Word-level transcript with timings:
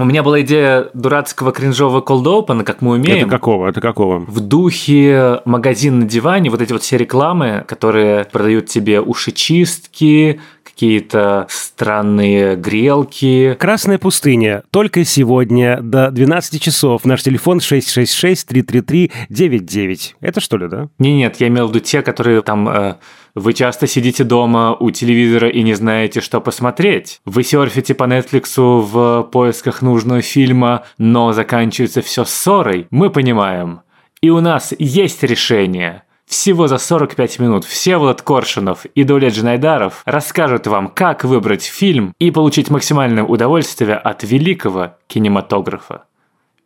У 0.00 0.04
меня 0.04 0.22
была 0.22 0.42
идея 0.42 0.90
дурацкого 0.94 1.50
кринжового 1.50 2.00
open, 2.00 2.62
как 2.62 2.82
мы 2.82 2.92
умеем. 2.92 3.26
Это 3.26 3.28
какого? 3.28 3.68
Это 3.68 3.80
какого? 3.80 4.20
В 4.20 4.38
духе 4.38 5.40
магазин 5.44 5.98
на 5.98 6.06
диване, 6.06 6.50
вот 6.50 6.62
эти 6.62 6.72
вот 6.72 6.82
все 6.82 6.96
рекламы, 6.96 7.64
которые 7.66 8.24
продают 8.24 8.66
тебе 8.66 9.00
ушечистки, 9.00 10.40
какие-то 10.78 11.48
странные 11.50 12.54
грелки. 12.54 13.56
Красная 13.58 13.98
пустыня. 13.98 14.62
Только 14.70 15.04
сегодня 15.04 15.80
до 15.82 16.12
12 16.12 16.62
часов. 16.62 17.04
Наш 17.04 17.24
телефон 17.24 17.58
666-333-99. 17.58 20.14
Это 20.20 20.40
что 20.40 20.56
ли, 20.56 20.68
да? 20.68 20.88
Не, 21.00 21.16
нет, 21.16 21.40
я 21.40 21.48
имел 21.48 21.66
в 21.66 21.70
виду 21.70 21.80
те, 21.80 22.02
которые 22.02 22.42
там... 22.42 22.68
Э, 22.68 22.94
вы 23.34 23.54
часто 23.54 23.88
сидите 23.88 24.22
дома 24.22 24.76
у 24.78 24.92
телевизора 24.92 25.48
и 25.48 25.64
не 25.64 25.74
знаете, 25.74 26.20
что 26.20 26.40
посмотреть. 26.40 27.20
Вы 27.24 27.42
серфите 27.42 27.94
по 27.94 28.04
Netflix 28.04 28.52
в 28.56 29.24
поисках 29.32 29.82
нужного 29.82 30.22
фильма, 30.22 30.84
но 30.96 31.32
заканчивается 31.32 32.02
все 32.02 32.24
ссорой. 32.24 32.86
Мы 32.92 33.10
понимаем. 33.10 33.80
И 34.20 34.30
у 34.30 34.40
нас 34.40 34.72
есть 34.78 35.24
решение– 35.24 36.04
всего 36.28 36.68
за 36.68 36.78
45 36.78 37.38
минут 37.38 37.64
Всеволод 37.64 38.22
Коршунов 38.22 38.84
и 38.84 39.02
Дуля 39.02 39.30
Джинайдаров 39.30 40.02
расскажут 40.04 40.66
вам, 40.66 40.88
как 40.88 41.24
выбрать 41.24 41.64
фильм 41.64 42.14
и 42.18 42.30
получить 42.30 42.70
максимальное 42.70 43.24
удовольствие 43.24 43.96
от 43.96 44.22
великого 44.22 44.94
кинематографа. 45.06 46.04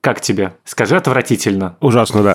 Как 0.01 0.21
тебе? 0.21 0.55
Скажи 0.65 0.97
отвратительно. 0.97 1.77
Ужасно, 1.81 2.23
да. 2.25 2.35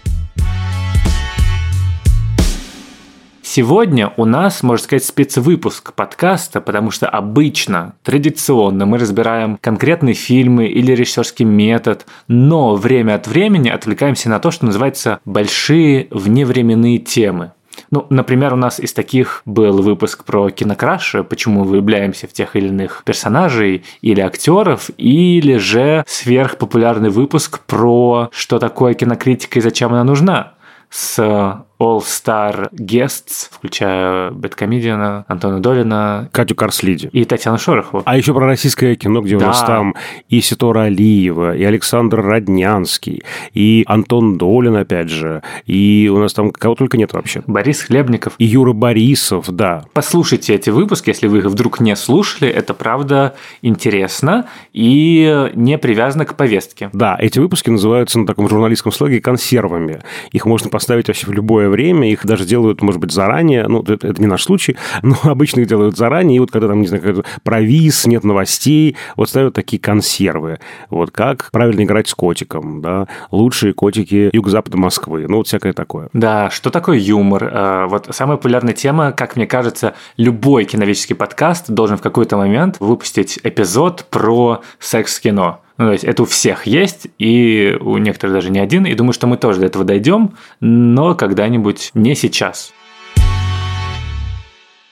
Сегодня 3.53 4.13
у 4.15 4.23
нас, 4.23 4.63
можно 4.63 4.81
сказать, 4.81 5.03
спецвыпуск 5.03 5.91
подкаста, 5.91 6.61
потому 6.61 6.89
что 6.89 7.09
обычно, 7.09 7.95
традиционно 8.01 8.85
мы 8.85 8.97
разбираем 8.97 9.57
конкретные 9.59 10.13
фильмы 10.13 10.67
или 10.67 10.93
режиссерский 10.93 11.43
метод, 11.43 12.05
но 12.29 12.75
время 12.75 13.15
от 13.15 13.27
времени 13.27 13.67
отвлекаемся 13.67 14.29
на 14.29 14.39
то, 14.39 14.51
что 14.51 14.67
называется 14.67 15.19
большие 15.25 16.07
вневременные 16.11 16.97
темы. 16.97 17.51
Ну, 17.89 18.07
например, 18.09 18.53
у 18.53 18.55
нас 18.55 18.79
из 18.79 18.93
таких 18.93 19.41
был 19.43 19.81
выпуск 19.81 20.23
про 20.23 20.49
кинокраши, 20.49 21.25
почему 21.25 21.65
мы 21.65 21.71
влюбляемся 21.71 22.29
в 22.29 22.31
тех 22.31 22.55
или 22.55 22.69
иных 22.69 23.03
персонажей 23.03 23.83
или 24.01 24.21
актеров, 24.21 24.89
или 24.95 25.57
же 25.57 26.05
сверхпопулярный 26.07 27.09
выпуск 27.09 27.59
про 27.65 28.29
что 28.31 28.59
такое 28.59 28.93
кинокритика 28.93 29.59
и 29.59 29.61
зачем 29.61 29.91
она 29.91 30.05
нужна 30.05 30.53
с 30.91 31.65
All-Star 31.81 32.71
Guests, 32.73 33.49
включая 33.49 34.29
Бэткомедиана, 34.29 35.25
Антона 35.27 35.59
Долина, 35.59 36.29
Катю 36.31 36.53
Карслиди 36.53 37.09
и 37.11 37.25
Татьяну 37.25 37.57
Шорохову. 37.57 38.03
А 38.05 38.15
еще 38.15 38.35
про 38.35 38.45
российское 38.45 38.95
кино, 38.95 39.21
где 39.21 39.35
да. 39.35 39.45
у 39.45 39.47
нас 39.47 39.63
там 39.63 39.95
и 40.29 40.41
Ситора 40.41 40.83
Алиева, 40.83 41.57
и 41.57 41.63
Александр 41.63 42.21
Роднянский, 42.21 43.23
и 43.55 43.83
Антон 43.87 44.37
Долин, 44.37 44.75
опять 44.75 45.09
же, 45.09 45.41
и 45.65 46.11
у 46.13 46.19
нас 46.19 46.33
там 46.33 46.51
кого 46.51 46.75
только 46.75 46.97
нет 46.97 47.13
вообще. 47.13 47.41
Борис 47.47 47.81
Хлебников. 47.81 48.35
И 48.37 48.45
Юра 48.45 48.73
Борисов, 48.73 49.49
да. 49.49 49.85
Послушайте 49.93 50.53
эти 50.53 50.69
выпуски, 50.69 51.09
если 51.09 51.25
вы 51.25 51.39
их 51.39 51.45
вдруг 51.45 51.79
не 51.79 51.95
слушали, 51.95 52.47
это 52.47 52.75
правда 52.75 53.33
интересно 53.63 54.45
и 54.71 55.49
не 55.55 55.79
привязано 55.79 56.25
к 56.25 56.35
повестке. 56.35 56.91
Да, 56.93 57.17
эти 57.19 57.39
выпуски 57.39 57.71
называются 57.71 58.19
на 58.19 58.27
таком 58.27 58.47
журналистском 58.47 58.91
слоге 58.91 59.19
консервами. 59.19 60.01
Их 60.31 60.45
можно 60.45 60.69
поставить 60.69 61.07
вообще 61.07 61.25
в 61.25 61.31
любое 61.31 61.70
время, 61.71 62.11
их 62.11 62.25
даже 62.25 62.45
делают, 62.45 62.81
может 62.81 63.01
быть, 63.01 63.11
заранее, 63.11 63.67
ну, 63.67 63.81
это, 63.81 64.07
это 64.07 64.21
не 64.21 64.27
наш 64.27 64.43
случай, 64.43 64.77
но 65.01 65.15
обычно 65.23 65.61
их 65.61 65.67
делают 65.67 65.97
заранее, 65.97 66.37
и 66.37 66.39
вот 66.39 66.51
когда 66.51 66.67
там, 66.67 66.81
не 66.81 66.87
знаю, 66.87 67.23
провис, 67.43 68.05
нет 68.05 68.23
новостей, 68.23 68.95
вот 69.15 69.29
ставят 69.29 69.53
такие 69.53 69.81
консервы, 69.81 70.59
вот 70.89 71.11
как 71.11 71.49
правильно 71.51 71.83
играть 71.83 72.07
с 72.07 72.13
котиком, 72.13 72.81
да, 72.81 73.07
лучшие 73.31 73.73
котики 73.73 74.29
юго-запада 74.33 74.77
Москвы, 74.77 75.25
ну, 75.27 75.37
вот 75.37 75.47
всякое 75.47 75.73
такое. 75.73 76.09
Да, 76.13 76.49
что 76.49 76.69
такое 76.69 76.97
юмор? 76.97 77.43
Э, 77.43 77.85
вот 77.87 78.07
самая 78.11 78.37
популярная 78.37 78.73
тема, 78.73 79.11
как 79.11 79.35
мне 79.35 79.47
кажется, 79.47 79.95
любой 80.17 80.65
киновический 80.65 81.15
подкаст 81.15 81.69
должен 81.69 81.97
в 81.97 82.01
какой-то 82.01 82.37
момент 82.37 82.77
выпустить 82.79 83.39
эпизод 83.43 84.05
про 84.09 84.61
секс-кино. 84.79 85.61
Ну, 85.77 85.85
то 85.85 85.91
есть 85.91 86.03
это 86.03 86.23
у 86.23 86.25
всех 86.25 86.67
есть, 86.67 87.07
и 87.17 87.77
у 87.79 87.97
некоторых 87.97 88.35
даже 88.35 88.49
не 88.49 88.59
один. 88.59 88.85
И 88.85 88.93
думаю, 88.93 89.13
что 89.13 89.27
мы 89.27 89.37
тоже 89.37 89.59
до 89.59 89.65
этого 89.65 89.85
дойдем, 89.85 90.31
но 90.59 91.15
когда-нибудь 91.15 91.91
не 91.93 92.15
сейчас. 92.15 92.73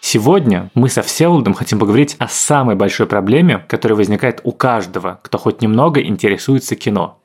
Сегодня 0.01 0.71
мы 0.73 0.89
со 0.89 1.01
Всеволодом 1.03 1.53
хотим 1.53 1.77
поговорить 1.77 2.15
о 2.19 2.27
самой 2.27 2.75
большой 2.75 3.05
проблеме, 3.05 3.63
которая 3.67 3.95
возникает 3.95 4.41
у 4.43 4.51
каждого, 4.51 5.19
кто 5.21 5.37
хоть 5.37 5.61
немного 5.61 6.01
интересуется 6.01 6.75
кино. 6.75 7.19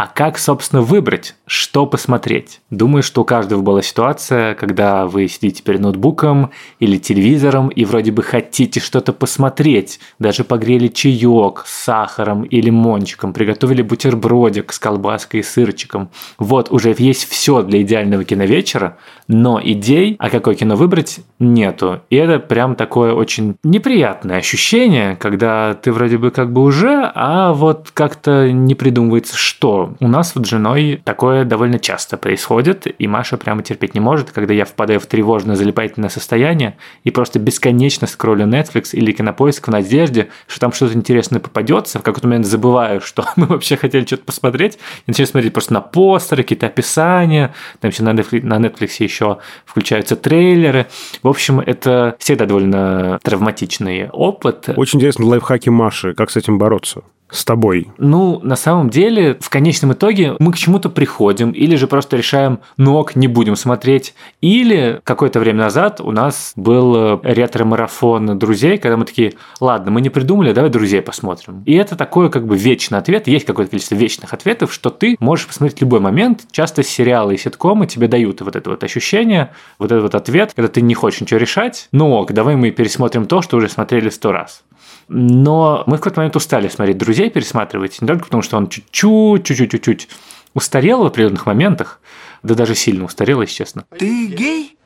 А 0.00 0.06
как, 0.06 0.38
собственно, 0.38 0.80
выбрать, 0.80 1.34
что 1.44 1.84
посмотреть? 1.84 2.62
Думаю, 2.70 3.02
что 3.02 3.20
у 3.20 3.24
каждого 3.26 3.60
была 3.60 3.82
ситуация, 3.82 4.54
когда 4.54 5.06
вы 5.06 5.28
сидите 5.28 5.62
перед 5.62 5.80
ноутбуком 5.80 6.52
или 6.78 6.96
телевизором 6.96 7.68
и 7.68 7.84
вроде 7.84 8.10
бы 8.10 8.22
хотите 8.22 8.80
что-то 8.80 9.12
посмотреть. 9.12 10.00
Даже 10.18 10.42
погрели 10.42 10.88
чаек 10.88 11.64
с 11.66 11.84
сахаром 11.84 12.44
и 12.44 12.62
лимончиком, 12.62 13.34
приготовили 13.34 13.82
бутербродик 13.82 14.72
с 14.72 14.78
колбаской 14.78 15.40
и 15.40 15.42
сырчиком. 15.42 16.08
Вот, 16.38 16.70
уже 16.70 16.94
есть 16.96 17.28
все 17.28 17.60
для 17.60 17.82
идеального 17.82 18.24
киновечера, 18.24 18.96
но 19.28 19.60
идей, 19.62 20.16
а 20.18 20.30
какое 20.30 20.54
кино 20.54 20.76
выбрать, 20.76 21.20
нету. 21.38 22.00
И 22.08 22.16
это 22.16 22.38
прям 22.38 22.74
такое 22.74 23.12
очень 23.12 23.56
неприятное 23.64 24.38
ощущение, 24.38 25.16
когда 25.16 25.74
ты 25.74 25.92
вроде 25.92 26.16
бы 26.16 26.30
как 26.30 26.54
бы 26.54 26.62
уже, 26.62 27.12
а 27.14 27.52
вот 27.52 27.90
как-то 27.92 28.50
не 28.50 28.74
придумывается, 28.74 29.36
что 29.36 29.89
у 30.00 30.08
нас 30.08 30.34
вот 30.34 30.46
с 30.46 30.48
женой 30.48 31.00
такое 31.04 31.44
довольно 31.44 31.78
часто 31.78 32.16
происходит, 32.16 32.86
и 32.98 33.06
Маша 33.06 33.36
прямо 33.36 33.62
терпеть 33.62 33.94
не 33.94 34.00
может, 34.00 34.30
когда 34.30 34.54
я 34.54 34.64
впадаю 34.64 35.00
в 35.00 35.06
тревожное 35.06 35.56
залипательное 35.56 36.08
состояние 36.08 36.76
и 37.04 37.10
просто 37.10 37.38
бесконечно 37.38 38.06
скроллю 38.06 38.46
Netflix 38.46 38.90
или 38.92 39.12
Кинопоиск 39.12 39.68
в 39.68 39.70
надежде, 39.70 40.28
что 40.46 40.60
там 40.60 40.72
что-то 40.72 40.94
интересное 40.94 41.40
попадется, 41.40 41.98
в 41.98 42.02
какой-то 42.02 42.26
момент 42.26 42.46
забываю, 42.46 43.00
что 43.04 43.26
мы 43.36 43.46
вообще 43.46 43.76
хотели 43.76 44.04
что-то 44.04 44.24
посмотреть, 44.24 44.74
и 44.74 44.78
начинаю 45.08 45.28
смотреть 45.28 45.52
просто 45.52 45.74
на 45.74 45.80
постеры, 45.80 46.42
какие-то 46.42 46.66
описания, 46.66 47.54
там 47.80 47.90
еще 47.90 48.02
на 48.02 48.10
Netflix, 48.10 48.44
на 48.44 48.58
Netflix 48.58 48.90
еще 48.98 49.38
включаются 49.64 50.16
трейлеры. 50.16 50.86
В 51.22 51.28
общем, 51.28 51.60
это 51.60 52.16
всегда 52.18 52.46
довольно 52.46 53.18
травматичный 53.22 54.08
опыт. 54.10 54.68
Очень 54.76 54.98
интересно 54.98 55.26
лайфхаки 55.26 55.68
Маши, 55.68 56.14
как 56.14 56.30
с 56.30 56.36
этим 56.36 56.58
бороться 56.58 57.02
с 57.30 57.44
тобой? 57.44 57.88
Ну, 57.98 58.40
на 58.42 58.56
самом 58.56 58.90
деле, 58.90 59.36
в 59.40 59.50
конечном 59.50 59.92
итоге 59.92 60.34
мы 60.38 60.52
к 60.52 60.56
чему-то 60.56 60.88
приходим, 60.88 61.50
или 61.50 61.76
же 61.76 61.86
просто 61.86 62.16
решаем, 62.16 62.60
ну 62.76 62.96
ок, 62.96 63.16
не 63.16 63.28
будем 63.28 63.56
смотреть. 63.56 64.14
Или 64.40 65.00
какое-то 65.04 65.40
время 65.40 65.64
назад 65.64 66.00
у 66.00 66.12
нас 66.12 66.52
был 66.56 66.96
э, 66.96 67.18
ретро-марафон 67.22 68.38
друзей, 68.38 68.78
когда 68.78 68.96
мы 68.96 69.04
такие, 69.04 69.34
ладно, 69.60 69.90
мы 69.90 70.00
не 70.00 70.10
придумали, 70.10 70.52
давай 70.52 70.70
друзей 70.70 71.02
посмотрим. 71.02 71.62
И 71.66 71.74
это 71.74 71.96
такой 71.96 72.30
как 72.30 72.46
бы 72.46 72.56
вечный 72.56 72.98
ответ, 72.98 73.26
есть 73.28 73.46
какое-то 73.46 73.70
количество 73.70 73.94
вечных 73.94 74.32
ответов, 74.32 74.72
что 74.72 74.90
ты 74.90 75.16
можешь 75.20 75.46
посмотреть 75.46 75.80
любой 75.80 76.00
момент. 76.00 76.42
Часто 76.50 76.82
сериалы 76.82 77.34
и 77.34 77.38
ситкомы 77.38 77.86
тебе 77.86 78.08
дают 78.08 78.40
вот 78.40 78.56
это 78.56 78.70
вот 78.70 78.84
ощущение, 78.84 79.52
вот 79.78 79.92
этот 79.92 80.02
вот 80.02 80.14
ответ, 80.14 80.52
когда 80.54 80.68
ты 80.68 80.80
не 80.80 80.94
хочешь 80.94 81.20
ничего 81.20 81.38
решать, 81.38 81.88
ну 81.92 82.12
ок, 82.12 82.32
давай 82.32 82.56
мы 82.56 82.70
пересмотрим 82.70 83.26
то, 83.26 83.42
что 83.42 83.56
уже 83.56 83.68
смотрели 83.68 84.08
сто 84.08 84.32
раз. 84.32 84.62
Но 85.12 85.82
мы 85.86 85.96
в 85.96 85.98
какой-то 85.98 86.20
момент 86.20 86.36
устали 86.36 86.68
смотреть 86.68 86.96
«Друзей», 86.96 87.30
пересматривать, 87.30 88.00
не 88.00 88.06
только 88.06 88.26
потому, 88.26 88.44
что 88.44 88.56
он 88.56 88.68
чуть-чуть, 88.68 89.44
чуть-чуть, 89.44 89.72
чуть-чуть 89.72 90.08
устарел 90.54 91.02
в 91.02 91.06
определенных 91.06 91.46
моментах, 91.46 92.00
да 92.44 92.54
даже 92.54 92.76
сильно 92.76 93.06
устарел, 93.06 93.40
если 93.40 93.54
честно. 93.54 93.84
Ты 93.98 94.26
гей? 94.28 94.78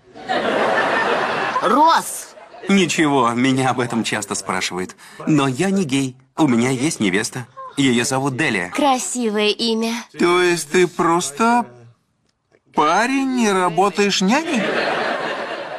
Рос! 1.61 2.35
Ничего, 2.71 3.33
меня 3.33 3.69
об 3.69 3.81
этом 3.81 4.03
часто 4.03 4.35
спрашивают. 4.35 4.97
Но 5.27 5.47
я 5.47 5.69
не 5.69 5.85
гей. 5.85 6.17
У 6.39 6.49
меня 6.49 6.71
есть 6.71 7.01
невеста. 7.01 7.47
Ее 7.77 8.07
зовут 8.07 8.39
Делия. 8.39 8.71
Красивое 8.71 9.51
имя. 9.51 9.93
То 10.19 10.41
есть 10.41 10.71
ты 10.71 10.87
просто 10.87 11.67
парень, 12.75 13.37
не 13.37 13.53
работаешь 13.53 14.23
няней? 14.23 14.63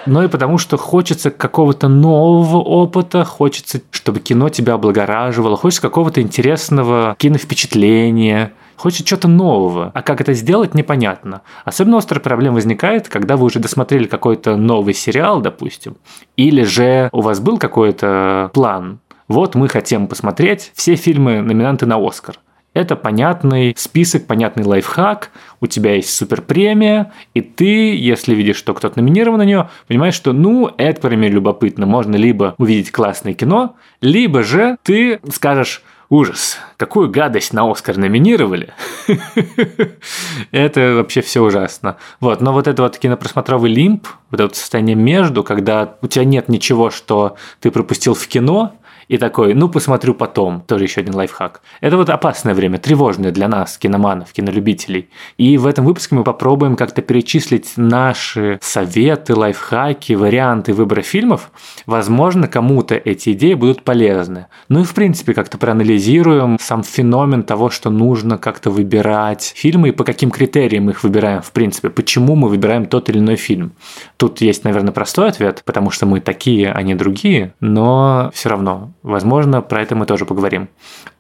Но 0.06 0.24
и 0.24 0.28
потому, 0.28 0.58
что 0.58 0.78
хочется 0.78 1.32
какого-то 1.32 1.88
нового 1.88 2.58
опыта, 2.58 3.24
хочется, 3.26 3.82
чтобы 3.92 4.20
кино 4.20 4.50
тебя 4.50 4.74
облагораживало, 4.74 5.58
хочется 5.58 5.82
какого-то 5.82 6.22
интересного 6.22 7.16
киновпечатления, 7.18 8.54
хочется 8.76 9.06
чего-то 9.06 9.28
нового. 9.28 9.92
А 9.94 10.02
как 10.02 10.22
это 10.22 10.34
сделать, 10.34 10.74
непонятно. 10.74 11.42
Особенно 11.64 11.98
острая 11.98 12.22
проблема 12.22 12.56
возникает, 12.56 13.10
когда 13.10 13.38
вы 13.38 13.46
уже 13.46 13.60
досмотрели 13.60 14.06
какой-то 14.06 14.56
новый 14.56 14.94
сериал, 14.94 15.42
допустим, 15.42 15.98
или 16.36 16.64
же 16.64 17.10
у 17.12 17.22
вас 17.22 17.40
был 17.40 17.58
какой-то 17.58 18.52
план. 18.54 19.00
Вот 19.28 19.56
мы 19.56 19.68
хотим 19.68 20.08
посмотреть 20.08 20.72
все 20.76 20.96
фильмы 20.96 21.42
номинанты 21.42 21.86
на 21.86 21.98
Оскар. 21.98 22.40
Это 22.76 22.98
понятный 22.98 23.74
список, 23.78 24.28
понятный 24.28 24.66
лайфхак, 24.66 25.32
у 25.62 25.68
тебя 25.68 25.96
есть 25.96 26.14
супер 26.14 26.42
премия, 26.42 27.14
и 27.34 27.40
ты, 27.40 27.96
если 27.96 28.36
видишь, 28.36 28.58
что 28.58 28.74
кто-то 28.74 29.00
номинирован 29.00 29.38
на 29.38 29.46
нее, 29.46 29.70
понимаешь, 29.88 30.14
что 30.14 30.34
ну, 30.34 30.70
это, 30.78 31.00
по 31.00 31.08
крайней 31.08 31.30
любопытно. 31.30 31.86
Можно 31.86 32.18
либо 32.18 32.54
увидеть 32.58 32.92
классное 32.92 33.34
кино, 33.34 33.78
либо 34.02 34.44
же 34.44 34.76
ты 34.84 35.22
скажешь, 35.32 35.84
ужас, 36.10 36.58
какую 36.76 37.10
гадость 37.10 37.54
на 37.54 37.72
Оскар 37.72 37.96
номинировали. 37.96 38.74
это 40.52 40.96
вообще 40.96 41.22
все 41.22 41.42
ужасно. 41.42 41.96
Вот, 42.20 42.42
но 42.42 42.52
вот 42.52 42.68
это 42.68 42.82
вот 42.82 42.98
кинопросмотровый 42.98 43.72
лимп, 43.72 44.10
вот 44.32 44.42
это 44.42 44.54
состояние 44.54 44.98
между, 44.98 45.46
когда 45.46 45.96
у 46.02 46.08
тебя 46.08 46.26
нет 46.26 46.50
ничего, 46.50 46.90
что 46.90 47.38
ты 47.62 47.72
пропустил 47.72 48.16
в 48.16 48.28
кино, 48.28 48.74
и 49.08 49.18
такой, 49.18 49.54
ну, 49.54 49.70
посмотрю 49.70 50.14
потом. 50.14 50.62
Тоже 50.62 50.86
еще 50.86 51.02
один 51.02 51.16
лайфхак. 51.16 51.62
Это 51.82 51.98
вот 51.98 52.10
опасное 52.10 52.54
время, 52.54 52.78
тревожное 52.78 53.32
для 53.32 53.48
нас, 53.48 53.78
киноманов, 53.78 54.32
кинолюбителей. 54.32 55.10
И 55.38 55.58
в 55.58 55.68
этом 55.68 55.86
выпуске 55.86 56.16
мы 56.16 56.24
попробуем 56.24 56.76
как-то 56.76 57.02
перечислить 57.02 57.74
наши 57.78 58.60
советы, 58.62 59.36
лайфхаки, 59.36 60.14
варианты 60.14 60.74
выбора 60.74 61.02
фильмов. 61.02 61.52
Возможно, 61.86 62.48
кому-то 62.48 62.96
эти 62.96 63.34
идеи 63.34 63.54
будут 63.54 63.84
полезны. 63.84 64.48
Ну 64.70 64.82
и, 64.82 64.84
в 64.84 64.94
принципе, 64.94 65.34
как-то 65.34 65.58
проанализируем 65.58 66.58
сам 66.60 66.84
феномен 66.84 67.44
того, 67.44 67.70
что 67.70 67.90
нужно 67.90 68.38
как-то 68.38 68.70
выбирать 68.70 69.54
фильмы 69.56 69.90
и 69.90 69.92
по 69.92 70.04
каким 70.04 70.32
критериям 70.32 70.90
их 70.90 71.04
выбираем, 71.04 71.42
в 71.42 71.52
принципе. 71.52 71.90
Почему 71.90 72.36
мы 72.36 72.50
выбираем 72.50 72.86
тот 72.86 73.10
или 73.10 73.20
иной 73.20 73.36
фильм. 73.36 73.74
Тут 74.18 74.42
есть, 74.42 74.64
наверное, 74.64 74.92
простой 74.92 75.30
ответ, 75.30 75.62
потому 75.66 75.92
что 75.92 76.06
мы 76.06 76.20
такие, 76.20 76.72
а 76.72 76.82
не 76.82 76.96
другие, 76.96 77.54
но 77.60 78.32
все 78.34 78.50
равно 78.50 78.92
Возможно, 79.06 79.62
про 79.62 79.84
это 79.84 79.96
мы 79.96 80.08
тоже 80.08 80.26
поговорим. 80.26 80.68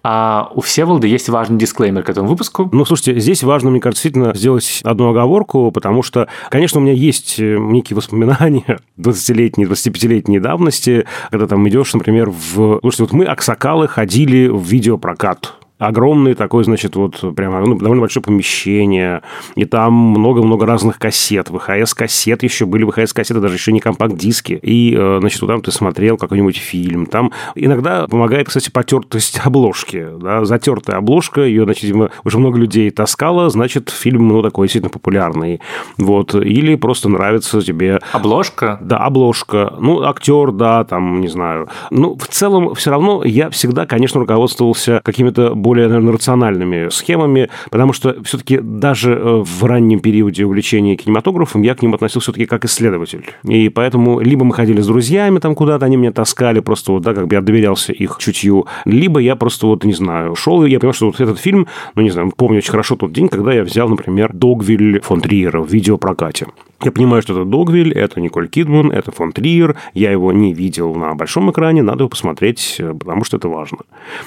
А 0.04 0.50
у 0.56 0.62
Всеволода 0.62 1.06
есть 1.06 1.30
важный 1.30 1.60
дисклеймер 1.60 2.02
к 2.02 2.10
этому 2.10 2.28
выпуску. 2.28 2.68
Ну, 2.72 2.84
слушайте, 2.84 3.20
здесь 3.20 3.44
важно, 3.44 3.70
мне 3.70 3.80
кажется, 3.80 4.02
действительно 4.02 4.34
сделать 4.34 4.82
одну 4.84 5.10
оговорку, 5.10 5.70
потому 5.70 6.02
что, 6.02 6.28
конечно, 6.50 6.80
у 6.80 6.84
меня 6.84 6.94
есть 6.94 7.40
э, 7.40 7.58
некие 7.60 7.96
воспоминания 7.96 8.80
20-летней, 8.98 9.66
25-летней 9.66 10.40
давности, 10.40 11.06
когда 11.30 11.46
там 11.46 11.70
идешь, 11.70 11.94
например, 11.94 12.32
в... 12.32 12.80
Слушайте, 12.80 13.04
вот 13.04 13.14
мы, 13.14 13.26
аксакалы, 13.26 13.88
ходили 13.88 14.48
в 14.48 14.64
видеопрокат 14.64 15.54
огромный 15.77 16.36
такой, 16.36 16.63
значит, 16.63 16.95
вот 16.95 17.36
прямо 17.36 17.60
ну, 17.60 17.77
довольно 17.77 18.01
большое 18.01 18.24
помещение, 18.24 19.22
и 19.56 19.66
там 19.66 19.94
много-много 19.94 20.66
разных 20.66 20.98
кассет, 20.98 21.50
ВХС-кассет 21.50 22.44
еще 22.44 22.66
были, 22.66 22.86
ВХС-кассеты, 22.86 23.39
даже 23.42 23.56
еще 23.56 23.72
не 23.72 23.80
компакт-диски, 23.80 24.60
и, 24.62 24.95
э, 24.98 25.18
значит, 25.19 25.42
вот 25.42 25.48
там 25.48 25.62
ты 25.62 25.72
смотрел 25.72 26.18
какой-нибудь 26.18 26.57
фильм, 26.57 27.06
там 27.06 27.31
иногда 27.56 28.07
помогает, 28.07 28.48
кстати, 28.48 28.69
потертость 28.69 29.42
обложки, 29.44 30.07
да, 30.18 30.45
затертая 30.45 30.98
обложка, 30.98 31.42
ее, 31.42 31.66
значит, 31.66 31.94
уже 32.24 32.39
много 32.39 32.57
людей 32.57 32.89
таскало, 32.92 33.50
значит, 33.50 33.89
фильм, 33.89 34.27
ну, 34.30 34.42
такой 34.42 34.68
действительно 34.68 34.92
популярный, 34.92 35.60
вот, 35.98 36.36
или 36.36 36.75
просто 36.75 37.10
нравится 37.10 37.62
тебе... 37.62 38.00
Обложка? 38.13 38.80
Да, 38.81 38.98
обложка, 39.00 39.74
ну, 39.80 40.04
актер, 40.04 40.51
да, 40.51 40.86
там, 40.86 41.19
не 41.19 41.27
знаю, 41.27 41.68
ну, 41.92 42.18
в 42.18 42.27
целом, 42.27 42.75
все 42.75 42.92
равно 42.92 43.24
я 43.25 43.50
всегда, 43.50 43.86
конечно, 43.86 44.22
руководствовался 44.22 45.01
какими-то 45.04 45.54
более, 45.66 45.88
наверное, 45.88 46.14
рациональными 46.14 46.90
схемами, 46.90 47.50
потому 47.72 47.92
что 47.92 48.22
все-таки 48.24 48.60
даже 48.62 49.14
э, 49.14 49.44
в 49.44 49.64
раннем 49.64 50.00
периоде 50.00 50.46
увлечения 50.46 50.96
кинематографом 50.96 51.64
я 51.64 51.74
к 51.74 51.82
ним 51.82 51.96
относился 51.96 52.26
все-таки 52.26 52.46
как 52.46 52.66
исследователь. 52.66 53.26
И 53.44 53.70
поэтому 53.70 54.20
либо 54.20 54.46
мы 54.46 54.54
ходили 54.54 54.80
с 54.82 54.86
друзьями 54.86 55.40
там 55.40 55.56
куда-то, 55.56 55.88
они 55.88 55.98
меня 55.98 56.12
таскали, 56.12 56.60
просто 56.60 56.92
вот, 56.92 57.02
да, 57.02 57.16
как 57.16 57.28
бы 57.28 57.34
я 57.34 57.42
доверялся 57.42 57.94
их 57.94 58.18
чутью, 58.20 58.68
либо 58.86 59.20
я 59.20 59.36
просто 59.36 59.66
вот, 59.66 59.84
не 59.86 59.94
знаю, 59.94 60.36
шел, 60.36 60.64
и 60.64 60.70
я 60.70 60.80
понял, 60.80 60.94
что 60.94 61.08
вот 61.08 61.20
этот 61.20 61.40
фильм, 61.40 61.66
ну, 61.96 62.04
не 62.04 62.12
знаю, 62.12 62.32
помню 62.38 62.60
очень 62.60 62.72
хорошо 62.72 62.96
тот 62.96 63.12
день, 63.12 63.28
когда 63.28 63.52
я 63.52 63.64
взял, 63.64 63.90
например, 63.90 64.34
«Догвиль» 64.34 65.02
фон 65.02 65.22
Триера 65.22 65.62
в 65.62 65.74
видеопрокате. 65.74 66.46
Я 66.84 66.92
понимаю, 66.92 67.22
что 67.22 67.34
это 67.34 67.46
Догвиль, 67.46 67.94
это 67.94 68.20
Николь 68.20 68.48
Кидман, 68.48 68.92
это 68.92 69.12
фон 69.12 69.32
Триер. 69.32 69.76
Я 69.94 70.12
его 70.12 70.32
не 70.32 70.54
видел 70.54 70.94
на 70.94 71.16
большом 71.16 71.50
экране, 71.50 71.82
надо 71.82 72.02
его 72.02 72.10
посмотреть, 72.10 72.76
э, 72.80 72.94
потому 72.94 73.24
что 73.24 73.38
это 73.38 73.48
важно. 73.48 73.80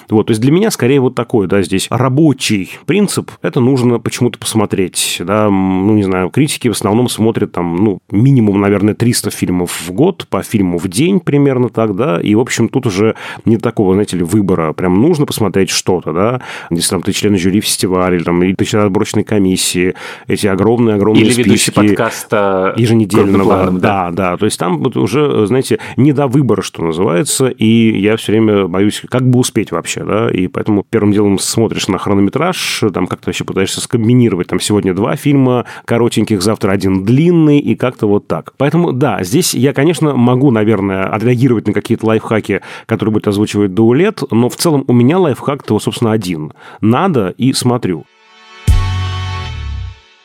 Вот, 0.09 0.27
то 0.27 0.31
есть 0.33 0.41
для 0.41 0.51
меня 0.51 0.71
скорее 0.71 1.01
вот 1.01 1.15
такой, 1.29 1.47
да, 1.47 1.61
здесь 1.61 1.89
рабочий 1.91 2.71
принцип. 2.87 3.31
Это 3.43 3.61
нужно 3.61 3.99
почему-то 3.99 4.39
посмотреть, 4.39 5.21
да. 5.23 5.51
Ну, 5.51 5.93
не 5.93 6.03
знаю, 6.03 6.31
критики 6.31 6.69
в 6.69 6.71
основном 6.71 7.11
смотрят 7.11 7.53
там, 7.53 7.77
ну, 7.77 7.99
минимум, 8.11 8.59
наверное, 8.63 8.95
300 8.95 9.31
фильмов 9.31 9.79
в 9.87 9.93
год, 9.93 10.27
по 10.31 10.43
фильму 10.43 10.79
в 10.79 10.89
день 10.89 11.21
примерно 11.21 11.69
так, 11.69 11.95
да. 11.95 12.19
И, 12.19 12.35
в 12.35 12.41
общем, 12.41 12.71
тут 12.71 12.87
уже 12.87 13.15
не 13.45 13.59
такого, 13.59 13.93
знаете 13.93 14.17
ли, 14.17 14.23
выбора. 14.23 14.73
Прям 14.73 15.03
нужно 15.03 15.27
посмотреть 15.27 15.69
что-то, 15.69 16.15
да. 16.15 16.41
Если 16.71 16.89
там 16.89 17.03
ты 17.03 17.13
член 17.13 17.37
жюри 17.37 17.61
фестиваля, 17.61 18.17
или 18.17 18.25
там, 18.25 18.43
или 18.43 18.55
ты 18.55 18.65
член 18.65 18.85
отборочной 18.85 19.25
комиссии, 19.25 19.95
эти 20.29 20.47
огромные-огромные 20.47 21.25
или 21.25 21.33
списки. 21.33 21.49
ведущий 21.49 21.73
подкаста 21.73 22.73
еженедельного. 22.79 23.71
Да, 23.73 24.11
да, 24.11 24.11
да. 24.13 24.37
То 24.39 24.47
есть 24.47 24.59
там 24.59 24.79
вот 24.79 24.97
уже, 24.97 25.47
знаете, 25.47 25.79
не 25.99 26.15
до 26.15 26.27
выбора, 26.27 26.63
что 26.63 26.83
называется, 26.83 27.49
и 27.49 28.01
я 28.01 28.17
все 28.17 28.33
время 28.33 28.67
боюсь, 28.67 29.03
как 29.11 29.29
бы 29.29 29.41
успеть 29.41 29.73
вообще, 29.73 30.05
да, 30.05 30.31
и 30.31 30.49
поэтому 30.49 30.87
первым 30.89 31.13
делом 31.19 31.39
смотришь 31.39 31.89
на 31.89 31.99
хронометраж, 31.99 32.85
там 32.95 33.09
как-то 33.09 33.29
вообще 33.29 33.45
пытаешься 33.45 33.81
скомбинировать, 33.81 34.47
там 34.47 34.61
сегодня 34.61 34.95
два 34.95 35.17
фильма 35.17 35.65
коротеньких, 35.85 36.41
завтра 36.43 36.71
один 36.71 37.05
длинный, 37.05 37.59
и 37.59 37.75
как-то 37.75 38.07
вот 38.07 38.29
так. 38.29 38.53
Поэтому, 38.57 38.93
да, 38.93 39.25
здесь 39.25 39.53
я, 39.53 39.73
конечно, 39.73 40.15
могу, 40.15 40.53
наверное, 40.53 41.09
отреагировать 41.09 41.67
на 41.67 41.73
какие-то 41.73 42.07
лайфхаки, 42.07 42.61
которые 42.87 43.15
будет 43.15 43.27
озвучивать 43.27 43.75
Даулет, 43.75 44.23
но 44.31 44.49
в 44.49 44.57
целом 44.57 44.85
у 44.87 44.93
меня 44.93 45.19
лайфхак-то, 45.19 45.81
собственно, 45.81 46.13
один. 46.13 46.53
Надо 46.81 47.35
и 47.37 47.53
смотрю 47.53 48.05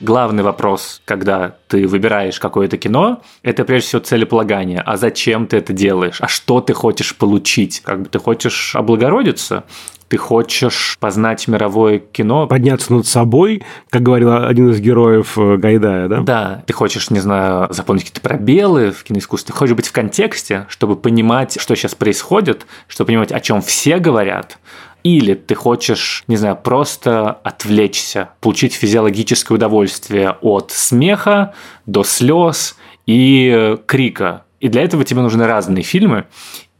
главный 0.04 0.44
вопрос, 0.44 1.02
когда 1.06 1.56
ты 1.68 1.88
выбираешь 1.88 2.40
какое-то 2.40 2.78
кино, 2.78 3.22
это 3.42 3.64
прежде 3.64 3.88
всего 3.88 4.02
целеполагание. 4.02 4.82
А 4.86 4.98
зачем 4.98 5.48
ты 5.48 5.58
это 5.58 5.74
делаешь? 5.74 6.18
А 6.20 6.28
что 6.28 6.62
ты 6.62 6.74
хочешь 6.74 7.16
получить? 7.16 7.82
Как 7.82 8.02
бы 8.02 8.10
ты 8.10 8.20
хочешь 8.20 8.76
облагородиться? 8.76 9.64
ты 10.14 10.18
хочешь 10.18 10.98
познать 11.00 11.48
мировое 11.48 11.98
кино. 11.98 12.46
Подняться 12.46 12.94
над 12.94 13.08
собой, 13.08 13.64
как 13.90 14.04
говорил 14.04 14.32
один 14.32 14.70
из 14.70 14.80
героев 14.80 15.40
э, 15.40 15.58
Гайдая, 15.58 16.08
да? 16.08 16.22
Да. 16.22 16.64
Ты 16.68 16.74
хочешь, 16.74 17.10
не 17.10 17.20
знаю, 17.20 17.74
заполнить 17.74 18.04
какие-то 18.04 18.22
пробелы 18.22 18.92
в 18.92 19.04
киноискусстве. 19.04 19.52
Ты 19.52 19.58
хочешь 19.58 19.76
быть 19.76 19.88
в 19.88 19.92
контексте, 19.92 20.68
чтобы 20.70 20.98
понимать, 20.98 21.60
что 21.60 21.74
сейчас 21.74 21.96
происходит, 21.96 22.68
чтобы 22.88 23.08
понимать, 23.08 23.32
о 23.32 23.40
чем 23.40 23.64
все 23.64 23.98
говорят, 23.98 24.60
или 25.04 25.34
ты 25.34 25.54
хочешь, 25.54 26.24
не 26.28 26.38
знаю, 26.38 26.56
просто 26.56 27.32
отвлечься, 27.44 28.30
получить 28.40 28.74
физиологическое 28.74 29.56
удовольствие 29.56 30.38
от 30.42 30.72
смеха 30.72 31.54
до 31.86 32.04
слез 32.04 32.78
и 33.06 33.52
э, 33.54 33.78
крика. 33.86 34.46
И 34.60 34.70
для 34.70 34.84
этого 34.84 35.04
тебе 35.04 35.22
нужны 35.22 35.46
разные 35.46 35.84
фильмы. 35.84 36.26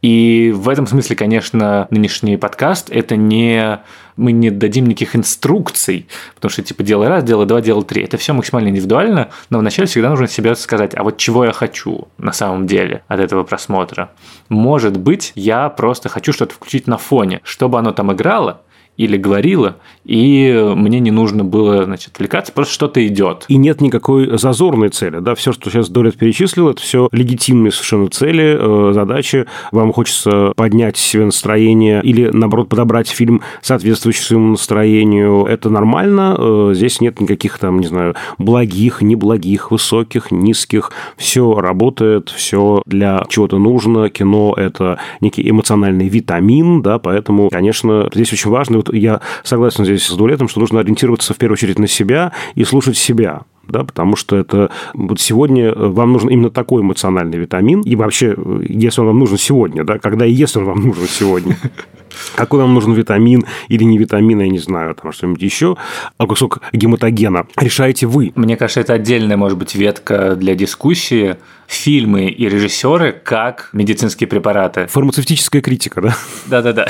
И 0.04 0.52
в 0.54 0.68
этом 0.68 0.86
смысле, 0.86 1.16
конечно, 1.16 1.86
нынешний 1.88 2.36
подкаст– 2.36 2.90
это 2.90 3.16
не 3.16 3.80
мы 4.16 4.32
не 4.32 4.50
дадим 4.50 4.86
никаких 4.86 5.16
инструкций, 5.16 6.08
потому 6.34 6.50
что 6.50 6.62
типа 6.62 6.82
делай 6.82 7.08
раз, 7.08 7.24
делай 7.24 7.46
два, 7.46 7.62
делай 7.62 7.84
три. 7.84 8.02
Это 8.02 8.18
все 8.18 8.34
максимально 8.34 8.68
индивидуально, 8.68 9.30
но 9.48 9.58
вначале 9.58 9.88
всегда 9.88 10.10
нужно 10.10 10.28
себе 10.28 10.54
сказать, 10.56 10.94
а 10.94 11.02
вот 11.04 11.16
чего 11.16 11.46
я 11.46 11.52
хочу 11.52 12.08
на 12.18 12.32
самом 12.32 12.66
деле 12.66 13.02
от 13.08 13.18
этого 13.18 13.44
просмотра. 13.44 14.10
Может 14.50 14.98
быть, 14.98 15.32
я 15.36 15.70
просто 15.70 16.10
хочу 16.10 16.34
что-то 16.34 16.54
включить 16.54 16.86
на 16.86 16.98
фоне, 16.98 17.40
чтобы 17.42 17.78
оно 17.78 17.92
там 17.92 18.12
играло, 18.12 18.60
или 18.96 19.16
говорила, 19.16 19.76
и 20.04 20.72
мне 20.76 21.00
не 21.00 21.10
нужно 21.10 21.44
было 21.44 21.84
значит, 21.84 22.14
отвлекаться, 22.14 22.52
просто 22.52 22.74
что-то 22.74 23.04
идет. 23.06 23.44
И 23.48 23.56
нет 23.56 23.80
никакой 23.80 24.38
зазорной 24.38 24.90
цели. 24.90 25.18
Да? 25.20 25.34
Все, 25.34 25.52
что 25.52 25.70
сейчас 25.70 25.88
Долет 25.88 26.16
перечислил, 26.16 26.68
это 26.68 26.80
все 26.80 27.08
легитимные 27.10 27.72
совершенно 27.72 28.08
цели, 28.08 28.56
э, 28.58 28.92
задачи. 28.92 29.46
Вам 29.72 29.92
хочется 29.92 30.52
поднять 30.56 30.96
себе 30.96 31.24
настроение 31.24 32.02
или, 32.02 32.30
наоборот, 32.32 32.68
подобрать 32.68 33.08
фильм, 33.08 33.42
соответствующий 33.62 34.22
своему 34.22 34.50
настроению. 34.50 35.44
Это 35.46 35.70
нормально. 35.70 36.36
Э, 36.38 36.72
здесь 36.74 37.00
нет 37.00 37.20
никаких 37.20 37.58
там, 37.58 37.80
не 37.80 37.86
знаю, 37.86 38.14
благих, 38.38 39.02
неблагих, 39.02 39.70
высоких, 39.70 40.30
низких. 40.30 40.92
Все 41.16 41.54
работает, 41.54 42.28
все 42.28 42.82
для 42.86 43.24
чего-то 43.28 43.58
нужно. 43.58 44.08
Кино– 44.08 44.54
это 44.56 44.98
некий 45.20 45.48
эмоциональный 45.48 46.08
витамин, 46.08 46.82
да, 46.82 46.98
поэтому, 46.98 47.48
конечно, 47.48 48.08
здесь 48.12 48.32
очень 48.32 48.50
важно 48.50 48.83
вот 48.84 48.94
я 48.94 49.20
согласен 49.42 49.84
здесь 49.84 50.06
с 50.06 50.12
Дулетом, 50.14 50.48
что 50.48 50.60
нужно 50.60 50.80
ориентироваться 50.80 51.34
в 51.34 51.36
первую 51.36 51.54
очередь 51.54 51.78
на 51.78 51.86
себя 51.86 52.32
и 52.54 52.64
слушать 52.64 52.96
себя. 52.96 53.42
да, 53.68 53.84
потому 53.84 54.16
что 54.16 54.36
это 54.36 54.70
вот 54.92 55.20
сегодня 55.20 55.68
э, 55.68 55.74
вам 55.74 56.12
нужен 56.12 56.28
именно 56.28 56.50
такой 56.50 56.82
эмоциональный 56.82 57.38
витамин, 57.38 57.80
и 57.80 57.96
вообще, 57.96 58.34
э, 58.36 58.60
если 58.68 59.00
он 59.00 59.08
вам 59.08 59.18
нужен 59.18 59.38
сегодня, 59.38 59.84
да, 59.84 59.98
когда 59.98 60.26
и 60.26 60.32
если 60.32 60.58
он 60.58 60.66
вам 60.66 60.82
нужен 60.82 61.06
сегодня, 61.06 61.56
какой 62.34 62.60
вам 62.60 62.74
нужен 62.74 62.92
витамин 62.92 63.44
или 63.68 63.84
не 63.84 63.98
витамин, 63.98 64.40
я 64.40 64.48
не 64.48 64.58
знаю, 64.58 64.94
там 64.94 65.12
что-нибудь 65.12 65.42
еще, 65.42 65.76
а 66.18 66.26
кусок 66.26 66.60
гематогена 66.72 67.46
решаете 67.56 68.06
вы. 68.06 68.32
Мне 68.34 68.56
кажется, 68.56 68.80
это 68.80 68.94
отдельная, 68.94 69.36
может 69.36 69.58
быть, 69.58 69.74
ветка 69.74 70.36
для 70.36 70.54
дискуссии, 70.54 71.36
фильмы 71.66 72.26
и 72.26 72.48
режиссеры 72.48 73.12
как 73.12 73.70
медицинские 73.72 74.28
препараты. 74.28 74.86
Фармацевтическая 74.86 75.62
критика, 75.62 76.02
да? 76.02 76.14
Да-да-да. 76.46 76.86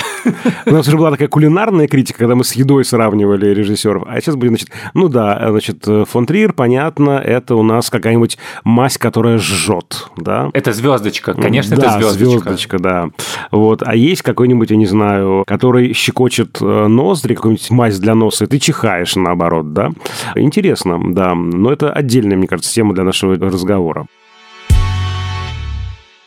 У 0.67 0.73
нас 0.73 0.89
уже 0.89 0.97
была 0.97 1.13
такая 1.13 1.29
кулинарная 1.29 1.87
критика, 1.87 2.19
когда 2.19 2.35
мы 2.35 2.45
с 2.45 2.53
едой 2.53 2.85
сравнивали 2.85 3.47
режиссеров. 3.47 4.03
А 4.07 4.21
сейчас 4.21 4.35
будет, 4.35 4.51
значит, 4.51 4.71
ну 4.93 5.09
да, 5.09 5.47
значит, 5.51 5.87
фон 6.09 6.27
Триер, 6.27 6.53
понятно, 6.53 7.13
это 7.13 7.55
у 7.55 7.63
нас 7.63 7.89
какая-нибудь 7.89 8.37
мазь, 8.65 8.99
которая 8.99 9.39
жжет, 9.39 10.09
да? 10.17 10.51
Это 10.53 10.73
звездочка, 10.73 11.35
конечно, 11.35 11.77
да, 11.77 11.99
это 11.99 12.09
звездочка. 12.09 12.51
звездочка, 12.51 12.79
да. 12.79 13.11
Вот. 13.53 13.83
А 13.85 13.95
есть 13.95 14.23
какой-нибудь, 14.23 14.71
я 14.71 14.77
не 14.77 14.87
знаю, 14.87 15.14
который 15.47 15.93
щекочет 15.93 16.59
э, 16.61 16.87
ноздри, 16.87 17.35
какую-нибудь 17.35 17.71
мазь 17.71 17.99
для 17.99 18.15
носа, 18.15 18.45
и 18.45 18.47
ты 18.49 18.59
чихаешь 18.59 19.17
наоборот, 19.17 19.73
да? 19.73 19.91
Интересно, 20.35 21.01
да. 21.13 21.35
Но 21.35 21.73
это 21.73 21.93
отдельная, 21.93 22.37
мне 22.37 22.47
кажется, 22.47 22.73
тема 22.73 22.95
для 22.95 23.05
нашего 23.05 23.37
разговора. 23.37 24.07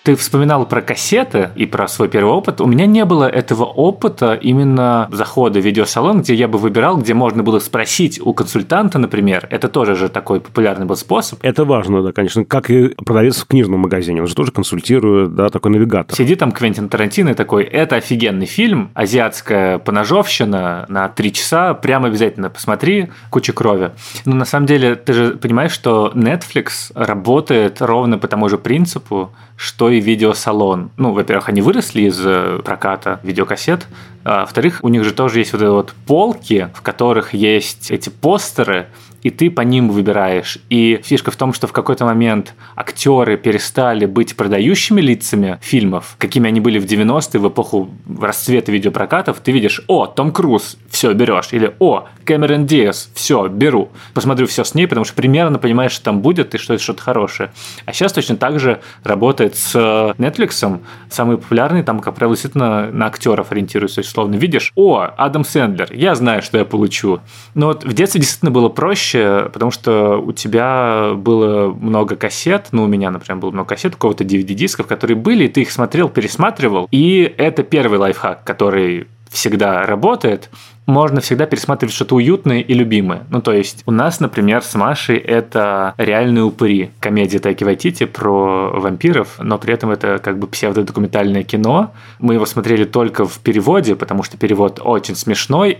Ты 0.08 0.16
вспоминал 0.16 0.66
про 0.66 0.82
кассеты 0.82 1.50
и 1.58 1.66
про 1.66 1.86
свой 1.90 2.08
первый 2.08 2.32
опыт. 2.32 2.62
У 2.62 2.66
меня 2.66 2.86
не 2.86 3.04
было 3.04 3.26
этого 3.26 3.66
опыта 3.66 4.36
именно 4.36 5.10
захода 5.12 5.60
в 5.60 5.66
видеосалон, 5.66 6.22
где 6.22 6.34
я 6.34 6.48
бы 6.48 6.58
выбирал, 6.58 6.96
где 6.96 7.14
можно 7.14 7.44
было 7.44 7.60
спросить 7.60 8.18
у 8.24 8.34
консультанта, 8.34 9.00
например. 9.00 9.46
Это 9.52 9.68
тоже 9.68 9.96
же 9.96 10.08
такой 10.08 10.40
популярный 10.40 10.86
был 10.86 10.96
способ. 10.96 11.40
Это 11.42 11.66
важно, 11.66 12.02
да, 12.04 12.14
конечно. 12.14 12.46
Как 12.46 12.70
и 12.70 12.88
продавец 12.88 13.42
в 13.42 13.48
книжном 13.48 13.82
магазине. 13.82 14.22
Он 14.22 14.28
же 14.28 14.34
тоже 14.34 14.54
консультирует, 14.54 15.36
да, 15.36 15.50
такой 15.50 15.72
навигатор. 15.72 16.16
Сиди 16.16 16.36
там 16.36 16.54
Квентин 16.54 16.88
Тарантино 16.88 17.32
и 17.32 17.34
такой, 17.34 17.66
это 17.66 17.98
офигенный 17.98 18.46
фильм, 18.46 18.92
азиатская 18.94 19.78
поножовщина 19.78 20.86
на 20.88 21.10
три 21.10 21.34
часа, 21.34 21.74
прямо 21.74 22.08
обязательно 22.08 22.50
посмотри, 22.50 23.10
куча 23.30 23.52
крови. 23.52 23.92
Но 24.24 24.36
на 24.38 24.46
самом 24.46 24.68
деле, 24.68 24.96
ты 24.96 25.12
же 25.12 25.32
понимаешь, 25.32 25.74
что 25.74 26.14
Netflix 26.16 26.94
работает 26.96 27.82
ровно 27.82 28.18
по 28.18 28.30
тому 28.30 28.48
же 28.48 28.58
принципу, 28.58 29.34
что 29.58 29.90
и 29.90 29.97
видеосалон. 30.00 30.92
Ну, 30.98 31.14
во-первых, 31.14 31.50
они 31.50 31.62
выросли 31.62 32.04
из 32.04 32.20
э, 32.24 32.60
проката 32.64 33.20
видеокассет, 33.24 33.88
а 34.24 34.42
во-вторых, 34.42 34.80
у 34.82 34.90
них 34.90 35.04
же 35.04 35.14
тоже 35.14 35.40
есть 35.40 35.54
вот 35.54 35.62
эти 35.62 35.70
вот 35.70 35.94
полки, 36.06 36.70
в 36.74 36.82
которых 36.82 37.34
есть 37.34 37.92
эти 37.92 38.10
постеры, 38.10 38.88
и 39.28 39.30
ты 39.30 39.52
по 39.52 39.60
ним 39.60 39.90
выбираешь. 39.90 40.58
И 40.70 41.02
фишка 41.04 41.32
в 41.32 41.36
том, 41.36 41.52
что 41.52 41.68
в 41.68 41.74
какой-то 41.74 42.06
момент 42.06 42.54
актеры 42.78 43.36
перестали 43.36 44.06
быть 44.06 44.38
продающими 44.38 45.02
лицами 45.02 45.60
фильмов, 45.62 46.16
какими 46.18 46.48
они 46.48 46.62
были 46.62 46.80
в 46.80 46.86
90-е, 46.86 47.42
в 47.42 47.50
эпоху 47.50 47.90
расцвета 48.22 48.72
видеопрокатов. 48.72 49.42
Ты 49.42 49.52
видишь, 49.52 49.82
о, 49.88 50.06
Том 50.06 50.32
Круз, 50.32 50.78
все, 50.90 51.12
берешь. 51.12 51.50
Или, 51.52 51.76
о, 51.80 52.08
Кэмерон 52.24 52.66
Диас, 52.66 53.10
все, 53.16 53.50
беру. 53.50 53.90
Посмотрю 54.14 54.48
все 54.48 54.64
с 54.64 54.74
ней, 54.74 54.88
потому 54.88 55.04
что 55.04 55.14
примерно 55.14 55.60
понимаешь, 55.60 55.92
что 55.92 56.06
там 56.06 56.22
будет 56.22 56.56
и 56.56 56.58
что 56.58 56.76
это 56.76 56.84
что-то 56.84 57.02
хорошее. 57.02 57.52
А 57.86 57.92
сейчас 57.92 58.14
точно 58.14 58.38
так 58.38 58.62
же 58.62 58.80
работает 59.04 59.58
с 59.58 59.76
Netflix. 60.18 60.80
Самый 61.10 61.38
популярный 61.38 61.84
там, 61.84 62.00
как 62.00 62.16
правило, 62.16 62.34
действительно 62.36 62.90
на 62.92 63.08
актеров 63.08 63.52
ориентируется. 63.52 63.96
То 63.96 64.00
есть, 64.00 64.12
условно, 64.12 64.36
видишь, 64.36 64.72
о, 64.76 65.10
Адам 65.18 65.44
Сэндлер, 65.44 65.92
я 65.92 66.16
знаю, 66.16 66.42
что 66.42 66.58
я 66.58 66.64
получу. 66.64 67.20
Но 67.56 67.68
вот 67.68 67.84
в 67.84 67.92
детстве 67.92 68.22
действительно 68.22 68.52
было 68.52 68.70
проще, 68.70 69.17
проще, 69.18 69.50
потому 69.52 69.72
что 69.72 70.22
у 70.22 70.32
тебя 70.32 71.14
было 71.16 71.74
много 71.74 72.16
кассет, 72.16 72.68
ну, 72.72 72.84
у 72.84 72.88
меня, 72.88 73.12
например, 73.12 73.40
было 73.40 73.52
много 73.52 73.70
кассет, 73.70 73.96
кого-то 73.96 74.24
DVD-дисков, 74.24 74.88
которые 74.88 75.18
были, 75.18 75.48
ты 75.48 75.62
их 75.62 75.72
смотрел, 75.72 76.10
пересматривал, 76.10 76.88
и 76.92 77.34
это 77.38 77.64
первый 77.64 78.00
лайфхак, 78.00 78.44
который 78.44 79.08
всегда 79.30 79.86
работает, 79.86 80.50
можно 80.88 81.20
всегда 81.20 81.46
пересматривать 81.46 81.94
что-то 81.94 82.16
уютное 82.16 82.62
и 82.62 82.74
любимое. 82.74 83.24
Ну, 83.30 83.42
то 83.42 83.52
есть, 83.52 83.84
у 83.86 83.92
нас, 83.92 84.22
например, 84.22 84.64
с 84.64 84.74
Машей 84.74 85.18
это 85.18 85.94
«Реальные 85.98 86.46
упыри», 86.46 86.92
комедия 87.02 87.40
Тайки 87.40 87.66
Вайтити 87.66 88.06
про 88.06 88.72
вампиров, 88.74 89.36
но 89.40 89.58
при 89.60 89.74
этом 89.74 89.92
это 89.92 90.20
как 90.24 90.40
бы 90.40 90.48
псевдодокументальное 90.48 91.44
кино. 91.44 91.92
Мы 92.20 92.36
его 92.36 92.46
смотрели 92.46 92.86
только 92.86 93.26
в 93.26 93.38
переводе, 93.40 93.98
потому 93.98 94.24
что 94.24 94.38
перевод 94.38 94.80
очень 94.82 95.16
смешной, 95.16 95.80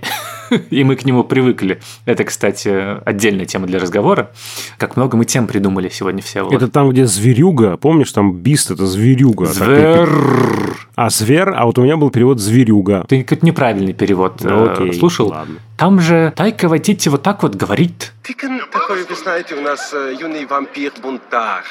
и 0.70 0.84
мы 0.84 0.98
к 0.98 1.06
нему 1.06 1.24
привыкли. 1.24 1.80
Это, 2.06 2.26
кстати, 2.26 3.02
отдельная 3.06 3.46
тема 3.46 3.66
для 3.66 3.80
разговора. 3.80 4.32
Как 4.78 4.98
много 4.98 5.16
мы 5.16 5.24
тем 5.24 5.48
придумали 5.48 5.88
сегодня 5.88 6.22
все. 6.22 6.48
Это 6.52 6.68
там, 6.68 6.90
где 6.90 7.06
зверюга, 7.06 7.78
помнишь, 7.78 8.12
там 8.12 8.36
бист 8.36 8.72
это 8.72 8.86
зверюга. 8.86 9.46
Звер... 9.46 10.10
А 10.96 11.12
звер, 11.12 11.54
а 11.56 11.66
вот 11.66 11.78
у 11.78 11.84
меня 11.84 11.96
был 11.96 12.10
перевод 12.10 12.40
зверюга. 12.40 13.06
Ты 13.08 13.22
какой-то 13.22 13.46
неправильный 13.46 13.94
перевод. 13.94 14.42
Ну, 14.42 14.72
окей 14.72 14.97
слушал. 15.00 15.30
Ладно. 15.30 15.60
Там 15.78 16.00
же 16.00 16.34
Тайка 16.36 16.68
Вайтити 16.68 17.10
вот 17.10 17.24
так 17.24 17.44
вот 17.44 17.56
говорит. 17.56 18.14
Такой, 18.72 19.04
вы 19.04 19.16
знаете, 19.16 19.56
у 19.56 19.62
нас 19.62 19.94
э, 19.94 20.16
юный 20.20 20.46
вампир-бунтарь. 20.46 21.66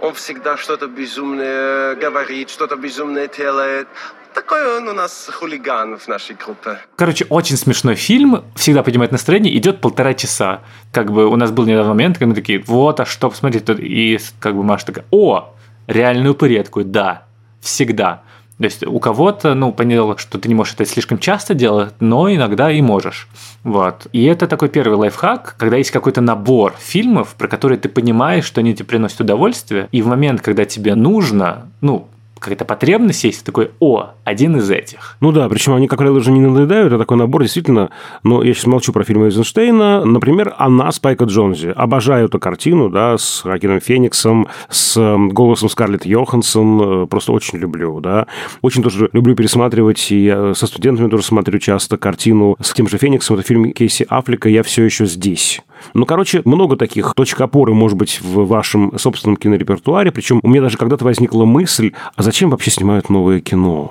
Он 0.00 0.12
всегда 0.14 0.56
что-то 0.56 0.86
безумное 0.86 1.94
говорит, 1.94 2.50
что-то 2.50 2.76
безумное 2.76 3.28
делает. 3.28 3.88
Такой 4.34 4.76
он 4.76 4.86
у 4.86 4.92
нас 4.92 5.30
хулиган 5.32 5.96
в 5.96 6.08
нашей 6.08 6.36
группе. 6.36 6.78
Короче, 6.96 7.24
очень 7.30 7.56
смешной 7.56 7.94
фильм, 7.94 8.44
всегда 8.54 8.82
поднимает 8.82 9.10
настроение, 9.10 9.56
идет 9.56 9.80
полтора 9.80 10.12
часа. 10.12 10.60
Как 10.92 11.10
бы 11.10 11.26
у 11.26 11.36
нас 11.36 11.50
был 11.50 11.64
недавно 11.64 11.88
момент, 11.94 12.18
когда 12.18 12.28
мы 12.28 12.34
такие, 12.34 12.62
вот, 12.66 13.00
а 13.00 13.06
что 13.06 13.30
посмотреть? 13.30 13.64
И 13.78 14.18
как 14.38 14.54
бы 14.54 14.62
Маша 14.62 14.86
такая, 14.86 15.06
о. 15.10 15.54
Я 15.88 16.62
такой, 16.64 16.84
да, 16.84 17.26
всегда. 17.60 18.22
То 18.58 18.64
есть 18.64 18.86
у 18.86 18.98
кого-то, 18.98 19.54
ну, 19.54 19.70
понятно, 19.72 20.16
что 20.16 20.38
ты 20.38 20.48
не 20.48 20.54
можешь 20.54 20.74
это 20.74 20.86
слишком 20.86 21.18
часто 21.18 21.54
делать, 21.54 21.92
но 22.00 22.32
иногда 22.32 22.70
и 22.70 22.80
можешь. 22.80 23.28
Вот. 23.64 24.06
И 24.12 24.24
это 24.24 24.46
такой 24.46 24.68
первый 24.68 24.96
лайфхак, 24.96 25.56
когда 25.58 25.76
есть 25.76 25.90
какой-то 25.90 26.22
набор 26.22 26.74
фильмов, 26.78 27.34
про 27.36 27.48
которые 27.48 27.78
ты 27.78 27.88
понимаешь, 27.88 28.44
что 28.44 28.60
они 28.60 28.74
тебе 28.74 28.86
приносят 28.86 29.20
удовольствие, 29.20 29.88
и 29.92 30.00
в 30.00 30.06
момент, 30.06 30.40
когда 30.40 30.64
тебе 30.64 30.94
нужно, 30.94 31.66
ну, 31.82 32.08
какая-то 32.46 32.64
потребность 32.64 33.24
есть, 33.24 33.44
такой, 33.44 33.70
о, 33.80 34.10
один 34.24 34.56
из 34.56 34.70
этих. 34.70 35.16
Ну 35.20 35.32
да, 35.32 35.48
причем 35.48 35.74
они, 35.74 35.88
как 35.88 35.98
правило, 35.98 36.16
уже 36.18 36.30
не 36.30 36.40
надоедают, 36.40 36.88
это 36.88 36.98
такой 36.98 37.16
набор, 37.16 37.42
действительно, 37.42 37.90
но 38.22 38.42
я 38.42 38.54
сейчас 38.54 38.66
молчу 38.66 38.92
про 38.92 39.04
фильм 39.04 39.24
Эйзенштейна, 39.24 40.04
например, 40.04 40.54
«Она» 40.58 40.90
Спайка 40.92 41.24
Джонзи. 41.24 41.72
Обожаю 41.74 42.26
эту 42.26 42.38
картину, 42.38 42.88
да, 42.88 43.18
с 43.18 43.42
Хакином 43.42 43.80
Фениксом, 43.80 44.48
с 44.68 44.96
эм, 44.96 45.28
голосом 45.30 45.68
Скарлетт 45.68 46.06
Йоханссон, 46.06 47.04
э, 47.04 47.06
просто 47.06 47.32
очень 47.32 47.58
люблю, 47.58 48.00
да. 48.00 48.26
Очень 48.62 48.82
тоже 48.82 49.10
люблю 49.12 49.34
пересматривать, 49.34 50.06
и 50.10 50.52
со 50.54 50.66
студентами 50.66 51.10
тоже 51.10 51.24
смотрю 51.24 51.58
часто 51.58 51.96
картину 51.96 52.56
с 52.60 52.72
тем 52.72 52.88
же 52.88 52.98
Фениксом, 52.98 53.36
это 53.36 53.46
фильм 53.46 53.72
Кейси 53.72 54.06
Аффлека 54.08 54.48
«Я 54.48 54.62
все 54.62 54.84
еще 54.84 55.06
здесь». 55.06 55.62
Ну, 55.94 56.06
короче, 56.06 56.42
много 56.44 56.76
таких 56.76 57.12
точек 57.14 57.40
опоры, 57.40 57.74
может 57.74 57.96
быть, 57.96 58.20
в 58.20 58.46
вашем 58.46 58.98
собственном 58.98 59.36
кинорепертуаре. 59.36 60.12
Причем 60.12 60.40
у 60.42 60.48
меня 60.48 60.62
даже 60.62 60.76
когда-то 60.76 61.04
возникла 61.04 61.44
мысль, 61.44 61.92
а 62.14 62.22
зачем 62.22 62.50
вообще 62.50 62.70
снимают 62.70 63.08
новое 63.08 63.40
кино? 63.40 63.90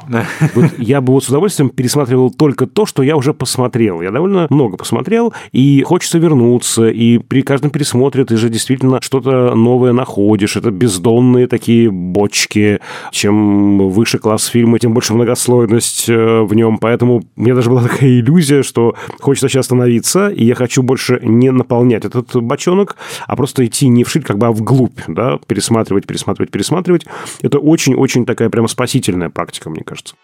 Вот 0.53 0.71
я 0.77 1.01
бы 1.01 1.13
вот 1.13 1.23
с 1.23 1.29
удовольствием 1.29 1.69
пересматривал 1.69 2.31
только 2.31 2.67
то, 2.67 2.85
что 2.85 3.03
я 3.03 3.15
уже 3.15 3.33
посмотрел. 3.33 4.01
Я 4.01 4.11
довольно 4.11 4.47
много 4.49 4.77
посмотрел, 4.77 5.33
и 5.51 5.83
хочется 5.83 6.17
вернуться, 6.17 6.89
и 6.89 7.17
при 7.17 7.41
каждом 7.41 7.71
пересмотре 7.71 8.25
ты 8.25 8.37
же 8.37 8.49
действительно 8.49 8.99
что-то 9.01 9.55
новое 9.55 9.93
находишь. 9.93 10.55
Это 10.55 10.71
бездонные 10.71 11.47
такие 11.47 11.89
бочки. 11.91 12.79
Чем 13.11 13.89
выше 13.89 14.19
класс 14.19 14.45
фильма, 14.45 14.79
тем 14.79 14.93
больше 14.93 15.13
многослойность 15.13 16.09
э, 16.09 16.41
в 16.41 16.53
нем. 16.53 16.77
Поэтому 16.77 17.23
у 17.35 17.41
меня 17.41 17.55
даже 17.55 17.69
была 17.69 17.83
такая 17.83 18.19
иллюзия, 18.19 18.63
что 18.63 18.95
хочется 19.19 19.49
сейчас 19.49 19.65
остановиться, 19.65 20.29
и 20.29 20.45
я 20.45 20.55
хочу 20.55 20.83
больше 20.83 21.19
не 21.23 21.51
наполнять 21.51 21.84
этот 21.93 22.35
бочонок, 22.35 22.95
а 23.27 23.35
просто 23.35 23.65
идти 23.65 23.87
не 23.87 24.03
вшить, 24.03 24.25
как 24.25 24.39
бы, 24.39 24.47
а 24.47 24.51
вглубь, 24.51 24.99
да, 25.07 25.37
пересматривать, 25.45 26.07
пересматривать, 26.07 26.51
пересматривать. 26.51 27.05
Это 27.43 27.59
очень-очень 27.59 28.15
очень 28.15 28.25
такая 28.25 28.49
прямо 28.49 28.67
спасительная 28.69 29.29
практика, 29.29 29.69
мне 29.69 29.83
кажется. 29.83 30.15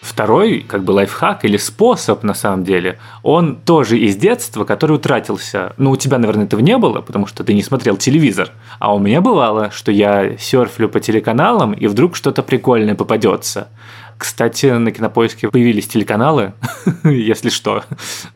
Второй, 0.00 0.60
как 0.60 0.84
бы 0.84 0.92
лайфхак 0.92 1.44
или 1.44 1.56
способ, 1.56 2.22
на 2.24 2.34
самом 2.34 2.62
деле, 2.62 2.98
он 3.22 3.56
тоже 3.56 3.98
из 3.98 4.16
детства, 4.16 4.64
который 4.64 4.96
утратился. 4.96 5.72
Ну, 5.78 5.90
у 5.92 5.96
тебя, 5.96 6.18
наверное, 6.18 6.44
этого 6.44 6.60
не 6.60 6.76
было, 6.76 7.00
потому 7.00 7.26
что 7.26 7.42
ты 7.42 7.54
не 7.54 7.62
смотрел 7.62 7.96
телевизор. 7.96 8.50
А 8.78 8.94
у 8.94 8.98
меня 8.98 9.20
бывало, 9.22 9.70
что 9.70 9.90
я 9.90 10.36
серфлю 10.38 10.88
по 10.88 11.00
телеканалам, 11.00 11.72
и 11.72 11.86
вдруг 11.86 12.16
что-то 12.16 12.42
прикольное 12.42 12.94
попадется. 12.94 13.68
Кстати, 14.18 14.66
на 14.66 14.90
Кинопоиске 14.90 15.48
появились 15.48 15.86
телеканалы, 15.88 16.52
если 17.04 17.48
что. 17.48 17.84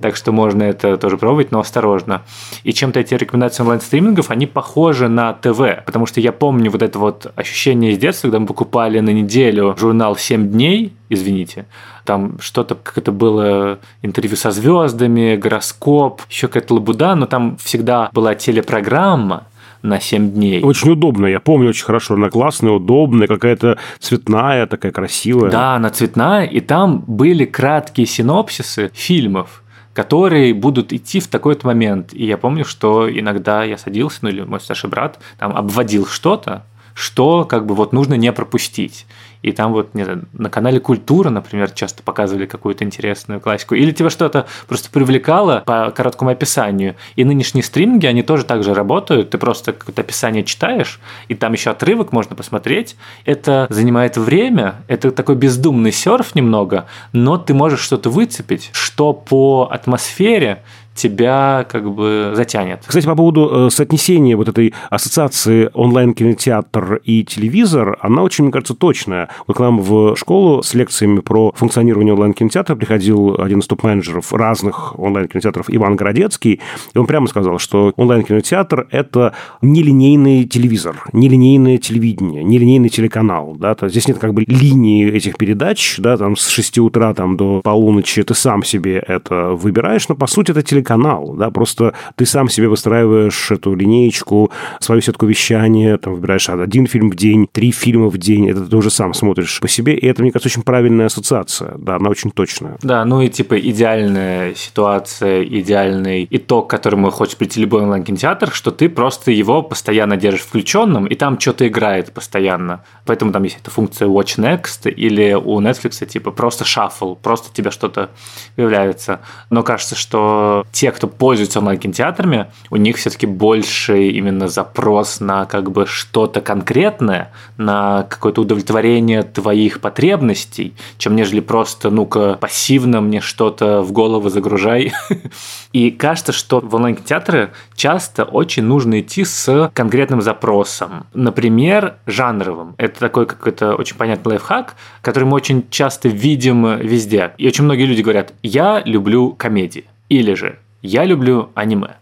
Так 0.01 0.17
что 0.17 0.33
можно 0.33 0.63
это 0.63 0.97
тоже 0.97 1.17
пробовать, 1.17 1.53
но 1.53 1.61
осторожно. 1.61 2.23
И 2.65 2.73
чем-то 2.73 3.01
эти 3.01 3.15
рекомендации 3.15 3.63
онлайн-стримингов, 3.63 4.31
они 4.31 4.47
похожи 4.47 5.09
на 5.09 5.33
ТВ, 5.33 5.85
потому 5.87 6.07
что 6.07 6.21
я 6.21 6.33
помню 6.33 6.71
вот 6.71 6.83
это 6.83 6.99
вот 6.99 7.33
ощущение 7.37 7.93
из 7.93 7.99
детства, 7.99 8.29
когда 8.29 8.41
мы 8.41 8.47
покупали 8.47 9.01
на 9.01 9.11
неделю 9.11 9.75
журнал 9.79 10.15
«7 10.15 10.47
дней», 10.49 10.93
извините, 11.09 11.67
там 12.05 12.39
что-то, 12.41 12.75
как 12.75 12.99
это 12.99 13.13
было, 13.13 13.79
интервью 14.03 14.37
со 14.37 14.51
звездами, 14.51 15.37
гороскоп, 15.37 16.23
еще 16.31 16.49
какая-то 16.49 16.75
лабуда, 16.75 17.15
но 17.15 17.27
там 17.27 17.57
всегда 17.59 18.11
была 18.13 18.35
телепрограмма, 18.35 19.47
на 19.83 20.01
7 20.01 20.31
дней. 20.31 20.63
Очень 20.63 20.93
удобно, 20.93 21.27
я 21.27 21.41
помню 21.41 21.69
очень 21.69 21.85
хорошо. 21.85 22.15
Она 22.15 22.31
классная, 22.31 22.73
удобная, 22.73 23.27
какая-то 23.27 23.79
цветная, 23.99 24.67
такая 24.67 24.93
красивая. 24.93 25.51
Да, 25.51 25.75
она 25.75 25.91
цветная, 25.91 26.45
и 26.45 26.61
там 26.61 27.05
были 27.07 27.45
краткие 27.45 28.07
синопсисы 28.07 28.91
фильмов 28.95 29.63
которые 29.95 30.55
будут 30.55 30.93
идти 30.93 31.19
в 31.19 31.27
такой-то 31.27 31.67
момент. 31.67 32.11
И 32.13 32.25
я 32.25 32.39
помню, 32.39 32.65
что 32.65 33.11
иногда 33.11 33.65
я 33.65 33.77
садился, 33.77 34.21
ну 34.23 34.29
или 34.29 34.43
мой 34.43 34.61
старший 34.61 34.89
брат 34.89 35.19
там 35.39 35.57
обводил 35.57 36.07
что-то, 36.07 36.63
что 36.95 37.45
как 37.45 37.67
бы 37.67 37.75
вот 37.75 37.93
нужно 37.93 38.15
не 38.15 38.33
пропустить 38.33 39.07
и 39.43 39.53
там 39.53 39.73
вот, 39.73 39.95
не 39.95 40.05
знаю, 40.05 40.25
на 40.33 40.51
канале 40.51 40.81
Культура, 40.81 41.31
например, 41.31 41.71
часто 41.71 42.03
показывали 42.03 42.47
какую-то 42.47 42.85
интересную 42.85 43.41
классику, 43.41 43.75
или 43.75 43.93
тебя 43.93 44.11
что-то 44.11 44.47
просто 44.67 44.91
привлекало 44.91 45.63
по 45.65 45.91
короткому 45.91 46.31
описанию. 46.31 46.97
И 47.17 47.25
нынешние 47.25 47.63
стриминги, 47.63 48.07
они 48.07 48.23
тоже 48.23 48.45
так 48.45 48.63
же 48.63 48.75
работают, 48.75 49.31
ты 49.31 49.39
просто 49.39 49.73
какое-то 49.73 50.03
описание 50.03 50.45
читаешь, 50.45 51.01
и 51.29 51.35
там 51.35 51.53
еще 51.53 51.71
отрывок 51.71 52.13
можно 52.13 52.35
посмотреть. 52.37 52.97
Это 53.25 53.67
занимает 53.71 54.17
время, 54.17 54.77
это 54.89 55.11
такой 55.11 55.37
бездумный 55.37 55.93
серф 55.93 56.35
немного, 56.35 56.87
но 57.13 57.39
ты 57.39 57.55
можешь 57.55 57.81
что-то 57.81 58.11
выцепить, 58.11 58.71
что 58.73 59.13
по 59.13 59.69
атмосфере 59.71 60.63
тебя 60.99 61.67
как 61.71 61.91
бы 61.91 62.33
затянет. 62.35 62.83
Кстати, 62.87 63.07
по 63.07 63.15
поводу 63.15 63.67
э, 63.67 63.71
соотнесения 63.71 64.37
вот 64.37 64.49
этой 64.49 64.75
ассоциации 64.91 65.71
онлайн-кинотеатр 65.73 67.01
и 67.05 67.25
телевизор, 67.25 67.99
она 68.03 68.23
очень, 68.23 68.45
мне 68.45 68.53
кажется, 68.53 68.75
точная. 68.75 69.29
Вот 69.47 69.57
к 69.57 69.61
нам 69.61 69.81
в 69.81 70.17
школу 70.17 70.63
с 70.63 70.75
лекциями 70.75 71.21
про 71.21 71.53
функционирование 71.55 72.13
онлайн-кинотеатра 72.15 72.75
приходил 72.75 73.41
один 73.41 73.61
из 73.61 73.67
топ-менеджеров 73.67 74.33
разных 74.33 74.99
онлайн-кинотеатров 74.99 75.67
Иван 75.69 75.97
Городецкий, 75.97 76.61
и 76.95 76.99
он 76.99 77.07
прямо 77.07 77.27
сказал, 77.29 77.59
что 77.59 77.93
онлайн-кинотеатр– 77.97 78.89
это 78.91 79.35
нелинейный 79.63 80.45
телевизор, 80.45 81.05
нелинейное 81.13 81.79
телевидение, 81.79 82.43
нелинейный 82.43 82.89
телеканал. 82.89 83.57
Да? 83.59 83.75
То 83.75 83.89
здесь 83.89 84.09
нет 84.09 84.19
как 84.19 84.35
бы 84.35 84.45
линии 84.47 85.09
этих 85.11 85.37
передач, 85.37 85.97
да, 85.99 86.17
там 86.17 86.37
с 86.37 86.49
6 86.49 86.79
утра 86.79 87.15
там, 87.15 87.37
до 87.37 87.61
полуночи 87.63 88.23
ты 88.23 88.35
сам 88.35 88.65
себе 88.65 89.03
это 89.07 89.51
выбираешь, 89.51 90.09
но 90.09 90.15
по 90.15 90.27
сути 90.27 90.51
это 90.51 90.63
телеканал 90.63 90.88
канал, 90.89 91.35
да, 91.37 91.51
просто 91.51 91.93
ты 92.17 92.25
сам 92.25 92.49
себе 92.49 92.69
выстраиваешь 92.69 93.51
эту 93.51 93.75
линеечку, 93.75 94.51
свою 94.81 95.03
сетку 95.03 95.27
вещания, 95.27 95.99
там 95.99 96.15
выбираешь 96.15 96.49
один 96.49 96.87
фильм 96.87 97.11
в 97.11 97.15
день, 97.15 97.47
три 97.53 97.73
фильма 97.73 98.09
в 98.09 98.17
день, 98.17 98.49
это 98.49 98.65
ты 98.65 98.75
уже 98.75 98.91
сам 98.91 99.13
смотришь 99.13 99.61
по 99.61 99.69
себе, 99.69 99.95
и 99.95 100.07
это, 100.07 100.23
мне 100.23 100.33
кажется, 100.33 100.49
очень 100.49 100.63
правильная 100.63 101.07
ассоциация, 101.07 101.75
да, 101.77 101.97
она 101.97 102.09
очень 102.09 102.31
точная. 102.31 102.79
Да, 102.83 103.05
ну 103.05 103.21
и 103.21 103.29
типа 103.29 103.61
идеальная 103.61 104.55
ситуация, 104.55 105.45
идеальный 105.45 106.27
итог, 106.31 106.69
к 106.69 106.71
которому 106.71 107.11
хочет 107.11 107.37
прийти 107.37 107.61
любой 107.61 107.83
онлайн-кинотеатр, 107.83 108.51
что 108.53 108.71
ты 108.71 108.89
просто 108.89 109.31
его 109.31 109.63
постоянно 109.63 110.17
держишь 110.17 110.47
включенным, 110.47 111.07
и 111.07 111.15
там 111.17 111.39
что-то 111.39 111.69
играет 111.69 112.13
постоянно. 112.13 112.83
Поэтому 113.05 113.33
там 113.33 113.43
есть 113.43 113.59
эта 113.61 113.71
функция 113.71 114.09
Watch 114.09 114.39
Next, 114.39 114.91
или 114.91 115.35
у 115.35 115.61
Netflix 115.61 116.07
типа 116.07 116.31
просто 116.31 116.65
шаффл, 116.65 117.15
просто 117.15 117.53
тебе 117.53 117.71
что-то 117.71 118.09
появляется. 118.57 119.21
Но 119.51 119.63
кажется, 119.63 119.95
что 119.95 120.65
те, 120.79 120.93
кто 120.93 121.09
пользуется 121.09 121.59
онлайн-кинотеатрами, 121.59 122.53
у 122.71 122.77
них 122.77 122.99
все-таки 122.99 123.27
больше 123.27 124.11
именно 124.11 124.47
запрос 124.47 125.19
на 125.19 125.45
как 125.45 125.73
бы 125.73 125.87
что-то 125.87 126.41
конкретное, 126.41 127.33
на 127.57 128.05
какое-то 128.05 128.43
удовлетворение 128.43 129.25
твоих 129.25 129.81
потребностей, 129.81 130.75
чем 130.97 131.17
нежели 131.17 131.41
просто, 131.41 131.91
ну-ка, 131.91 132.39
пассивно 132.41 133.01
мне 133.01 133.21
что-то 133.21 133.83
в 133.83 133.91
голову 133.91 134.29
загружай. 134.29 134.93
И 135.73 135.91
кажется, 135.91 136.31
что 136.31 136.61
в 136.61 136.73
онлайн-кинотеатры 136.73 137.51
часто 137.75 138.23
очень 138.23 138.63
нужно 138.63 139.01
идти 139.01 139.25
с 139.25 139.73
конкретным 139.75 140.23
запросом. 140.23 141.09
Например, 141.13 141.97
жанровым. 142.07 142.77
Это 142.79 143.01
такой 143.01 143.27
какой-то 143.27 143.75
очень 143.75 143.97
понятный 143.97 144.35
лайфхак, 144.35 144.77
который 145.03 145.25
мы 145.25 145.35
очень 145.35 145.65
часто 145.71 146.09
видим 146.09 146.79
везде. 146.79 147.33
И 147.37 147.49
очень 147.49 147.65
многие 147.65 147.87
люди 147.87 148.03
говорят, 148.03 148.33
я 148.45 148.81
люблю 148.85 149.33
комедии. 149.33 149.87
Или 150.09 150.35
же 150.35 150.59
я 150.83 151.05
люблю 151.05 151.51
аниме. 151.55 151.97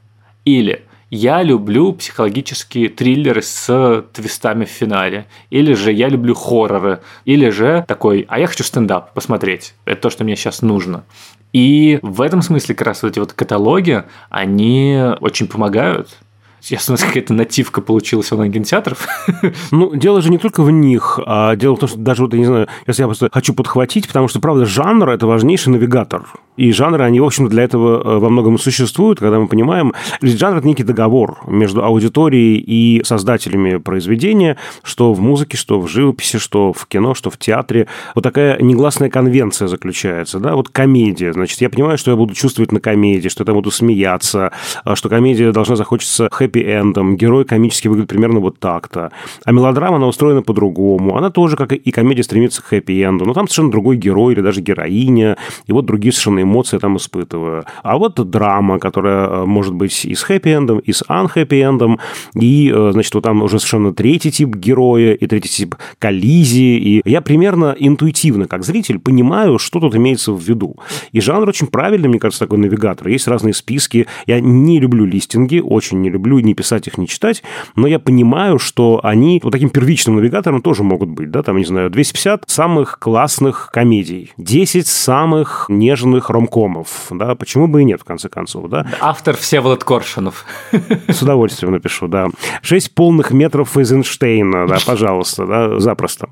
Или 0.44 0.84
я 1.10 1.42
люблю 1.42 1.92
психологические 1.92 2.88
триллеры 2.88 3.42
с 3.42 4.04
твистами 4.12 4.64
в 4.64 4.70
финале. 4.70 5.26
Или 5.50 5.74
же 5.74 5.92
я 5.92 6.08
люблю 6.08 6.34
хорроры. 6.34 7.00
Или 7.24 7.50
же 7.50 7.84
такой, 7.86 8.26
а 8.28 8.38
я 8.38 8.46
хочу 8.46 8.64
стендап 8.64 9.14
посмотреть. 9.14 9.74
Это 9.84 10.02
то, 10.02 10.10
что 10.10 10.24
мне 10.24 10.36
сейчас 10.36 10.62
нужно. 10.62 11.04
И 11.52 12.00
в 12.02 12.20
этом 12.20 12.42
смысле 12.42 12.74
как 12.74 12.88
раз 12.88 13.02
вот 13.02 13.12
эти 13.12 13.18
вот 13.18 13.32
каталоги, 13.32 14.04
они 14.30 15.00
очень 15.20 15.46
помогают. 15.46 16.18
Сейчас 16.60 16.88
у 16.88 16.92
нас 16.92 17.02
какая-то 17.02 17.34
нативка 17.34 17.80
получилась 17.80 18.32
онлайн-кинотеатров. 18.32 19.06
Ну, 19.70 19.94
дело 19.94 20.20
же 20.20 20.30
не 20.30 20.38
только 20.38 20.62
в 20.62 20.70
них, 20.70 21.20
а 21.24 21.54
дело 21.56 21.76
в 21.76 21.80
том, 21.80 21.88
что 21.88 21.98
даже 21.98 22.22
вот, 22.22 22.32
я 22.32 22.38
не 22.38 22.44
знаю, 22.44 22.68
если 22.86 23.02
я 23.02 23.06
просто 23.06 23.28
хочу 23.32 23.54
подхватить, 23.54 24.06
потому 24.06 24.28
что, 24.28 24.40
правда, 24.40 24.64
жанр– 24.64 25.08
это 25.10 25.26
важнейший 25.26 25.72
навигатор. 25.72 26.26
И 26.56 26.72
жанры, 26.72 27.04
они, 27.04 27.20
в 27.20 27.24
общем 27.24 27.48
для 27.48 27.64
этого 27.64 28.02
э, 28.02 28.18
во 28.18 28.30
многом 28.30 28.54
и 28.54 28.58
существуют, 28.58 29.18
когда 29.18 29.38
мы 29.38 29.46
понимаем, 29.46 29.92
ведь 30.22 30.38
жанр– 30.38 30.56
это 30.58 30.66
некий 30.66 30.84
договор 30.84 31.38
между 31.46 31.84
аудиторией 31.84 32.58
и 32.58 33.04
создателями 33.04 33.76
произведения, 33.76 34.56
что 34.82 35.12
в 35.12 35.20
музыке, 35.20 35.56
что 35.56 35.80
в 35.80 35.88
живописи, 35.88 36.38
что 36.38 36.72
в 36.72 36.86
кино, 36.86 37.14
что 37.14 37.30
в 37.30 37.36
театре. 37.36 37.88
Вот 38.14 38.22
такая 38.22 38.60
негласная 38.60 39.10
конвенция 39.10 39.68
заключается, 39.68 40.38
да, 40.38 40.54
вот 40.54 40.70
комедия. 40.70 41.32
Значит, 41.32 41.60
я 41.60 41.68
понимаю, 41.68 41.98
что 41.98 42.10
я 42.10 42.16
буду 42.16 42.34
чувствовать 42.34 42.72
на 42.72 42.80
комедии, 42.80 43.28
что 43.28 43.44
я 43.46 43.52
буду 43.52 43.70
смеяться, 43.70 44.52
а 44.84 44.96
что 44.96 45.08
комедия 45.08 45.52
должна 45.52 45.76
захочется 45.76 46.28
хэппи-эндом, 46.46 47.16
герой 47.16 47.44
комически 47.44 47.88
выглядит 47.88 48.08
примерно 48.08 48.40
вот 48.40 48.58
так-то. 48.58 49.10
А 49.44 49.52
мелодрама, 49.52 49.96
она 49.96 50.06
устроена 50.06 50.42
по-другому. 50.42 51.16
Она 51.16 51.30
тоже, 51.30 51.56
как 51.56 51.72
и 51.72 51.90
комедия, 51.90 52.22
стремится 52.22 52.62
к 52.62 52.72
хэппи-энду, 52.72 53.24
но 53.24 53.34
там 53.34 53.48
совершенно 53.48 53.70
другой 53.70 53.96
герой 53.96 54.34
или 54.34 54.40
даже 54.40 54.60
героиня, 54.60 55.36
и 55.66 55.72
вот 55.72 55.86
другие 55.86 56.12
совершенно 56.12 56.42
эмоции 56.42 56.78
там 56.78 56.96
испытываю. 56.96 57.64
А 57.82 57.98
вот 57.98 58.14
драма, 58.30 58.78
которая 58.78 59.28
э, 59.28 59.44
может 59.44 59.74
быть 59.74 60.04
и 60.04 60.14
с 60.14 60.24
хэппи-эндом, 60.24 60.80
и 60.80 60.92
с 60.92 61.02
анхэппи-эндом, 61.08 61.98
и, 62.34 62.72
э, 62.74 62.90
значит, 62.92 63.14
вот 63.14 63.24
там 63.24 63.42
уже 63.42 63.58
совершенно 63.58 63.92
третий 63.92 64.30
тип 64.30 64.56
героя, 64.56 65.12
и 65.12 65.26
третий 65.26 65.48
тип 65.48 65.76
коллизии, 65.98 66.78
и 66.78 67.02
я 67.04 67.20
примерно 67.20 67.74
интуитивно, 67.78 68.46
как 68.46 68.64
зритель, 68.64 68.98
понимаю, 68.98 69.58
что 69.58 69.80
тут 69.80 69.94
имеется 69.96 70.32
в 70.32 70.40
виду. 70.40 70.76
И 71.12 71.20
жанр 71.20 71.48
очень 71.48 71.66
правильный, 71.66 72.08
мне 72.08 72.18
кажется, 72.18 72.44
такой 72.44 72.58
навигатор. 72.58 73.08
Есть 73.08 73.28
разные 73.28 73.54
списки. 73.54 74.06
Я 74.26 74.40
не 74.40 74.80
люблю 74.80 75.04
листинги, 75.04 75.60
очень 75.60 76.00
не 76.00 76.10
люблю 76.10 76.35
не 76.42 76.54
писать 76.54 76.86
их, 76.86 76.98
не 76.98 77.06
читать, 77.06 77.42
но 77.74 77.86
я 77.86 77.98
понимаю, 77.98 78.58
что 78.58 79.00
они 79.02 79.40
вот 79.42 79.50
таким 79.50 79.70
первичным 79.70 80.16
навигатором 80.16 80.62
тоже 80.62 80.82
могут 80.82 81.10
быть, 81.10 81.30
да, 81.30 81.42
там, 81.42 81.56
не 81.56 81.64
знаю, 81.64 81.90
250 81.90 82.44
самых 82.48 82.98
классных 82.98 83.70
комедий, 83.72 84.32
10 84.36 84.86
самых 84.86 85.66
нежных 85.68 86.30
ромкомов, 86.30 87.06
да, 87.10 87.34
почему 87.34 87.68
бы 87.68 87.82
и 87.82 87.84
нет, 87.84 88.00
в 88.00 88.04
конце 88.04 88.28
концов, 88.28 88.68
да. 88.68 88.86
Автор 89.00 89.36
Всеволод 89.36 89.84
Коршунов. 89.84 90.44
С 91.08 91.22
удовольствием 91.22 91.72
напишу, 91.72 92.08
да. 92.08 92.28
Шесть 92.62 92.94
полных 92.94 93.30
метров 93.30 93.76
Эйзенштейна, 93.76 94.66
да, 94.66 94.78
пожалуйста, 94.84 95.46
да, 95.46 95.78
запросто. 95.78 96.28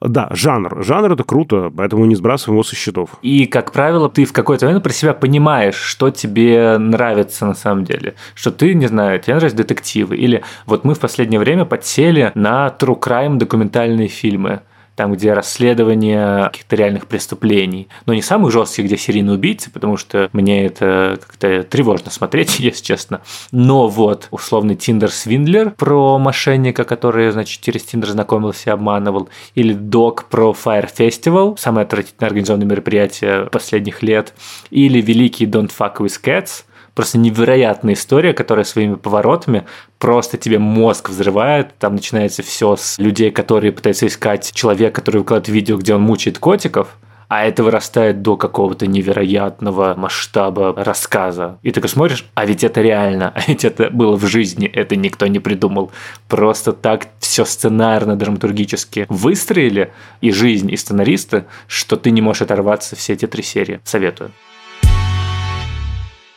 Да, 0.00 0.28
жанр. 0.32 0.82
Жанр– 0.84 1.12
это 1.14 1.24
круто, 1.24 1.72
поэтому 1.74 2.04
не 2.04 2.14
сбрасываем 2.14 2.56
его 2.56 2.64
со 2.64 2.76
счетов. 2.76 3.10
И, 3.22 3.46
как 3.46 3.72
правило, 3.72 4.08
ты 4.08 4.24
в 4.24 4.32
какой-то 4.32 4.66
момент 4.66 4.84
про 4.84 4.92
себя 4.92 5.14
понимаешь, 5.14 5.76
что 5.76 6.10
тебе 6.10 6.78
нравится 6.78 7.46
на 7.46 7.54
самом 7.54 7.84
деле. 7.84 8.14
Что 8.34 8.50
ты, 8.50 8.74
не 8.74 8.86
знаю, 8.86 9.20
тебе 9.20 9.34
нравятся 9.46 9.56
детективы. 9.56 10.16
Или 10.16 10.42
вот 10.66 10.84
мы 10.84 10.94
в 10.94 11.00
последнее 11.00 11.40
время 11.40 11.64
подсели 11.64 12.32
на 12.34 12.74
true 12.78 12.98
crime 12.98 13.36
документальные 13.36 14.08
фильмы 14.08 14.60
там, 14.94 15.12
где 15.12 15.34
расследование 15.34 16.44
каких-то 16.44 16.74
реальных 16.74 17.06
преступлений. 17.06 17.88
Но 18.06 18.14
не 18.14 18.22
самых 18.22 18.50
жестких, 18.50 18.86
где 18.86 18.96
серийные 18.96 19.34
убийцы, 19.34 19.70
потому 19.70 19.98
что 19.98 20.30
мне 20.32 20.64
это 20.64 21.18
как-то 21.20 21.64
тревожно 21.64 22.10
смотреть, 22.10 22.58
если 22.60 22.82
честно. 22.82 23.20
Но 23.52 23.88
вот 23.88 24.28
условный 24.30 24.74
Тиндер 24.74 25.10
Свиндлер 25.10 25.72
про 25.72 26.18
мошенника, 26.18 26.84
который, 26.84 27.30
значит, 27.30 27.60
через 27.60 27.82
Тиндер 27.82 28.08
знакомился 28.08 28.70
и 28.70 28.72
обманывал, 28.72 29.28
или 29.54 29.74
Док 29.74 30.30
про 30.30 30.52
Fire 30.52 30.88
Festival, 30.90 31.58
самое 31.58 31.84
отвратительное 31.84 32.28
организованное 32.28 32.66
мероприятие 32.66 33.50
последних 33.52 34.02
лет, 34.02 34.32
или 34.70 35.02
Великий 35.02 35.44
Don't 35.44 35.70
Fuck 35.78 35.96
With 35.98 36.18
Cats– 36.24 36.64
Просто 36.96 37.18
невероятная 37.18 37.92
история, 37.92 38.32
которая 38.32 38.64
своими 38.64 38.94
поворотами 38.94 39.66
просто 39.98 40.38
тебе 40.38 40.58
мозг 40.58 41.10
взрывает. 41.10 41.76
Там 41.78 41.94
начинается 41.94 42.42
все 42.42 42.74
с 42.74 42.98
людей, 42.98 43.30
которые 43.30 43.70
пытаются 43.70 44.06
искать 44.06 44.50
человека, 44.54 45.02
который 45.02 45.18
выкладывает 45.18 45.50
видео, 45.50 45.76
где 45.76 45.94
он 45.94 46.00
мучает 46.00 46.38
котиков, 46.38 46.96
а 47.28 47.44
это 47.44 47.62
вырастает 47.62 48.22
до 48.22 48.38
какого-то 48.38 48.86
невероятного 48.86 49.94
масштаба 49.94 50.72
рассказа. 50.74 51.58
И 51.62 51.68
ты 51.68 51.74
такой 51.74 51.90
смотришь, 51.90 52.24
а 52.32 52.46
ведь 52.46 52.64
это 52.64 52.80
реально, 52.80 53.30
а 53.34 53.42
ведь 53.46 53.66
это 53.66 53.90
было 53.90 54.16
в 54.16 54.24
жизни, 54.24 54.66
это 54.66 54.96
никто 54.96 55.26
не 55.26 55.38
придумал. 55.38 55.92
Просто 56.28 56.72
так 56.72 57.08
все 57.18 57.44
сценарно, 57.44 58.16
драматургически 58.16 59.04
выстроили 59.10 59.92
и 60.22 60.30
жизнь, 60.32 60.72
и 60.72 60.76
сценаристы, 60.78 61.44
что 61.68 61.96
ты 61.96 62.10
не 62.10 62.22
можешь 62.22 62.40
оторваться 62.40 62.96
все 62.96 63.12
эти 63.12 63.26
три 63.26 63.42
серии. 63.42 63.80
Советую. 63.84 64.32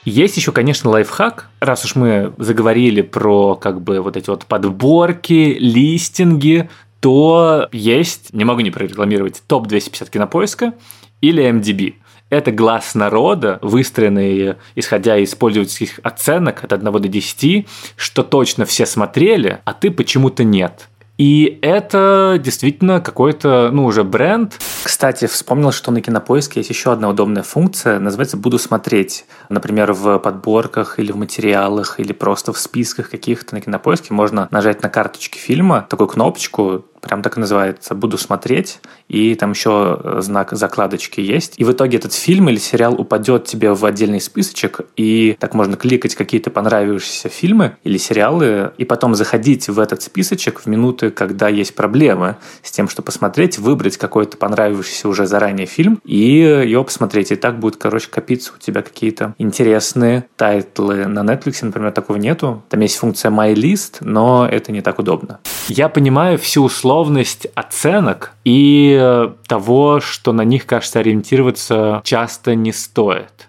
Есть 0.09 0.37
еще, 0.37 0.51
конечно, 0.51 0.89
лайфхак, 0.89 1.49
раз 1.59 1.85
уж 1.85 1.95
мы 1.95 2.33
заговорили 2.39 3.01
про 3.01 3.55
как 3.55 3.81
бы 3.81 4.01
вот 4.01 4.17
эти 4.17 4.27
вот 4.27 4.45
подборки, 4.47 5.55
листинги, 5.59 6.67
то 6.99 7.67
есть, 7.71 8.33
не 8.33 8.43
могу 8.43 8.61
не 8.61 8.71
прорекламировать, 8.71 9.43
топ-250 9.45 10.09
кинопоиска 10.09 10.73
или 11.21 11.47
MDB. 11.47 11.93
Это 12.31 12.51
глаз 12.51 12.95
народа, 12.95 13.59
выстроенный 13.61 14.55
исходя 14.73 15.15
из 15.15 15.35
пользовательских 15.35 15.99
оценок 16.01 16.63
от 16.63 16.73
1 16.73 16.91
до 16.91 16.99
10, 17.07 17.67
что 17.95 18.23
точно 18.23 18.65
все 18.65 18.87
смотрели, 18.87 19.59
а 19.63 19.73
ты 19.73 19.91
почему-то 19.91 20.43
нет. 20.43 20.89
И 21.19 21.59
это 21.61 22.39
действительно 22.41 23.01
какой-то, 23.01 23.71
ну, 23.73 23.85
уже 23.85 24.05
бренд. 24.05 24.57
Кстати, 24.81 25.27
вспомнил, 25.27 25.71
что 25.71 25.91
на 25.91 26.01
Кинопоиске 26.01 26.61
есть 26.61 26.69
еще 26.69 26.91
одна 26.91 27.09
удобная 27.09 27.43
функция, 27.43 27.99
называется 27.99 28.37
«Буду 28.37 28.57
смотреть». 28.57 29.25
Например, 29.49 29.93
в 29.93 30.19
подборках 30.19 30.99
или 30.99 31.11
в 31.11 31.17
материалах, 31.17 31.99
или 31.99 32.13
просто 32.13 32.53
в 32.53 32.59
списках 32.59 33.09
каких-то 33.09 33.55
на 33.55 33.61
Кинопоиске 33.61 34.13
можно 34.13 34.47
нажать 34.51 34.81
на 34.81 34.89
карточки 34.89 35.37
фильма, 35.37 35.85
такую 35.89 36.07
кнопочку, 36.07 36.85
прям 37.01 37.21
так 37.21 37.37
и 37.37 37.39
называется 37.39 37.95
«Буду 37.95 38.17
смотреть», 38.17 38.79
и 39.07 39.35
там 39.35 39.51
еще 39.51 39.99
э, 40.01 40.21
знак 40.21 40.51
закладочки 40.51 41.21
есть. 41.21 41.53
И 41.57 41.63
в 41.63 41.71
итоге 41.71 41.97
этот 41.97 42.13
фильм 42.13 42.49
или 42.49 42.57
сериал 42.57 42.99
упадет 42.99 43.45
тебе 43.45 43.73
в 43.73 43.85
отдельный 43.85 44.21
списочек, 44.21 44.81
и 44.95 45.37
так 45.39 45.53
можно 45.53 45.77
кликать 45.77 46.15
какие-то 46.15 46.51
понравившиеся 46.51 47.29
фильмы 47.29 47.77
или 47.83 47.97
сериалы, 47.97 48.71
и 48.77 48.85
потом 48.85 49.15
заходить 49.15 49.69
в 49.69 49.79
этот 49.79 50.01
списочек 50.01 50.59
в 50.59 50.65
минуты, 50.67 51.09
когда 51.09 51.47
есть 51.47 51.75
проблемы 51.75 52.37
с 52.63 52.71
тем, 52.71 52.89
что 52.89 53.01
посмотреть, 53.01 53.59
выбрать 53.59 53.97
какой-то 53.97 54.37
понравившийся 54.37 54.68
уже 54.71 55.25
заранее 55.25 55.67
фильм 55.67 56.01
и 56.05 56.39
его 56.65 56.83
посмотреть. 56.83 57.31
И 57.31 57.35
так 57.35 57.59
будет, 57.59 57.77
короче, 57.77 58.09
копиться 58.09 58.53
у 58.55 58.59
тебя 58.59 58.81
какие-то 58.81 59.33
интересные 59.37 60.25
тайтлы. 60.35 61.05
На 61.05 61.19
Netflix, 61.19 61.59
например, 61.61 61.91
такого 61.91 62.17
нету. 62.17 62.63
Там 62.69 62.79
есть 62.81 62.97
функция 62.97 63.31
My 63.31 63.53
List, 63.53 63.97
но 64.01 64.47
это 64.47 64.71
не 64.71 64.81
так 64.81 64.99
удобно. 64.99 65.39
Я 65.67 65.89
понимаю 65.89 66.37
всю 66.37 66.63
условность 66.63 67.47
оценок 67.55 68.33
и 68.43 68.97
э, 68.99 69.29
того, 69.47 69.99
что 69.99 70.33
на 70.33 70.43
них, 70.43 70.65
кажется, 70.65 70.99
ориентироваться 70.99 72.01
часто 72.03 72.55
не 72.55 72.71
стоит 72.73 73.48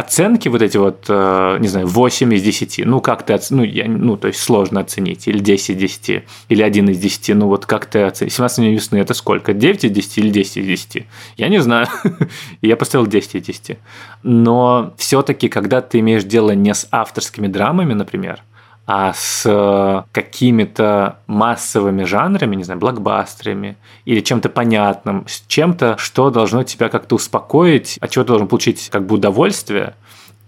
оценки 0.00 0.48
вот 0.48 0.62
эти 0.62 0.76
вот, 0.76 1.04
э, 1.08 1.58
не 1.60 1.68
знаю, 1.68 1.86
8 1.86 2.34
из 2.34 2.42
10, 2.42 2.82
ну 2.84 3.00
как 3.00 3.22
ты, 3.22 3.38
ну, 3.50 3.62
я, 3.62 3.88
ну 3.88 4.16
то 4.16 4.28
есть 4.28 4.40
сложно 4.40 4.80
оценить, 4.80 5.28
или 5.28 5.38
10 5.38 5.70
из 5.70 5.76
10, 5.76 6.24
или 6.48 6.62
1 6.62 6.90
из 6.90 6.98
10, 6.98 7.36
ну 7.36 7.46
вот 7.46 7.66
как 7.66 7.86
ты 7.86 8.02
оценишь, 8.02 8.34
17 8.34 8.58
дней 8.58 8.74
весны 8.74 8.98
это 8.98 9.14
сколько, 9.14 9.52
9 9.52 9.84
из 9.84 9.90
10 9.90 10.18
или 10.18 10.30
10 10.30 10.56
из 10.58 10.66
10? 10.66 11.06
Я 11.36 11.48
не 11.48 11.60
знаю, 11.60 11.86
я 12.62 12.76
поставил 12.76 13.06
10 13.06 13.34
из 13.36 13.42
10. 13.42 13.78
Но 14.22 14.94
все-таки, 14.96 15.48
когда 15.48 15.80
ты 15.80 16.00
имеешь 16.00 16.24
дело 16.24 16.50
не 16.50 16.74
с 16.74 16.88
авторскими 16.90 17.46
драмами, 17.46 17.94
например, 17.94 18.42
а 18.92 19.12
с 19.14 19.44
э, 19.46 20.02
какими-то 20.10 21.18
массовыми 21.28 22.02
жанрами, 22.02 22.56
не 22.56 22.64
знаю, 22.64 22.80
блокбастерами 22.80 23.76
или 24.04 24.18
чем-то 24.18 24.48
понятным, 24.48 25.24
с 25.28 25.44
чем-то, 25.46 25.96
что 25.96 26.30
должно 26.30 26.64
тебя 26.64 26.88
как-то 26.88 27.14
успокоить, 27.14 27.98
от 28.00 28.10
чего 28.10 28.24
ты 28.24 28.28
должен 28.30 28.48
получить 28.48 28.88
как 28.90 29.06
бы 29.06 29.14
удовольствие, 29.14 29.94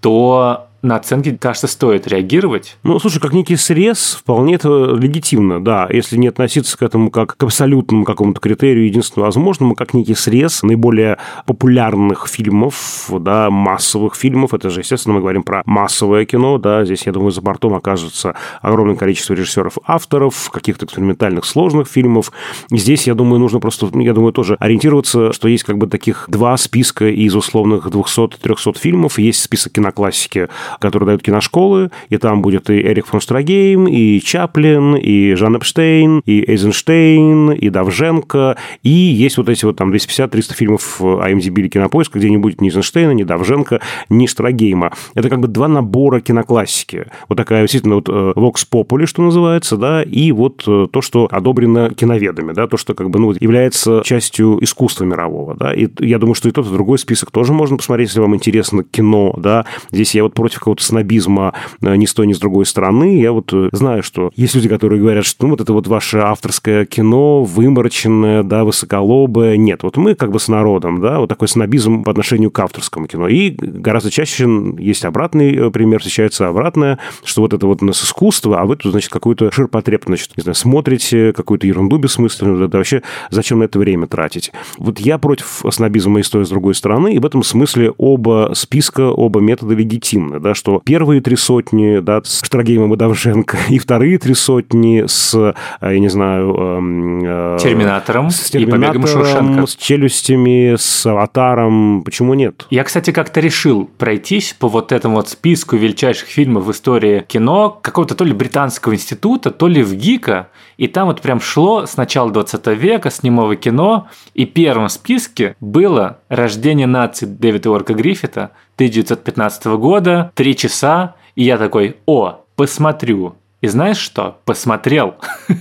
то 0.01 0.67
на 0.83 0.97
оценки, 0.97 1.37
кажется, 1.41 1.69
стоит 1.69 2.09
реагировать. 2.09 2.77
Ну, 2.83 2.99
слушай, 2.99 3.21
как 3.21 3.33
некий 3.33 3.57
срез, 3.57 4.17
вполне 4.21 4.57
это 4.57 4.95
легитимно, 4.95 5.63
да. 5.63 5.89
Если 5.91 6.17
не 6.17 6.29
относиться 6.29 6.77
к 6.77 6.83
этому 6.83 7.11
как 7.11 7.37
к 7.37 7.43
абсолютному 7.43 8.05
какому-то 8.05 8.41
критерию, 8.41 8.87
единственно 8.87 9.27
возможному, 9.27 9.75
как 9.75 9.95
некий 9.95 10.15
срез 10.15 10.63
наиболее 10.63 11.19
популярных 11.47 12.27
фильмов, 12.27 13.09
да, 13.21 13.51
массовых 13.51 14.17
фильмов. 14.17 14.55
Это 14.55 14.71
же, 14.71 14.81
естественно, 14.81 15.15
мы 15.15 15.21
говорим 15.21 15.45
про 15.45 15.63
массовое 15.67 16.25
кино, 16.25 16.59
да. 16.59 16.85
Здесь, 16.85 17.07
я 17.07 17.13
думаю, 17.13 17.31
за 17.31 17.41
бортом 17.41 17.75
окажется 17.75 18.35
огромное 18.61 18.97
количество 18.97 19.35
режиссеров-авторов, 19.35 20.51
каких-то 20.51 20.87
экспериментальных 20.87 21.45
сложных 21.45 21.89
фильмов. 21.89 22.33
И 22.71 22.77
здесь, 22.77 23.07
я 23.07 23.15
думаю, 23.15 23.39
нужно 23.39 23.61
просто, 23.61 23.89
я 23.95 24.15
думаю, 24.15 24.33
тоже 24.33 24.57
ориентироваться, 24.59 25.33
что 25.33 25.47
есть 25.47 25.65
как 25.65 25.79
бы 25.79 25.87
таких 25.87 26.25
два 26.29 26.57
списка 26.57 27.07
из 27.09 27.37
условных 27.37 27.87
200-300 27.87 28.79
фильмов. 28.79 29.19
Есть 29.19 29.43
список 29.43 29.75
киноклассики, 29.75 30.49
который 30.81 31.05
дают 31.05 31.23
киношколы, 31.23 31.91
и 32.09 32.17
там 32.19 32.43
будет 32.43 32.71
и 32.71 32.81
Эрик 32.81 33.07
фон 33.07 33.21
Страгейм, 33.21 33.87
и 33.87 34.21
Чаплин, 34.21 34.97
и 34.97 35.35
Жан 35.35 35.57
Эпштейн, 35.57 36.23
и 36.27 36.43
Эйзенштейн, 36.51 37.53
и 37.53 37.69
Давженко, 37.69 38.57
и 38.83 38.91
есть 38.91 39.37
вот 39.37 39.49
эти 39.49 39.65
вот 39.65 39.77
там 39.77 39.93
250-300 39.93 40.55
фильмов 40.55 41.01
IMDb 41.01 41.61
или 41.61 41.69
Кинопоиска, 41.69 42.19
где 42.19 42.31
не 42.31 42.39
будет 42.39 42.61
ни 42.61 42.69
Эйзенштейна, 42.69 43.13
ни 43.13 43.23
Давженко, 43.23 43.81
ни 44.09 44.27
Страгейма. 44.27 44.93
Это 45.15 45.29
как 45.29 45.41
бы 45.41 45.49
два 45.49 45.69
набора 45.69 46.21
киноклассики. 46.21 47.07
Вот 47.29 47.37
такая 47.37 47.63
действительно 47.63 47.97
вот 47.97 48.09
э, 48.09 48.33
Vox 48.37 48.67
Populi, 48.71 49.07
что 49.07 49.23
называется, 49.23 49.77
да, 49.77 50.03
и 50.03 50.33
вот 50.33 50.65
э, 50.67 50.89
то, 50.91 51.01
что 51.01 51.29
одобрено 51.31 51.91
киноведами, 51.91 52.53
да, 52.53 52.67
то, 52.67 52.77
что 52.77 52.95
как 52.95 53.11
бы, 53.11 53.19
ну, 53.19 53.33
является 53.33 54.03
частью 54.05 54.63
искусства 54.63 55.05
мирового, 55.05 55.55
да, 55.55 55.73
и 55.73 55.89
я 56.01 56.19
думаю, 56.19 56.35
что 56.35 56.49
и 56.49 56.53
тот, 56.53 56.67
и 56.67 56.71
другой 56.71 56.99
список 56.99 57.31
тоже 57.31 57.53
можно 57.53 57.77
посмотреть, 57.77 58.09
если 58.09 58.21
вам 58.21 58.35
интересно 58.35 58.85
кино, 58.85 59.35
да. 59.37 59.67
Здесь 59.91 60.15
я 60.15 60.23
вот 60.23 60.35
против 60.35 60.61
какого-то 60.63 60.85
снобизма 60.85 61.55
э, 61.81 61.97
ни 61.97 62.07
с 62.07 62.15
той, 62.15 62.29
ни 62.29 62.33
с 62.33 62.39
другой 62.39 62.67
стороны. 62.67 63.19
Я 63.21 63.33
вот 63.33 63.53
э, 63.53 63.69
знаю, 63.73 64.05
что 64.05 64.31
есть 64.37 64.55
люди, 64.55 64.69
которые 64.69 65.01
говорят, 65.01 65.27
что 65.27 65.45
ну, 65.45 65.51
вот 65.51 65.61
это 65.61 65.73
вот 65.73 65.89
ваше 65.89 66.19
авторское 66.19 66.87
кино, 66.87 67.43
вымороченное, 67.43 68.45
да, 68.45 68.63
высоколобое. 68.63 69.57
Нет, 69.57 69.83
вот 69.83 69.97
мы 69.97 70.15
как 70.15 70.31
бы 70.31 70.39
с 70.39 70.47
народом, 70.47 71.01
да, 71.01 71.19
вот 71.19 71.29
такой 71.29 71.49
снобизм 71.49 72.05
по 72.05 72.13
отношению 72.13 72.53
к 72.53 72.61
авторскому 72.61 73.09
кино. 73.09 73.27
И 73.27 73.51
гораздо 73.51 74.13
чаще 74.13 74.49
есть 74.79 75.05
обратный 75.05 75.53
э, 75.57 75.71
пример, 75.71 75.99
встречается 75.99 76.47
обратное, 76.47 76.99
что 77.25 77.43
вот 77.43 77.53
это 77.53 77.67
вот 77.67 77.83
у 77.83 77.87
нас 77.87 78.01
искусство, 78.03 78.61
а 78.61 78.65
вы 78.65 78.77
тут, 78.77 78.93
значит, 78.93 79.11
какую-то 79.11 79.51
ширпотреб, 79.51 80.05
значит, 80.07 80.31
не 80.37 80.43
знаю, 80.43 80.55
смотрите, 80.55 81.33
какую-то 81.33 81.67
ерунду 81.67 81.99
бессмысленную, 81.99 82.69
это 82.69 82.77
вообще 82.77 83.03
зачем 83.31 83.59
на 83.59 83.65
это 83.65 83.81
время 83.81 84.07
тратить? 84.07 84.53
Вот 84.79 85.01
я 85.01 85.19
против 85.19 85.65
снобизма 85.71 86.21
и 86.21 86.23
с 86.23 86.31
той, 86.31 86.43
и 86.43 86.45
с 86.45 86.51
другой 86.51 86.77
стороны, 86.77 87.15
и 87.15 87.19
в 87.19 87.27
этом 87.27 87.43
смысле 87.43 87.93
оба 87.99 88.53
списка, 88.55 89.11
оба 89.11 89.41
метода 89.41 89.75
легитимны, 89.75 90.39
да, 90.39 90.52
что 90.55 90.81
первые 90.85 91.21
три 91.21 91.37
сотни, 91.37 91.99
да, 92.01 92.21
с 92.23 92.43
Штрагеймом 92.45 92.95
и 92.95 92.97
Давженко, 92.97 93.57
и 93.69 93.79
вторые 93.79 94.19
три 94.19 94.35
сотни 94.35 95.05
с, 95.07 95.35
э, 95.35 95.55
я 95.81 95.99
не 95.99 96.09
знаю... 96.09 96.55
Эм, 96.55 97.21
э, 97.25 97.59
Терминатором, 97.61 98.31
с 98.31 98.51
Терминатором, 98.51 99.05
и 99.05 99.07
Шуршенко. 99.07 99.67
с 99.67 99.77
челюстями, 99.77 100.77
с 100.77 101.07
Аватаром. 101.07 102.03
Почему 102.05 102.35
нет? 102.35 102.67
Я, 102.71 102.85
кстати, 102.85 103.11
как-то 103.11 103.41
решил 103.41 103.91
пройтись 103.99 104.55
по 104.59 104.69
вот 104.69 104.93
этому 104.93 105.17
вот 105.17 105.29
списку 105.29 105.77
величайших 105.77 106.29
фильмов 106.29 106.65
в 106.65 106.71
истории 106.71 107.25
кино 107.27 107.79
какого-то 107.83 108.15
то 108.15 108.25
ли 108.25 108.33
британского 108.33 108.95
института, 108.95 109.51
то 109.51 109.69
ли 109.69 109.83
в 109.83 109.95
ГИКа, 109.95 110.49
и 110.77 110.89
там 110.89 111.07
вот 111.09 111.21
прям 111.21 111.41
шло 111.41 111.87
с 111.87 111.97
начала 111.97 112.31
20 112.31 112.67
века, 112.69 113.11
с 113.11 113.23
немого 113.23 113.57
кино, 113.57 114.09
и 114.35 114.47
первым 114.47 114.89
в 114.89 114.93
списке 114.93 115.57
было 115.61 116.19
«Рождение 116.29 116.87
нации» 116.87 117.27
Дэвида 117.27 117.71
Уорка 117.71 117.95
Гриффита 117.95 118.51
1915 118.77 119.65
года, 119.67 120.33
три 120.35 120.57
часа, 120.57 121.15
и 121.35 121.45
я 121.45 121.59
такой, 121.59 121.97
о, 122.07 122.45
посмотрю. 122.57 123.37
И 123.63 123.69
знаешь 123.69 123.99
что? 123.99 124.39
Посмотрел. 124.45 125.15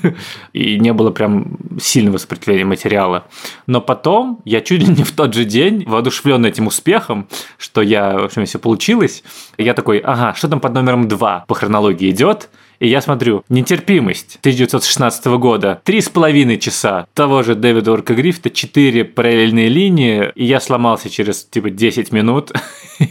и 0.54 0.80
не 0.80 0.91
было 0.91 1.12
прям 1.12 1.58
сильного 1.80 2.17
сопротивления 2.17 2.65
материала. 2.65 3.26
Но 3.67 3.80
потом 3.80 4.41
я 4.43 4.62
чуть 4.62 4.82
ли 4.82 4.88
не 4.88 5.04
в 5.04 5.12
тот 5.12 5.36
же 5.36 5.45
день, 5.45 5.84
воодушевленный 5.86 6.50
этим 6.50 6.65
успехом, 6.65 7.28
что 7.60 7.82
я, 7.84 8.17
в 8.17 8.24
общем, 8.24 8.45
все 8.45 8.58
получилось, 8.58 9.24
я 9.58 9.76
такой, 9.76 10.00
ага, 10.00 10.34
что 10.34 10.50
там 10.50 10.60
под 10.60 10.74
номером 10.74 11.08
два 11.08 11.45
по 11.47 11.54
хронологии 11.54 12.10
идет? 12.10 12.50
И 12.82 12.88
я 12.88 13.00
смотрю, 13.00 13.44
нетерпимость 13.48 14.38
1916 14.39 15.26
года, 15.38 15.80
три 15.84 16.02
с 16.02 16.10
половиной 16.10 16.58
часа 16.58 17.06
того 17.13 17.44
же 17.44 17.54
Дэвида 17.54 17.91
Орка 17.91 18.15
Грифта, 18.15 18.50
четыре 18.50 19.06
параллельные 19.06 19.70
линии, 19.70 20.32
и 20.34 20.46
я 20.46 20.60
сломался 20.60 21.08
через 21.08 21.46
типа 21.46 21.70
10 21.70 22.12
минут. 22.12 22.52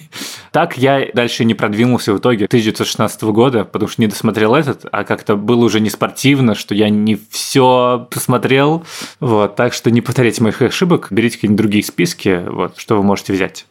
Так 0.53 0.77
я 0.77 1.07
дальше 1.15 1.45
не 1.45 1.55
продвинулся 1.55 2.13
в 2.13 2.19
итоге 2.19 2.47
1916 2.47 3.23
года, 3.23 3.65
потому 3.65 3.89
что 3.89 4.03
не 4.03 4.09
досмотрел 4.09 4.57
этот, 4.57 4.85
а 4.91 5.05
как-то 5.05 5.37
было 5.37 5.65
уже 5.65 5.79
не 5.79 5.91
спортивно, 5.91 6.57
что 6.57 6.75
я 6.75 6.89
не 6.89 7.17
все 7.31 8.09
посмотрел. 8.11 8.85
Вот, 9.21 9.55
так 9.55 9.73
что 9.73 9.93
не 9.93 10.01
повторяйте 10.01 10.43
моих 10.43 10.61
ошибок, 10.61 11.07
берите 11.13 11.37
какие-нибудь 11.37 11.63
другие 11.63 11.85
списки, 11.85 12.43
вот, 12.49 12.79
что 12.79 12.97
вы 12.97 13.05
можете 13.05 13.33
взять. 13.33 13.67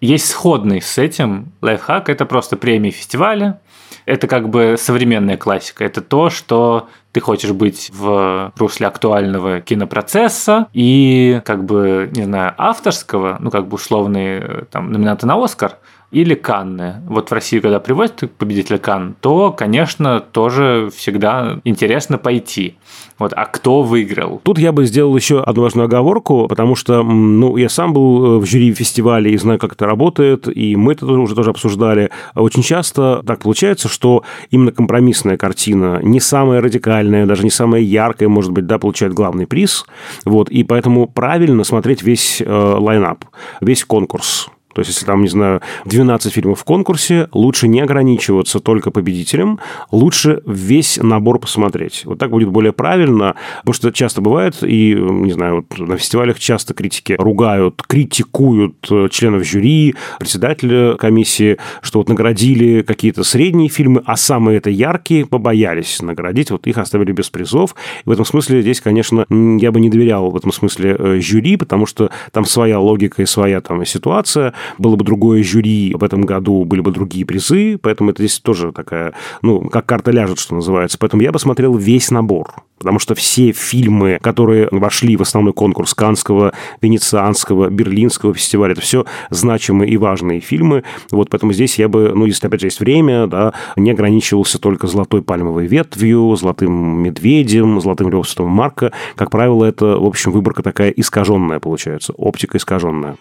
Есть 0.00 0.28
сходный 0.28 0.82
с 0.82 0.98
этим 0.98 1.52
лайфхак, 1.62 2.08
это 2.08 2.26
просто 2.26 2.56
премии 2.56 2.90
фестиваля, 2.90 3.60
это 4.06 4.26
как 4.26 4.48
бы 4.48 4.76
современная 4.78 5.36
классика. 5.36 5.84
Это 5.84 6.00
то, 6.00 6.30
что 6.30 6.88
ты 7.12 7.20
хочешь 7.20 7.52
быть 7.52 7.90
в 7.92 8.52
русле 8.56 8.86
актуального 8.86 9.60
кинопроцесса 9.60 10.68
и 10.72 11.40
как 11.44 11.64
бы, 11.64 12.08
не 12.12 12.24
знаю, 12.24 12.54
авторского, 12.56 13.36
ну 13.40 13.50
как 13.50 13.68
бы 13.68 13.74
условные 13.74 14.66
там 14.70 14.92
номинанты 14.92 15.26
на 15.26 15.42
Оскар– 15.42 15.78
или 16.10 16.34
Канны. 16.34 16.96
Вот 17.06 17.30
в 17.30 17.32
Россию, 17.32 17.62
когда 17.62 17.78
привозят 17.78 18.30
победителя 18.36 18.78
Кан, 18.78 19.14
то, 19.20 19.52
конечно, 19.52 20.20
тоже 20.20 20.90
всегда 20.94 21.60
интересно 21.64 22.18
пойти. 22.18 22.76
Вот, 23.18 23.32
а 23.36 23.44
кто 23.44 23.82
выиграл? 23.82 24.40
Тут 24.42 24.58
я 24.58 24.72
бы 24.72 24.86
сделал 24.86 25.14
еще 25.14 25.42
одну 25.42 25.62
важную 25.62 25.84
оговорку, 25.84 26.48
потому 26.48 26.74
что, 26.74 27.02
ну, 27.02 27.56
я 27.56 27.68
сам 27.68 27.92
был 27.92 28.24
э, 28.24 28.38
в 28.38 28.46
жюри 28.46 28.72
фестиваля 28.72 29.30
и 29.30 29.36
знаю, 29.36 29.58
как 29.58 29.74
это 29.74 29.86
работает, 29.86 30.48
и 30.48 30.74
мы 30.74 30.92
это 30.92 31.06
уже 31.06 31.34
тоже 31.34 31.50
обсуждали. 31.50 32.10
Очень 32.34 32.62
часто 32.62 33.22
так 33.26 33.40
получается, 33.40 33.88
что 33.88 34.24
именно 34.50 34.72
компромиссная 34.72 35.36
картина, 35.36 36.00
не 36.02 36.18
самая 36.18 36.60
радикальная, 36.60 37.26
даже 37.26 37.44
не 37.44 37.50
самая 37.50 37.82
яркая, 37.82 38.28
может 38.28 38.52
быть, 38.52 38.66
да, 38.66 38.78
получает 38.78 39.14
главный 39.14 39.46
приз. 39.46 39.84
Вот, 40.24 40.50
и 40.50 40.64
поэтому 40.64 41.06
правильно 41.06 41.62
смотреть 41.62 42.02
весь 42.02 42.40
э, 42.40 42.50
лайнап, 42.50 43.24
весь 43.60 43.84
конкурс. 43.84 44.48
То 44.74 44.80
есть, 44.80 44.90
если 44.90 45.06
там, 45.06 45.22
не 45.22 45.28
знаю, 45.28 45.60
12 45.84 46.32
фильмов 46.32 46.60
в 46.60 46.64
конкурсе, 46.64 47.28
лучше 47.32 47.68
не 47.68 47.80
ограничиваться 47.80 48.60
только 48.60 48.90
победителем, 48.90 49.58
лучше 49.90 50.42
весь 50.46 50.98
набор 50.98 51.38
посмотреть. 51.38 52.02
Вот 52.04 52.18
так 52.18 52.30
будет 52.30 52.50
более 52.50 52.72
правильно, 52.72 53.34
потому 53.58 53.74
что 53.74 53.92
часто 53.92 54.20
бывает, 54.20 54.56
и, 54.62 54.94
не 54.94 55.32
знаю, 55.32 55.56
вот 55.56 55.78
на 55.78 55.96
фестивалях 55.96 56.38
часто 56.38 56.74
критики 56.74 57.16
ругают, 57.18 57.82
критикуют 57.86 58.86
э, 58.90 59.08
членов 59.10 59.44
жюри, 59.44 59.94
председателя 60.18 60.94
комиссии, 60.94 61.58
что 61.82 61.98
вот 61.98 62.08
наградили 62.08 62.82
какие-то 62.82 63.24
средние 63.24 63.68
фильмы, 63.68 64.02
а 64.06 64.16
самые 64.16 64.58
это 64.58 64.70
яркие 64.70 65.26
побоялись 65.26 66.00
наградить, 66.00 66.50
вот 66.50 66.66
их 66.66 66.78
оставили 66.78 67.12
без 67.12 67.30
призов. 67.30 67.74
И 68.04 68.08
в 68.08 68.12
этом 68.12 68.24
смысле 68.24 68.62
здесь, 68.62 68.80
конечно, 68.80 69.26
я 69.28 69.72
бы 69.72 69.80
не 69.80 69.90
доверял 69.90 70.30
в 70.30 70.36
этом 70.36 70.52
смысле 70.52 70.96
э, 70.98 71.20
жюри, 71.20 71.56
потому 71.56 71.86
что 71.86 72.10
там 72.32 72.44
своя 72.44 72.78
логика 72.78 73.22
и 73.22 73.26
своя 73.26 73.60
там 73.60 73.84
ситуация, 73.84 74.54
было 74.78 74.96
бы 74.96 75.04
другое 75.04 75.42
жюри 75.42 75.94
в 75.98 76.04
этом 76.04 76.22
году, 76.22 76.64
были 76.64 76.80
бы 76.80 76.90
другие 76.90 77.24
призы, 77.24 77.78
поэтому 77.80 78.10
это 78.10 78.22
здесь 78.22 78.38
тоже 78.40 78.72
такая, 78.72 79.14
ну, 79.42 79.60
как 79.68 79.86
карта 79.86 80.10
ляжет, 80.10 80.38
что 80.38 80.54
называется. 80.54 80.98
Поэтому 80.98 81.22
я 81.22 81.32
бы 81.32 81.38
смотрел 81.38 81.76
весь 81.76 82.10
набор, 82.10 82.54
потому 82.78 82.98
что 82.98 83.14
все 83.14 83.52
фильмы, 83.52 84.18
которые 84.20 84.68
вошли 84.70 85.16
в 85.16 85.22
основной 85.22 85.52
конкурс 85.52 85.94
Канского, 85.94 86.52
Венецианского, 86.80 87.70
Берлинского 87.70 88.34
фестиваля, 88.34 88.72
это 88.72 88.80
все 88.80 89.06
значимые 89.30 89.90
и 89.90 89.96
важные 89.96 90.40
фильмы. 90.40 90.84
Вот 91.10 91.30
поэтому 91.30 91.52
здесь 91.52 91.78
я 91.78 91.88
бы, 91.88 92.12
ну, 92.14 92.26
если 92.26 92.46
опять 92.46 92.60
же 92.60 92.66
есть 92.66 92.80
время, 92.80 93.26
да, 93.26 93.54
не 93.76 93.90
ограничивался 93.90 94.58
только 94.58 94.86
«Золотой 94.86 95.22
пальмовой 95.22 95.66
ветвью», 95.66 96.36
«Золотым 96.36 97.02
медведем», 97.02 97.80
«Золотым 97.80 98.10
львством 98.10 98.50
Марка». 98.50 98.92
Как 99.16 99.30
правило, 99.30 99.64
это, 99.64 99.96
в 99.96 100.04
общем, 100.04 100.32
выборка 100.32 100.62
такая 100.62 100.90
искаженная 100.90 101.60
получается, 101.60 102.12
оптика 102.14 102.58
искаженная. 102.58 103.16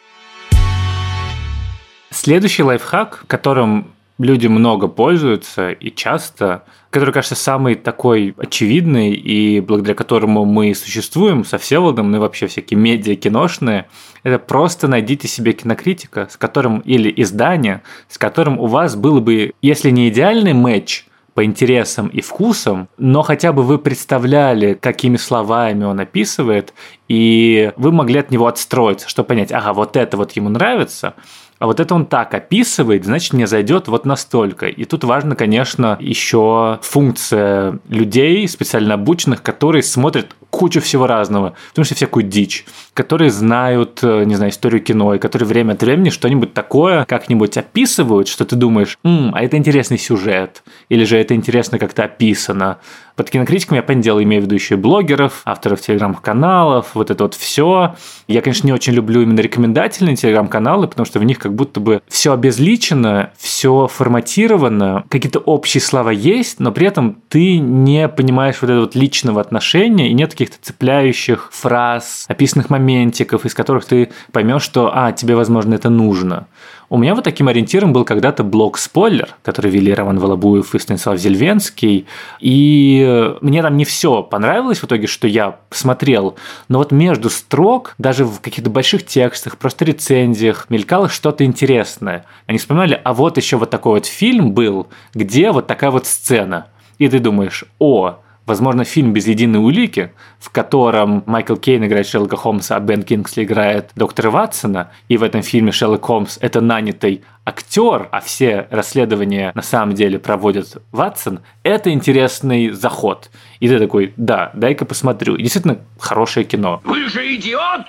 Следующий 2.12 2.64
лайфхак, 2.64 3.26
которым 3.28 3.94
люди 4.18 4.48
много 4.48 4.88
пользуются 4.88 5.72
и 5.72 5.92
часто, 5.92 6.64
который, 6.90 7.14
кажется, 7.14 7.36
самый 7.36 7.76
такой 7.76 8.36
очевидный 8.38 9.14
и 9.14 9.62
благодаря 9.62 9.96
которому 9.96 10.46
мы 10.46 10.76
существуем 10.76 11.46
со 11.46 11.58
Всеволодом, 11.58 12.12
ну 12.12 12.18
и 12.18 12.20
вообще 12.20 12.48
всякие 12.48 12.80
медиа 12.80 13.16
киношные, 13.16 13.88
это 14.24 14.40
просто 14.40 14.88
найдите 14.88 15.28
себе 15.28 15.54
кинокритика, 15.54 16.28
с 16.30 16.38
которым 16.38 16.80
или 16.80 17.14
издание, 17.22 17.82
с 18.08 18.18
которым 18.18 18.60
у 18.60 18.66
вас 18.66 18.96
было 18.96 19.20
бы, 19.20 19.54
если 19.62 19.90
не 19.90 20.10
идеальный 20.10 20.54
матч, 20.54 21.06
по 21.36 21.46
интересам 21.46 22.08
и 22.08 22.20
вкусам, 22.20 22.90
но 22.98 23.22
хотя 23.22 23.54
бы 23.54 23.64
вы 23.64 23.78
представляли, 23.78 24.74
какими 24.74 25.16
словами 25.16 25.86
он 25.86 25.98
описывает, 26.02 26.74
и 27.08 27.72
вы 27.78 27.94
могли 27.94 28.20
от 28.20 28.30
него 28.30 28.48
отстроиться, 28.48 29.08
чтобы 29.08 29.28
понять, 29.28 29.54
ага, 29.54 29.72
вот 29.72 29.96
это 29.96 30.18
вот 30.18 30.34
ему 30.34 30.50
нравится, 30.50 31.14
а 31.60 31.66
вот 31.66 31.82
это 31.82 31.94
он 31.94 32.06
так 32.06 32.34
описывает, 32.34 33.04
значит, 33.04 33.34
мне 33.34 33.46
зайдет 33.46 33.90
вот 33.90 34.06
настолько. 34.06 34.68
И 34.68 34.86
тут 34.86 35.04
важно, 35.04 35.36
конечно, 35.36 35.98
еще 36.00 36.80
функция 36.82 37.80
людей, 37.90 38.48
специально 38.48 38.94
обученных, 38.94 39.44
которые 39.44 39.84
смотрят 39.84 40.36
кучу 40.50 40.82
всего 40.82 41.08
разного, 41.08 41.56
потому 41.70 41.86
что 41.86 41.96
всякую 41.96 42.24
дичь, 42.26 42.66
которые 42.94 43.30
знают, 43.32 44.00
э, 44.04 44.24
не 44.26 44.36
знаю, 44.36 44.52
историю 44.52 44.82
кино, 44.82 45.16
и 45.16 45.20
которые 45.20 45.48
время 45.48 45.74
от 45.74 45.82
времени 45.82 46.10
что-нибудь 46.10 46.54
такое 46.54 47.06
как-нибудь 47.06 47.58
описывают, 47.58 48.28
что 48.28 48.46
ты 48.46 48.56
думаешь, 48.56 48.98
М, 49.04 49.32
а 49.34 49.42
это 49.42 49.58
интересный 49.58 49.98
сюжет, 49.98 50.64
или 50.90 51.04
же 51.04 51.18
это 51.18 51.36
интересно 51.36 51.80
как-то 51.80 52.04
описано. 52.04 52.80
Под 53.20 53.30
кинокритиком 53.30 53.76
я, 53.76 53.84
понятное 53.84 54.04
дело, 54.04 54.24
имею 54.24 54.42
в 54.42 54.46
виду 54.46 54.56
еще 54.56 54.76
и 54.76 54.78
блогеров, 54.78 55.42
авторов 55.44 55.82
телеграм-каналов, 55.82 56.92
вот 56.94 57.12
это 57.12 57.26
вот 57.26 57.36
все. 57.36 57.96
Я, 58.30 58.42
конечно, 58.42 58.66
не 58.66 58.72
очень 58.72 58.94
люблю 58.94 59.22
именно 59.22 59.42
рекомендательные 59.42 60.16
телеграм-каналы, 60.16 60.88
потому 60.88 61.06
что 61.06 61.20
в 61.20 61.26
них 61.26 61.38
как 61.38 61.54
будто 61.54 61.82
бы 61.82 62.02
все 62.08 62.32
обезличено, 62.32 63.32
все 63.38 63.88
форматировано, 63.88 65.04
какие-то 65.10 65.40
общие 65.40 65.82
слова 65.82 66.12
есть, 66.12 66.62
но 66.62 66.72
при 66.72 66.88
этом 66.88 67.18
ты 67.28 67.58
не 67.60 68.08
понимаешь 68.08 68.62
вот 68.62 68.70
этого 68.70 68.86
вот 68.86 68.96
личного 68.96 69.42
отношения 69.42 70.10
и 70.10 70.14
нет 70.14 70.34
каких-то 70.40 70.58
цепляющих 70.62 71.50
фраз, 71.52 72.24
описанных 72.30 72.70
моментиков, 72.70 73.46
из 73.46 73.54
которых 73.54 73.84
ты 73.84 74.10
поймешь, 74.32 74.62
что, 74.62 74.90
а, 74.94 75.12
тебе, 75.12 75.36
возможно, 75.36 75.74
это 75.74 75.90
нужно. 75.90 76.48
У 76.90 76.98
меня 76.98 77.14
вот 77.14 77.26
таким 77.26 77.50
ориентиром 77.50 77.92
был 77.92 78.06
когда-то 78.06 78.46
блог 78.46 78.78
«Спойлер», 78.78 79.36
который 79.44 79.70
вели 79.70 79.94
Роман 79.94 80.18
Волобуев 80.18 80.74
и 80.74 80.80
Станислав 80.80 81.18
Зельвенский. 81.18 82.08
И 82.40 83.36
мне 83.42 83.62
там 83.62 83.76
не 83.76 83.84
все 83.84 84.24
понравилось 84.24 84.80
в 84.80 84.86
итоге, 84.86 85.08
что 85.08 85.28
я 85.28 85.58
посмотрел. 85.70 86.38
Но 86.70 86.78
вот 86.78 86.94
между 86.94 87.30
строк, 87.30 87.96
даже 87.98 88.24
в 88.24 88.40
каких-то 88.40 88.70
больших 88.70 89.06
текстах, 89.06 89.58
просто 89.58 89.84
рецензиях, 89.84 90.68
мелькало 90.70 91.10
что-то 91.10 91.44
интересное. 91.44 92.26
Они 92.48 92.58
вспоминали, 92.58 93.00
а 93.04 93.14
вот 93.14 93.36
еще 93.36 93.58
вот 93.58 93.70
такой 93.70 93.96
вот 93.96 94.06
фильм 94.06 94.54
был, 94.54 94.88
где 95.14 95.52
вот 95.52 95.68
такая 95.68 95.92
вот 95.92 96.08
сцена. 96.08 96.68
И 96.98 97.10
ты 97.10 97.20
думаешь, 97.20 97.66
о, 97.78 98.20
Возможно, 98.50 98.84
фильм 98.84 99.14
«Без 99.14 99.28
единой 99.28 99.60
улики», 99.60 100.12
в 100.40 100.50
котором 100.50 101.22
Майкл 101.28 101.56
Кейн 101.56 101.86
играет 101.86 102.08
Шерлока 102.08 102.36
Холмса, 102.36 102.78
а 102.78 102.80
Бен 102.80 103.04
Кингсли 103.04 103.44
играет 103.44 103.92
доктора 103.96 104.32
Ватсона, 104.32 104.90
и 105.08 105.18
в 105.18 105.24
этом 105.24 105.44
фильме 105.44 105.72
Шерлок 105.72 106.04
Холмс– 106.06 106.40
это 106.42 106.60
нанятый 106.60 107.24
актер, 107.46 108.10
а 108.12 108.22
все 108.22 108.68
расследования 108.72 109.52
на 109.54 109.62
самом 109.62 109.94
деле 109.94 110.18
проводит 110.18 110.78
Ватсон, 110.92 111.42
это 111.62 111.92
интересный 111.92 112.72
заход. 112.72 113.30
И 113.60 113.68
ты 113.68 113.78
такой, 113.78 114.16
да, 114.18 114.50
дай-ка 114.56 114.84
посмотрю. 114.84 115.36
И 115.36 115.44
действительно, 115.44 115.78
хорошее 116.00 116.44
кино. 116.44 116.82
Вы 116.86 117.08
же 117.08 117.36
идиот! 117.36 117.86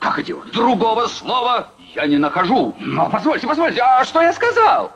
Как 0.00 0.18
идиот? 0.18 0.50
Другого 0.50 1.06
слова 1.06 1.68
я 1.94 2.04
не 2.08 2.18
нахожу. 2.18 2.74
Но 2.80 3.08
позвольте, 3.08 3.46
позвольте, 3.46 3.80
а 3.82 4.04
что 4.04 4.22
я 4.22 4.32
сказал? 4.32 4.90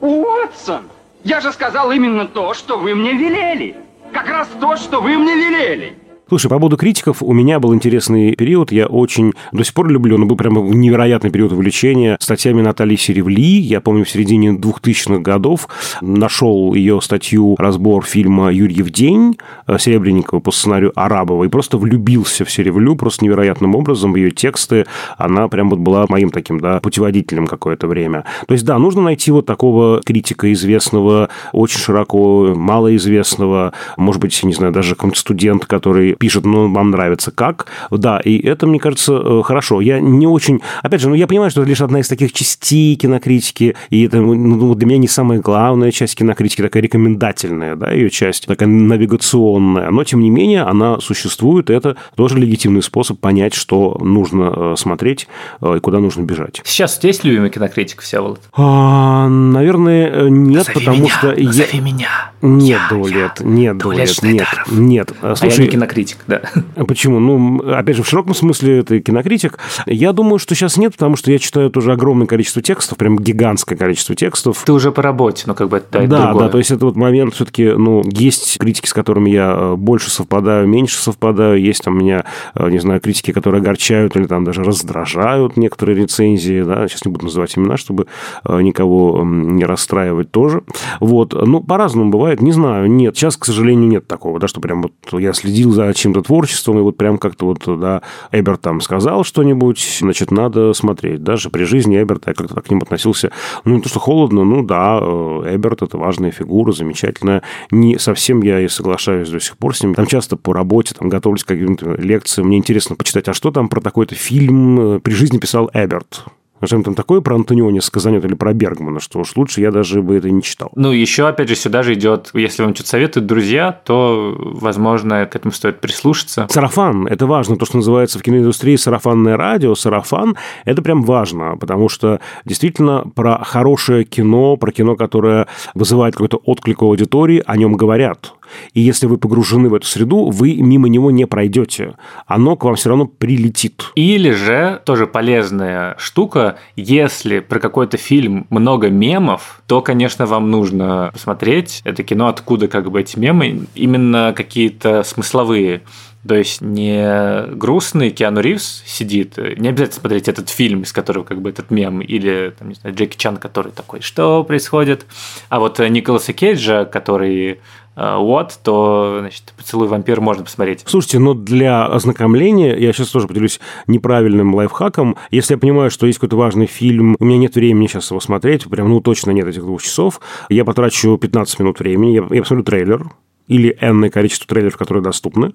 Уотсон, 0.00 0.90
я 1.24 1.40
же 1.40 1.52
сказал 1.52 1.90
именно 1.90 2.26
то, 2.26 2.52
что 2.52 2.76
вы 2.76 2.94
мне 2.94 3.14
велели. 3.14 3.85
Как 4.12 4.28
раз 4.28 4.48
то, 4.60 4.76
что 4.76 5.00
вы 5.00 5.16
мне 5.18 5.34
велели. 5.34 5.98
Слушай, 6.28 6.48
по 6.48 6.56
поводу 6.58 6.76
критиков, 6.76 7.22
у 7.22 7.32
меня 7.32 7.60
был 7.60 7.72
интересный 7.72 8.34
период. 8.34 8.72
Я 8.72 8.88
очень 8.88 9.32
до 9.52 9.62
сих 9.62 9.72
пор 9.74 9.88
люблю, 9.88 10.18
но 10.18 10.26
был 10.26 10.34
прямо 10.34 10.60
невероятный 10.60 11.30
период 11.30 11.52
увлечения 11.52 12.16
статьями 12.18 12.62
Натальи 12.62 12.96
Серевли. 12.96 13.60
Я 13.60 13.80
помню, 13.80 14.04
в 14.04 14.10
середине 14.10 14.48
2000-х 14.50 15.20
годов 15.20 15.68
нашел 16.00 16.74
ее 16.74 17.00
статью 17.00 17.54
«Разбор 17.60 18.04
фильма 18.04 18.52
«Юрьев 18.52 18.90
день» 18.90 19.38
Серебренникова 19.68 20.40
по 20.40 20.50
сценарию 20.50 20.90
Арабова 20.96 21.44
и 21.44 21.48
просто 21.48 21.78
влюбился 21.78 22.44
в 22.44 22.50
Серевлю 22.50 22.96
просто 22.96 23.24
невероятным 23.24 23.76
образом. 23.76 24.12
В 24.12 24.16
ее 24.16 24.32
тексты 24.32 24.84
она 25.18 25.46
прям 25.46 25.70
вот 25.70 25.78
была 25.78 26.06
моим 26.08 26.30
таким, 26.30 26.58
да, 26.58 26.80
путеводителем 26.80 27.46
какое-то 27.46 27.86
время. 27.86 28.24
То 28.48 28.54
есть, 28.54 28.64
да, 28.64 28.76
нужно 28.80 29.02
найти 29.02 29.30
вот 29.30 29.46
такого 29.46 30.02
критика 30.04 30.52
известного, 30.52 31.28
очень 31.52 31.78
широко, 31.78 32.52
малоизвестного, 32.56 33.74
может 33.96 34.20
быть, 34.20 34.42
не 34.42 34.54
знаю, 34.54 34.72
даже 34.72 34.96
какой-нибудь 34.96 35.18
студент, 35.18 35.66
который 35.66 36.15
пишет, 36.18 36.44
ну, 36.44 36.72
вам 36.72 36.90
нравится 36.90 37.30
как. 37.30 37.66
Да, 37.90 38.18
и 38.18 38.38
это, 38.38 38.66
мне 38.66 38.78
кажется, 38.78 39.12
э, 39.14 39.42
хорошо. 39.44 39.80
Я 39.80 40.00
не 40.00 40.26
очень... 40.26 40.60
Опять 40.82 41.00
же, 41.00 41.08
ну, 41.08 41.14
я 41.14 41.26
понимаю, 41.26 41.50
что 41.50 41.62
это 41.62 41.70
лишь 41.70 41.80
одна 41.80 42.00
из 42.00 42.08
таких 42.08 42.32
частей 42.32 42.96
кинокритики, 42.96 43.76
и 43.90 44.04
это 44.04 44.20
ну, 44.20 44.34
ну 44.34 44.74
для 44.74 44.86
меня 44.86 44.98
не 44.98 45.08
самая 45.08 45.40
главная 45.40 45.90
часть 45.90 46.16
кинокритики, 46.16 46.62
такая 46.62 46.82
рекомендательная, 46.82 47.76
да, 47.76 47.90
ее 47.90 48.10
часть, 48.10 48.46
такая 48.46 48.68
навигационная. 48.68 49.90
Но, 49.90 50.04
тем 50.04 50.20
не 50.20 50.30
менее, 50.30 50.62
она 50.62 51.00
существует, 51.00 51.70
и 51.70 51.74
это 51.74 51.96
тоже 52.14 52.38
легитимный 52.38 52.82
способ 52.82 53.18
понять, 53.20 53.54
что 53.54 53.98
нужно 54.00 54.52
э, 54.56 54.74
смотреть 54.76 55.28
э, 55.60 55.76
и 55.76 55.80
куда 55.80 55.98
нужно 55.98 56.22
бежать. 56.22 56.62
Сейчас 56.64 57.02
есть 57.02 57.24
любимый 57.24 57.50
кинокритик, 57.50 58.00
Всеволод? 58.00 58.40
А, 58.52 59.28
наверное, 59.28 60.28
нет, 60.28 60.68
назови 60.68 60.74
потому 60.74 60.98
меня, 60.98 61.08
что... 61.08 61.26
Назови 61.28 61.78
я... 61.78 61.80
меня. 61.80 62.08
Нет, 62.42 62.80
Дуалет, 62.90 63.40
нет, 63.40 63.78
Дуалет, 63.78 64.22
нет, 64.22 64.48
нет. 64.70 65.12
Слушай, 65.36 65.66
а 65.66 65.68
кинокритик 65.68 66.05
кинокритик, 66.06 66.18
да. 66.26 66.42
А 66.76 66.84
почему? 66.84 67.18
Ну, 67.18 67.72
опять 67.72 67.96
же, 67.96 68.02
в 68.02 68.08
широком 68.08 68.34
смысле 68.34 68.80
это 68.80 69.00
кинокритик. 69.00 69.58
Я 69.86 70.12
думаю, 70.12 70.38
что 70.38 70.54
сейчас 70.54 70.76
нет, 70.76 70.92
потому 70.92 71.16
что 71.16 71.30
я 71.30 71.38
читаю 71.38 71.70
тоже 71.70 71.92
огромное 71.92 72.26
количество 72.26 72.62
текстов, 72.62 72.98
прям 72.98 73.18
гигантское 73.18 73.78
количество 73.78 74.14
текстов. 74.14 74.62
Ты 74.64 74.72
уже 74.72 74.92
по 74.92 75.02
работе, 75.02 75.44
но 75.46 75.54
как 75.54 75.68
бы 75.68 75.78
это, 75.78 75.98
это 75.98 76.08
да, 76.08 76.26
другое. 76.26 76.44
да, 76.44 76.50
то 76.50 76.58
есть 76.58 76.70
это 76.70 76.86
вот 76.86 76.96
момент 76.96 77.34
все-таки, 77.34 77.70
ну, 77.70 78.02
есть 78.06 78.58
критики, 78.58 78.88
с 78.88 78.92
которыми 78.92 79.30
я 79.30 79.54
э, 79.56 79.76
больше 79.76 80.10
совпадаю, 80.10 80.66
меньше 80.68 80.98
совпадаю, 80.98 81.60
есть 81.60 81.82
там 81.82 81.96
у 81.96 82.00
меня, 82.00 82.24
э, 82.54 82.70
не 82.70 82.78
знаю, 82.78 83.00
критики, 83.00 83.32
которые 83.32 83.60
огорчают 83.60 84.16
или 84.16 84.26
там 84.26 84.44
даже 84.44 84.62
раздражают 84.62 85.56
некоторые 85.56 85.96
рецензии, 85.96 86.62
да, 86.62 86.88
сейчас 86.88 87.04
не 87.04 87.12
буду 87.12 87.26
называть 87.26 87.56
имена, 87.56 87.76
чтобы 87.76 88.06
э, 88.44 88.60
никого 88.60 89.22
не 89.24 89.64
расстраивать 89.64 90.30
тоже. 90.30 90.62
Вот, 91.00 91.32
ну, 91.32 91.60
по-разному 91.62 92.10
бывает, 92.10 92.40
не 92.40 92.52
знаю, 92.52 92.90
нет, 92.90 93.16
сейчас, 93.16 93.36
к 93.36 93.44
сожалению, 93.44 93.88
нет 93.88 94.06
такого, 94.06 94.38
да, 94.38 94.48
что 94.48 94.60
прям 94.60 94.82
вот 94.82 94.92
я 95.20 95.32
следил 95.32 95.72
за 95.72 95.88
чьим-то 95.96 96.22
творчеством, 96.22 96.78
и 96.78 96.82
вот 96.82 96.96
прям 96.96 97.18
как-то 97.18 97.46
вот, 97.46 97.80
да, 97.80 98.02
Эберт 98.32 98.60
там 98.60 98.80
сказал 98.80 99.24
что-нибудь, 99.24 99.98
значит, 100.00 100.30
надо 100.30 100.72
смотреть. 100.72 101.22
Даже 101.22 101.50
при 101.50 101.64
жизни 101.64 102.00
Эберта 102.00 102.30
я 102.30 102.34
как-то 102.34 102.54
так 102.54 102.64
к 102.64 102.70
ним 102.70 102.80
относился, 102.80 103.30
ну, 103.64 103.76
не 103.76 103.82
то, 103.82 103.88
что 103.88 104.00
холодно, 104.00 104.44
ну, 104.44 104.62
да, 104.64 104.98
э, 105.00 105.54
Эберт– 105.56 105.82
это 105.82 105.98
важная 105.98 106.30
фигура, 106.30 106.72
замечательная. 106.72 107.42
Не 107.70 107.98
совсем 107.98 108.42
я 108.42 108.60
и 108.60 108.68
соглашаюсь 108.68 109.28
до 109.28 109.40
сих 109.40 109.56
пор 109.56 109.76
с 109.76 109.82
ним. 109.82 109.94
Там 109.94 110.06
часто 110.06 110.36
по 110.36 110.52
работе, 110.52 110.94
там 110.94 111.08
готовлюсь 111.08 111.44
к 111.44 111.48
каким-то 111.48 111.94
лекциям, 111.94 112.48
мне 112.48 112.58
интересно 112.58 112.96
почитать, 112.96 113.28
а 113.28 113.34
что 113.34 113.50
там 113.50 113.68
про 113.68 113.80
такой-то 113.80 114.14
фильм 114.14 114.96
э, 114.96 115.00
при 115.00 115.12
жизни 115.12 115.38
писал 115.38 115.70
Эберт? 115.72 116.24
Что 116.64 116.82
там 116.82 116.94
такое 116.94 117.20
про 117.20 117.34
Антониони 117.34 117.80
сказанет 117.80 118.24
или 118.24 118.34
про 118.34 118.52
Бергмана, 118.52 119.00
что 119.00 119.20
уж 119.20 119.36
лучше 119.36 119.60
я 119.60 119.70
даже 119.70 120.02
бы 120.02 120.16
это 120.16 120.30
не 120.30 120.42
читал. 120.42 120.70
Ну, 120.74 120.92
еще, 120.92 121.28
опять 121.28 121.48
же, 121.48 121.54
сюда 121.54 121.82
же 121.82 121.94
идет, 121.94 122.30
если 122.34 122.62
вам 122.62 122.74
что-то 122.74 122.90
советуют 122.90 123.26
друзья, 123.26 123.72
то, 123.72 124.34
возможно, 124.38 125.26
к 125.26 125.36
этому 125.36 125.52
стоит 125.52 125.80
прислушаться. 125.80 126.46
Сарафан– 126.48 127.06
это 127.08 127.26
важно, 127.26 127.56
то, 127.56 127.66
что 127.66 127.76
называется 127.76 128.18
в 128.18 128.22
киноиндустрии 128.22 128.76
сарафанное 128.76 129.36
радио, 129.36 129.74
сарафан– 129.74 130.36
это 130.64 130.82
прям 130.82 131.02
важно, 131.02 131.56
потому 131.58 131.88
что 131.88 132.20
действительно 132.44 133.04
про 133.14 133.42
хорошее 133.44 134.04
кино, 134.04 134.56
про 134.56 134.72
кино, 134.72 134.96
которое 134.96 135.46
вызывает 135.74 136.14
какой-то 136.14 136.38
отклик 136.38 136.82
у 136.82 136.86
аудитории, 136.86 137.42
о 137.46 137.56
нем 137.56 137.74
говорят. 137.74 138.32
И 138.72 138.80
если 138.80 139.06
вы 139.06 139.18
погружены 139.18 139.68
в 139.68 139.74
эту 139.74 139.86
среду, 139.86 140.30
вы 140.30 140.56
мимо 140.56 140.88
него 140.88 141.10
не 141.10 141.26
пройдете. 141.26 141.94
Оно 142.26 142.56
к 142.56 142.64
вам 142.64 142.76
все 142.76 142.90
равно 142.90 143.06
прилетит. 143.06 143.84
Или 143.94 144.30
же, 144.30 144.80
тоже 144.84 145.06
полезная 145.06 145.94
штука, 145.98 146.58
если 146.76 147.40
про 147.40 147.58
какой-то 147.58 147.96
фильм 147.96 148.46
много 148.50 148.88
мемов, 148.88 149.62
то, 149.66 149.80
конечно, 149.80 150.26
вам 150.26 150.50
нужно 150.50 151.10
посмотреть 151.12 151.80
это 151.84 152.02
кино, 152.02 152.28
откуда 152.28 152.68
как 152.68 152.90
бы 152.90 153.00
эти 153.00 153.18
мемы, 153.18 153.66
именно 153.74 154.32
какие-то 154.36 155.02
смысловые. 155.02 155.82
То 156.26 156.34
есть 156.34 156.60
не 156.60 157.46
грустный 157.54 158.10
Киану 158.10 158.40
Ривз 158.40 158.82
сидит, 158.84 159.36
не 159.36 159.68
обязательно 159.68 160.00
смотреть 160.00 160.28
этот 160.28 160.48
фильм, 160.48 160.82
из 160.82 160.92
которого 160.92 161.22
как 161.22 161.40
бы 161.40 161.50
этот 161.50 161.70
мем, 161.70 162.00
или 162.00 162.52
там, 162.58 162.68
не 162.68 162.74
знаю, 162.74 162.96
Джеки 162.96 163.16
Чан, 163.16 163.36
который 163.36 163.70
такой, 163.70 164.00
что 164.00 164.42
происходит, 164.42 165.06
а 165.48 165.60
вот 165.60 165.78
Николаса 165.78 166.32
Кейджа, 166.32 166.84
который 166.84 167.60
вот, 167.96 168.58
то, 168.62 169.18
значит, 169.20 169.54
«Поцелуй 169.56 169.88
вампир» 169.88 170.20
можно 170.20 170.44
посмотреть. 170.44 170.84
Слушайте, 170.86 171.18
но 171.18 171.32
для 171.34 171.86
ознакомления, 171.86 172.76
я 172.76 172.92
сейчас 172.92 173.08
тоже 173.08 173.26
поделюсь 173.26 173.58
неправильным 173.86 174.54
лайфхаком. 174.54 175.16
Если 175.30 175.54
я 175.54 175.58
понимаю, 175.58 175.90
что 175.90 176.06
есть 176.06 176.18
какой-то 176.18 176.36
важный 176.36 176.66
фильм, 176.66 177.16
у 177.18 177.24
меня 177.24 177.38
нет 177.38 177.54
времени 177.54 177.86
сейчас 177.86 178.10
его 178.10 178.20
смотреть, 178.20 178.68
прям, 178.68 178.90
ну, 178.90 179.00
точно 179.00 179.30
нет 179.30 179.46
этих 179.46 179.62
двух 179.62 179.82
часов, 179.82 180.20
я 180.50 180.64
потрачу 180.64 181.16
15 181.16 181.58
минут 181.60 181.78
времени, 181.80 182.12
я, 182.12 182.26
я 182.30 182.42
посмотрю 182.42 182.64
трейлер, 182.64 183.10
или 183.48 183.76
энное 183.80 184.10
количество 184.10 184.46
трейлеров, 184.46 184.76
которые 184.76 185.02
доступны. 185.02 185.52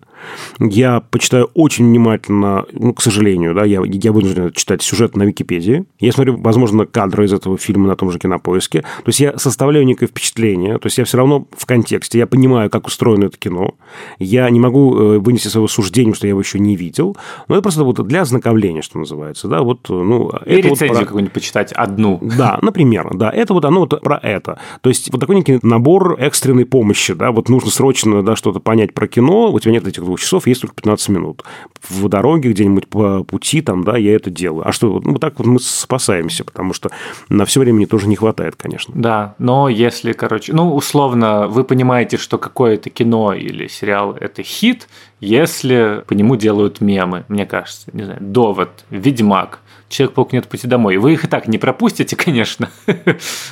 Я 0.60 1.02
почитаю 1.02 1.50
очень 1.54 1.86
внимательно, 1.86 2.66
ну, 2.72 2.94
к 2.94 3.02
сожалению, 3.02 3.54
да, 3.54 3.66
я, 3.66 3.82
я 3.86 4.12
вынужден 4.12 4.52
читать 4.54 4.82
сюжет 4.82 5.16
на 5.16 5.24
Википедии. 5.24 5.86
Я 6.00 6.12
смотрю, 6.12 6.38
возможно, 6.38 6.86
кадры 6.86 7.26
из 7.26 7.34
этого 7.34 7.58
фильма 7.58 7.88
на 7.88 7.96
том 7.96 8.12
же 8.12 8.20
кинопоиске. 8.20 8.82
То 8.82 9.08
есть 9.08 9.20
я 9.20 9.38
составляю 9.38 9.86
некое 9.86 10.08
впечатление, 10.08 10.78
то 10.78 10.88
есть 10.88 10.98
я 10.98 11.06
все 11.06 11.18
равно 11.18 11.48
в 11.56 11.66
контексте, 11.66 12.20
я 12.20 12.28
понимаю, 12.28 12.70
как 12.70 12.88
устроено 12.88 13.26
это 13.26 13.38
кино. 13.38 13.76
Я 14.20 14.50
не 14.50 14.60
могу 14.60 14.98
э, 14.98 15.20
вынести 15.20 15.48
своего 15.48 15.68
суждения, 15.68 16.14
что 16.14 16.28
я 16.28 16.30
его 16.30 16.40
еще 16.40 16.60
не 16.60 16.76
видел. 16.76 17.18
Но 17.48 17.56
это 17.56 17.64
просто 17.64 17.84
вот 17.84 18.06
для 18.08 18.22
ознакомления, 18.22 18.82
что 18.82 19.00
называется. 19.00 19.48
Да, 19.48 19.62
вот, 19.62 19.90
ну, 19.90 20.32
И 20.46 20.54
это 20.54 20.70
рецензию 20.70 20.90
вот 20.90 20.98
про... 20.98 21.06
какую-нибудь 21.06 21.34
почитать, 21.34 21.72
одну. 21.74 22.20
Да, 22.22 22.60
например, 22.62 23.10
да, 23.14 23.30
это 23.30 23.54
вот 23.54 23.66
оно 23.66 23.82
вот 23.82 24.02
про 24.02 24.18
это. 24.18 24.60
То 24.82 24.90
есть 24.90 25.12
вот 25.12 25.20
такой 25.20 25.36
некий 25.36 25.60
набор 25.62 26.16
экстренной 26.20 26.66
помощи, 26.66 27.14
да, 27.14 27.32
вот 27.32 27.50
нужно 27.50 27.72
срочно 27.82 28.22
да, 28.22 28.36
что-то 28.36 28.60
понять 28.60 28.94
про 28.94 29.08
кино, 29.08 29.52
у 29.52 29.60
тебя 29.60 29.72
нет 29.72 29.88
этих 29.88 30.04
двух 30.04 30.20
часов, 30.20 30.46
есть 30.46 30.62
только 30.62 30.76
15 30.76 31.10
минут. 31.10 31.44
В 31.90 32.08
дороге 32.10 32.52
где-нибудь 32.52 32.88
по 32.88 33.24
пути 33.24 33.62
там, 33.62 33.84
да, 33.84 33.98
я 33.98 34.16
это 34.16 34.30
делаю. 34.30 34.68
А 34.68 34.72
что, 34.72 35.02
ну, 35.04 35.18
так 35.18 35.40
вот 35.40 35.48
мы 35.48 35.60
спасаемся, 35.60 36.44
потому 36.46 36.74
что 36.74 36.92
на 37.30 37.46
все 37.46 37.60
времени 37.60 37.86
тоже 37.86 38.08
не 38.08 38.16
хватает, 38.16 38.56
конечно. 38.56 38.94
Да, 38.96 39.34
но 39.40 39.68
если, 39.68 40.12
короче, 40.12 40.54
ну, 40.54 40.76
условно, 40.76 41.48
вы 41.48 41.64
понимаете, 41.64 42.18
что 42.18 42.38
какое-то 42.38 42.92
кино 42.92 43.34
или 43.34 43.66
сериал– 43.66 44.16
это 44.20 44.44
хит, 44.44 44.88
если 45.20 46.04
по 46.06 46.14
нему 46.14 46.36
делают 46.36 46.82
мемы, 46.82 47.26
мне 47.30 47.48
кажется, 47.48 47.90
не 47.94 48.04
знаю, 48.04 48.20
«Довод», 48.22 48.86
«Ведьмак», 48.92 49.61
Человек-паук 49.92 50.34
нет 50.34 50.48
пути 50.48 50.68
домой. 50.68 50.98
Вы 50.98 51.14
их 51.14 51.26
и 51.26 51.28
так 51.28 51.48
не 51.48 51.58
пропустите, 51.58 52.16
конечно, 52.18 52.70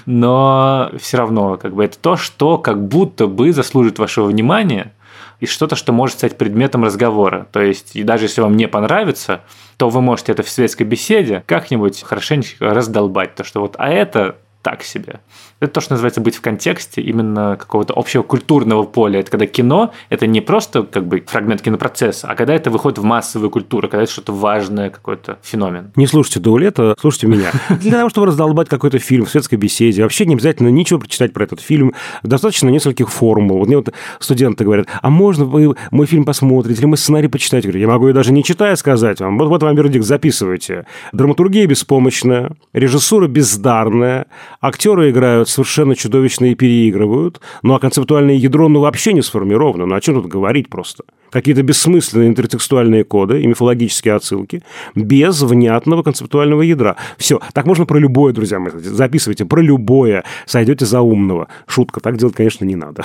но 0.06 0.92
все 1.00 1.18
равно 1.18 1.58
как 1.58 1.76
бы 1.76 1.84
это 1.84 1.98
то, 2.00 2.18
что 2.18 2.58
как 2.58 2.88
будто 2.88 3.28
бы 3.28 3.52
заслужит 3.52 4.00
вашего 4.00 4.26
внимания 4.26 4.94
и 5.40 5.46
что-то, 5.46 5.76
что 5.76 5.94
может 5.94 6.18
стать 6.18 6.38
предметом 6.38 6.84
разговора. 6.84 7.48
То 7.52 7.62
есть, 7.62 7.96
и 7.96 8.04
даже 8.04 8.26
если 8.26 8.42
вам 8.42 8.58
не 8.58 8.68
понравится, 8.68 9.42
то 9.78 9.90
вы 9.90 10.02
можете 10.02 10.32
это 10.32 10.44
в 10.44 10.50
светской 10.50 10.84
беседе 10.84 11.44
как-нибудь 11.46 12.04
хорошенько 12.04 12.74
раздолбать. 12.74 13.36
То, 13.36 13.44
что 13.44 13.62
вот, 13.62 13.76
а 13.78 13.90
это 13.90 14.38
так 14.62 14.84
себе. 14.84 15.22
Это 15.60 15.74
то, 15.74 15.82
что 15.82 15.94
называется 15.94 16.22
быть 16.22 16.36
в 16.36 16.42
контексте 16.42 17.02
именно 17.02 17.56
какого-то 17.58 17.94
общего 17.96 18.24
культурного 18.24 18.84
поля. 18.84 19.20
Это 19.22 19.32
когда 19.32 19.46
кино– 19.46 19.94
это 20.10 20.28
не 20.28 20.42
просто 20.42 20.84
как 20.84 21.08
бы 21.08 21.24
фрагмент 21.26 21.62
кинопроцесса, 21.62 22.28
а 22.28 22.36
когда 22.36 22.54
это 22.54 22.70
выходит 22.70 22.98
в 22.98 23.04
массовую 23.04 23.50
культуру, 23.50 23.88
когда 23.88 24.04
это 24.04 24.12
что-то 24.12 24.34
важное, 24.34 24.90
какой-то 24.90 25.40
феномен. 25.44 25.92
Не 25.96 26.08
слушайте 26.08 26.40
Даулета, 26.40 26.96
слушайте 27.00 27.28
меня. 27.28 27.52
Для 27.70 27.92
того, 27.92 28.10
чтобы 28.10 28.28
раздолбать 28.28 28.68
какой-то 28.68 29.00
фильм 29.00 29.26
в 29.26 29.30
светской 29.30 29.56
беседе, 29.56 30.04
вообще 30.04 30.26
не 30.26 30.34
обязательно 30.34 30.70
ничего 30.70 31.00
прочитать 31.00 31.32
про 31.34 31.46
этот 31.46 31.62
фильм. 31.62 31.94
Достаточно 32.24 32.70
нескольких 32.70 33.10
формул. 33.10 33.60
Вот 33.60 33.68
мне 33.68 33.78
вот 33.78 33.94
студенты 34.20 34.66
говорят, 34.66 34.88
а 35.02 35.10
можно 35.10 35.46
вы 35.46 35.76
мой 35.92 36.06
фильм 36.06 36.26
посмотрите, 36.26 36.80
или 36.80 36.86
мы 36.86 36.98
сценарий 36.98 37.28
почитать? 37.28 37.64
Я 37.64 37.72
говорю, 37.72 37.82
я 37.82 37.88
могу 37.88 38.10
и 38.10 38.14
даже 38.14 38.34
не 38.34 38.44
читая 38.44 38.76
сказать 38.76 39.22
вам. 39.22 39.38
Вот, 39.38 39.48
вот 39.48 39.64
вам 39.64 39.76
вердикт, 39.76 40.06
записывайте. 40.06 40.86
Драматургия 41.14 41.66
беспомощная, 41.66 42.52
режиссура 42.74 43.28
бездарная, 43.28 44.28
актеры 44.62 45.10
играют 45.10 45.50
совершенно 45.50 45.96
чудовищно 45.96 46.46
и 46.46 46.56
переигрывают, 46.56 47.42
ну 47.64 47.74
а 47.74 47.80
концептуальное 47.80 48.36
ядро 48.36 48.68
ну 48.68 48.82
вообще 48.82 49.14
не 49.14 49.22
сформировано, 49.22 49.86
ну 49.86 49.96
о 49.96 50.02
чем 50.02 50.16
тут 50.16 50.28
говорить 50.28 50.70
просто? 50.70 51.04
Какие-то 51.32 51.62
бессмысленные 51.62 52.30
интертекстуальные 52.30 53.04
коды 53.04 53.42
и 53.42 53.48
мифологические 53.48 54.16
отсылки 54.16 54.64
без 54.96 55.42
внятного 55.42 56.02
концептуального 56.04 56.64
ядра. 56.64 56.96
Все, 57.18 57.40
так 57.54 57.66
можно 57.66 57.86
про 57.86 58.00
любое, 58.00 58.34
друзья 58.34 58.60
мои, 58.60 58.72
записывайте, 58.76 59.46
про 59.46 59.62
любое, 59.62 60.24
сойдете 60.46 60.86
за 60.86 61.02
умного. 61.02 61.48
Шутка, 61.68 62.00
так 62.00 62.18
делать, 62.18 62.36
конечно, 62.36 62.66
не 62.66 62.76
надо. 62.76 63.04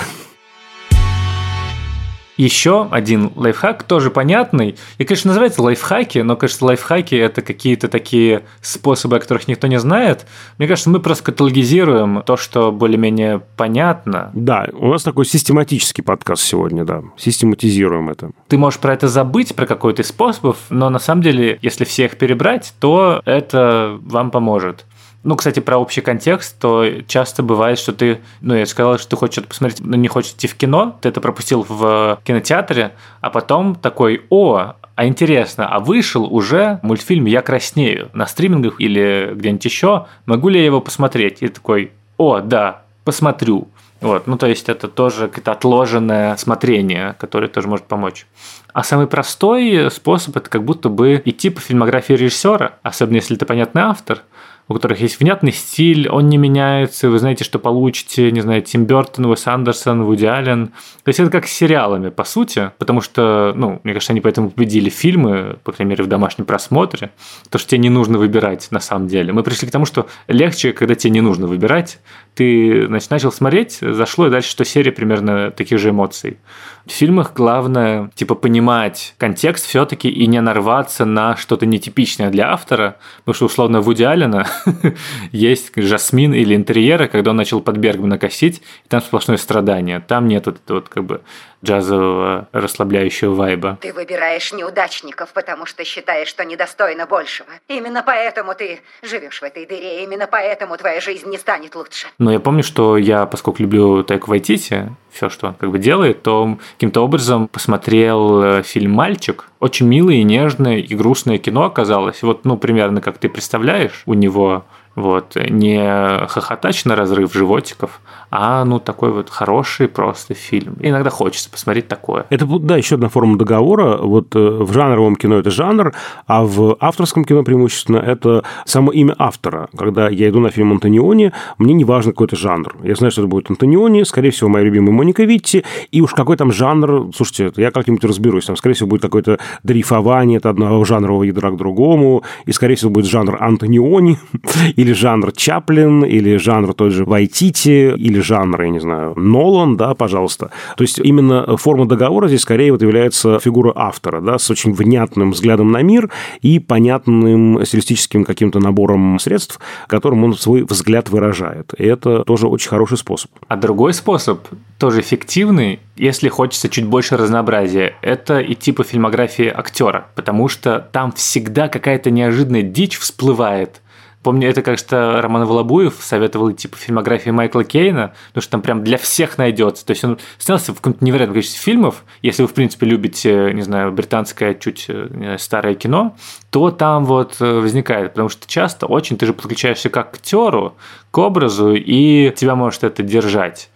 Еще 2.37 2.88
один 2.90 3.33
лайфхак, 3.37 3.85
тоже 3.85 4.11
понятный. 4.11 4.77
И, 4.99 5.05
конечно, 5.05 5.29
называется 5.29 5.62
лайфхаки, 5.62 6.18
но, 6.18 6.37
кажется, 6.37 6.64
лайфхаки– 6.64 7.14
это 7.16 7.42
какие-то 7.42 7.88
такие 7.88 8.44
способы, 8.61 9.16
о 9.16 9.20
которых 9.20 9.47
никто 9.47 9.66
не 9.66 9.79
знает. 9.79 10.27
Мне 10.59 10.66
кажется, 10.66 10.90
мы 10.90 11.01
просто 11.01 11.25
каталогизируем 11.25 12.23
то, 12.23 12.37
что 12.37 12.73
более-менее 12.73 13.42
понятно. 13.57 14.31
Да, 14.35 14.68
у 14.73 14.88
нас 14.88 15.03
такой 15.03 15.27
систематический 15.27 16.03
подкаст 16.03 16.42
сегодня, 16.42 16.85
да. 16.85 17.03
Систематизируем 17.16 18.11
это. 18.11 18.31
Ты 18.49 18.59
можешь 18.59 18.81
про 18.81 18.94
это 18.94 19.07
забыть, 19.07 19.55
про 19.55 19.66
какой-то 19.66 20.03
из 20.03 20.09
способов, 20.09 20.57
но 20.70 20.90
на 20.90 20.99
самом 20.99 21.23
деле, 21.23 21.59
если 21.62 21.85
всех 21.85 22.16
перебрать, 22.16 22.75
то 22.81 23.23
это 23.25 23.99
вам 24.03 24.31
поможет. 24.31 24.85
Ну, 25.25 25.37
кстати, 25.37 25.61
про 25.61 25.79
общий 25.79 26.03
контекст, 26.03 26.59
то 26.61 26.85
часто 27.07 27.43
бывает, 27.43 27.79
что 27.79 27.95
ты, 27.95 28.21
ну, 28.43 28.55
я 28.55 28.67
сказал, 28.67 28.99
что 28.99 29.09
ты 29.09 29.17
хочешь 29.17 29.33
что-то 29.33 29.49
посмотреть, 29.49 29.81
но 29.81 29.97
не 29.97 30.07
хочешь 30.07 30.33
идти 30.33 30.47
в 30.47 30.55
кино, 30.55 30.99
ты 31.01 31.09
это 31.09 31.23
пропустил 31.23 31.65
в 31.67 32.21
кинотеатре, 32.25 32.93
а 33.23 33.31
потом 33.31 33.75
такой, 33.75 34.27
о, 34.29 34.75
а 34.95 35.07
интересно, 35.07 35.67
а 35.67 35.81
вышел 35.81 36.25
уже 36.25 36.79
мультфильм 36.83 37.25
«Я 37.25 37.41
краснею» 37.41 38.11
на 38.13 38.27
стримингах 38.27 38.83
или 38.83 39.33
где-нибудь 39.35 39.65
еще, 39.65 40.07
могу 40.27 40.51
ли 40.51 40.61
я 40.61 40.67
его 40.67 40.83
посмотреть? 40.83 41.39
И 41.41 41.49
такой, 41.49 41.93
о, 42.19 42.41
да, 42.41 42.83
посмотрю. 43.05 43.69
Вот, 44.03 44.27
ну, 44.27 44.37
то 44.37 44.47
есть 44.47 44.69
это 44.69 44.89
тоже 44.89 45.29
какое-то 45.29 45.53
отложенное 45.53 46.37
смотрение, 46.37 47.17
которое 47.19 47.49
тоже 47.49 47.69
может 47.69 47.87
помочь. 47.87 48.27
А 48.75 48.83
самый 48.83 49.07
простой 49.07 49.91
способ– 49.91 50.37
это 50.37 50.51
как 50.51 50.65
будто 50.65 50.91
бы 50.91 51.23
идти 51.25 51.49
по 51.49 51.63
фильмографии 51.63 52.13
режиссера, 52.13 52.75
особенно 52.83 53.17
если 53.17 53.37
ты 53.37 53.47
понятный 53.47 53.81
автор– 53.81 54.21
у 54.68 54.74
которых 54.74 55.00
есть 55.00 55.20
внятный 55.20 55.53
стиль, 55.53 56.09
он 56.09 56.29
не 56.29 56.38
меняется, 56.38 57.11
вы 57.11 57.18
знаете, 57.18 57.44
что 57.44 57.59
получите, 57.59 58.33
не 58.33 58.40
знаю, 58.40 58.62
Тим 58.62 58.87
Бертон, 58.87 59.27
Уэс 59.27 59.46
Андерсон, 59.46 60.05
Вуди 60.05 60.24
Аллен. 60.24 60.68
То 60.68 61.09
есть 61.09 61.20
это 61.20 61.31
как 61.31 61.46
с 61.46 61.53
сериалами, 61.53 62.09
по 62.09 62.24
сути, 62.24 62.70
потому 62.79 63.00
что, 63.00 63.53
ну, 63.55 63.81
мне 63.85 63.92
кажется, 63.92 64.12
они 64.12 64.20
поэтому 64.20 64.50
победили 64.50 64.88
фильмы, 64.88 65.58
по 65.65 65.73
крайней 65.73 65.90
мере, 65.90 66.04
в 66.04 66.06
домашнем 66.06 66.46
просмотре, 66.46 67.10
то, 67.50 67.58
что 67.58 67.69
тебе 67.69 67.79
не 67.81 67.90
нужно 67.90 68.19
выбирать 68.19 68.69
на 68.71 68.81
самом 68.81 69.08
деле. 69.08 69.33
Мы 69.33 69.42
пришли 69.42 69.69
к 69.69 69.71
тому, 69.71 69.85
что 69.85 70.06
легче, 70.29 70.73
когда 70.73 70.94
тебе 70.94 71.10
не 71.10 71.21
нужно 71.21 71.46
выбирать, 71.46 71.98
ты 72.35 72.87
значит, 72.87 73.11
начал 73.11 73.33
смотреть, 73.33 73.79
зашло, 73.81 74.27
и 74.27 74.31
дальше 74.31 74.51
что 74.51 74.65
серия 74.65 74.93
примерно 74.93 75.51
таких 75.51 75.79
же 75.79 75.91
эмоций. 75.91 76.39
В 76.87 76.91
фильмах 76.91 77.33
главное, 77.33 78.11
типа, 78.15 78.35
понимать 78.35 79.15
контекст 79.17 79.67
все-таки 79.67 80.11
и 80.11 80.27
не 80.27 80.41
нарваться 80.41 81.05
на 81.05 81.37
что-то 81.37 81.65
нетипичное 81.65 82.31
для 82.31 82.53
автора, 82.53 82.97
потому 83.19 83.35
что, 83.35 83.47
условно, 83.47 83.81
в 83.81 83.89
Аллена 83.89 84.47
есть 85.33 85.73
Жасмин 85.77 86.35
или 86.35 86.55
интерьеры, 86.55 87.09
когда 87.09 87.31
он 87.31 87.37
начал 87.37 87.61
под 87.61 87.79
Бергмана 87.79 88.19
косить, 88.19 88.59
и 88.85 88.89
там 88.89 89.01
сплошное 89.01 89.39
страдание. 89.39 90.01
Там 90.01 90.29
нет 90.29 90.47
вот 90.47 90.57
этого 90.57 90.79
вот 90.79 90.89
как 90.89 91.05
бы 91.05 91.23
джазового 91.65 92.48
расслабляющего 92.52 93.35
вайба. 93.35 93.79
Ты 93.81 93.92
выбираешь 93.92 94.52
неудачников, 94.52 95.33
потому 95.33 95.67
что 95.67 95.85
считаешь, 95.85 96.29
что 96.29 96.44
недостойно 96.44 97.06
большего. 97.06 97.48
Именно 97.69 98.02
поэтому 98.04 98.54
ты 98.54 98.81
живешь 99.02 99.40
в 99.40 99.44
этой 99.44 99.67
дыре, 99.67 100.04
именно 100.04 100.27
поэтому 100.27 100.77
твоя 100.77 101.00
жизнь 101.00 101.29
не 101.29 101.38
станет 101.38 101.75
лучше. 101.75 102.06
Но 102.19 102.33
я 102.33 102.40
помню, 102.40 102.62
что 102.62 102.96
я, 102.96 103.27
поскольку 103.27 103.62
люблю 103.62 104.04
Тайку 104.04 104.31
Вайтити, 104.31 104.90
все, 105.10 105.31
что 105.31 105.48
он 105.48 105.54
как 105.54 105.71
бы 105.71 105.79
делает, 105.79 106.23
то 106.23 106.58
каким-то 106.75 107.00
образом 107.02 107.48
посмотрел 107.48 108.42
э, 108.42 108.62
фильм 108.62 108.92
«Мальчик». 108.92 109.46
Очень 109.60 109.87
милое 109.87 110.17
и 110.17 110.23
нежное 110.23 110.79
и 110.79 110.94
грустное 110.94 111.38
кино 111.38 111.65
оказалось. 111.65 112.23
Вот, 112.23 112.44
ну, 112.44 112.58
примерно 112.58 113.00
как 113.00 113.19
ты 113.19 113.29
представляешь, 113.29 114.02
у 114.06 114.15
него 114.15 114.65
вот, 114.95 115.37
не 115.37 116.27
хохотач 116.27 116.85
на 116.85 116.97
разрыв 116.97 117.33
животиков, 117.33 118.01
а 118.31 118.65
ну 118.65 118.81
такой 118.81 119.13
вот 119.13 119.31
хороший 119.31 119.87
просто 119.87 120.35
фильм. 120.35 120.77
Иногда 120.81 121.11
хочется 121.11 121.49
посмотреть 121.51 121.87
такое. 121.87 122.27
Это, 122.31 122.47
да, 122.47 122.77
еще 122.77 122.97
одна 122.97 123.09
форма 123.09 123.38
договора. 123.38 123.99
Вот 123.99 124.35
э, 124.35 124.38
в 124.38 124.73
жанровом 124.73 125.15
кино 125.15 125.37
это 125.37 125.51
жанр, 125.51 125.95
а 126.27 126.45
в 126.45 126.77
авторском 126.81 127.25
кино 127.25 127.45
преимущественно 127.45 127.99
это 127.99 128.42
само 128.65 128.90
имя 128.90 129.15
автора. 129.19 129.69
Когда 129.77 130.09
я 130.09 130.29
иду 130.29 130.40
на 130.40 130.51
фильм 130.51 130.73
Антониони, 130.73 131.33
мне 131.59 131.75
не 131.75 131.85
важно 131.85 132.11
какой-то 132.11 132.35
жанр. 132.35 132.77
Я 132.83 132.97
знаю, 132.97 133.13
что 133.13 133.23
это 133.23 133.29
будет 133.29 133.51
Антониони, 133.51 134.03
скорее 134.03 134.31
всего, 134.31 134.51
моя 134.51 134.65
любимая 134.65 134.92
Моника 134.92 135.23
Витти, 135.23 135.65
и 135.92 136.01
уж 136.01 136.13
какой 136.13 136.37
там 136.37 136.53
жанр, 136.53 137.11
слушайте, 137.15 137.53
я 137.57 137.71
как-нибудь 137.71 138.05
разберусь. 138.05 138.47
Там, 138.47 138.57
скорее 138.57 138.75
всего, 138.75 138.88
будет 138.88 139.03
какое-то 139.03 139.38
дрейфование 139.63 140.38
от 140.38 140.47
одного 140.47 140.85
жанрового 140.85 141.23
ядра 141.23 141.51
к 141.51 141.57
другому, 141.57 142.25
и, 142.47 142.53
скорее 142.53 142.75
всего, 142.75 142.90
будет 142.90 143.07
жанр 143.07 143.37
Антониони, 143.40 144.19
или 144.85 144.93
жанр 144.93 145.33
Чаплин, 145.33 146.05
или 146.05 146.37
жанр 146.37 146.75
тот 146.75 146.93
же 146.93 147.05
Вайтити, 147.05 147.95
или 147.97 148.21
жанр, 148.21 148.63
я 148.63 148.69
не 148.69 148.81
знаю, 148.81 149.15
Нолан, 149.17 149.77
да, 149.77 149.95
пожалуйста. 149.95 150.51
То 150.77 150.83
есть 150.85 150.99
именно 150.99 151.57
форма 151.57 151.87
договора 151.87 152.29
здесь 152.29 152.43
скорее 152.43 152.71
вот 152.71 152.83
является 152.83 153.39
фигура 153.39 153.73
автора, 153.75 154.21
да, 154.21 154.39
с 154.39 154.51
очень 154.51 154.75
внятным 154.75 155.31
взглядом 155.33 155.73
на 155.73 155.83
мир 155.83 156.11
и 156.43 156.59
понятным 156.59 157.65
стилистическим 157.65 158.25
каким-то 158.25 158.61
набором 158.61 159.19
средств, 159.19 159.59
которым 159.87 160.25
он 160.25 160.35
свой 160.35 160.65
взгляд 160.65 161.09
выражает. 161.09 161.73
И 161.79 161.85
это 161.85 162.23
тоже 162.25 162.47
очень 162.47 162.69
хороший 162.69 162.99
способ. 162.99 163.31
А 163.49 163.57
другой 163.57 163.95
способ, 163.95 164.47
тоже 164.79 165.01
эффективный, 165.01 165.81
если 165.97 166.29
хочется 166.29 166.69
чуть 166.69 166.85
больше 166.85 167.17
разнообразия, 167.17 167.95
это 168.03 168.43
идти 168.43 168.73
по 168.73 168.85
фильмографии 168.85 169.47
актера, 169.47 170.09
потому 170.15 170.49
что 170.49 170.87
там 170.93 171.13
всегда 171.13 171.69
какая-то 171.69 172.11
неожиданная 172.11 172.63
дичь 172.63 172.99
всплывает. 172.99 173.81
Помню, 174.25 174.48
это, 174.48 174.62
кажется, 174.62 175.20
Роман 175.20 175.44
Волобуев 175.44 175.96
советовал 176.00 176.50
идти 176.50 176.66
по 176.66 176.79
фильмографии 176.79 177.29
Майкла 177.29 177.62
Кейна, 177.62 178.14
потому 178.29 178.40
что 178.40 178.52
там 178.52 178.62
прям 178.62 178.83
для 178.83 178.96
всех 178.96 179.37
найдется. 179.37 179.85
То 179.85 179.90
есть 179.90 180.02
он 180.02 180.18
снялся 180.38 180.72
в 180.72 180.77
каком-то 180.77 181.04
невероятном 181.04 181.35
количестве 181.35 181.60
фильмов. 181.60 182.04
Если 182.22 182.40
вы, 182.40 182.48
в 182.48 182.54
принципе, 182.54 182.87
любите, 182.87 183.52
не 183.52 183.60
знаю, 183.60 183.92
британское 183.92 184.54
чуть 184.54 184.87
знаю, 184.88 185.37
старое 185.38 185.75
кино, 185.75 186.16
то 186.48 186.70
там 186.70 187.04
вот 187.04 187.37
э, 187.40 187.60
возникает, 187.60 188.12
потому 188.12 188.31
что 188.31 188.48
часто 188.48 188.87
очень 188.87 189.18
ты 189.18 189.27
же 189.27 189.35
подключаешься 189.35 189.90
к 189.90 189.96
актеру, 189.98 190.75
к 191.10 191.18
образу, 191.18 191.75
и 191.75 192.33
тебя 192.35 192.54
может 192.54 192.83
это 192.83 193.02
держать. 193.02 193.68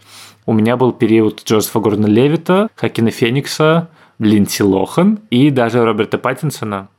У 0.47 0.55
меня 0.55 0.79
был 0.79 0.93
период 0.93 1.43
Джозефа 1.45 1.79
Гордона 1.79 2.07
Левита, 2.07 2.71
Хакина 2.75 3.11
Феникса, 3.11 3.91
Линдси 4.19 4.63
Лохан 4.63 5.21
и 5.29 5.51
даже 5.51 5.85
Роберта 5.85 6.17
Паттинсона. 6.17 6.89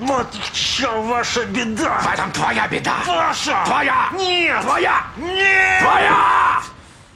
Вот 0.00 0.32
в 0.32 0.52
чем 0.54 1.08
ваша 1.08 1.44
беда! 1.44 2.00
В 2.00 2.12
этом 2.14 2.32
твоя 2.32 2.66
беда! 2.68 2.96
Ваша! 3.06 3.64
Твоя! 3.66 4.08
Нет! 4.16 4.62
Твоя! 4.62 5.02
Нет! 5.18 5.82
Твоя! 5.82 6.60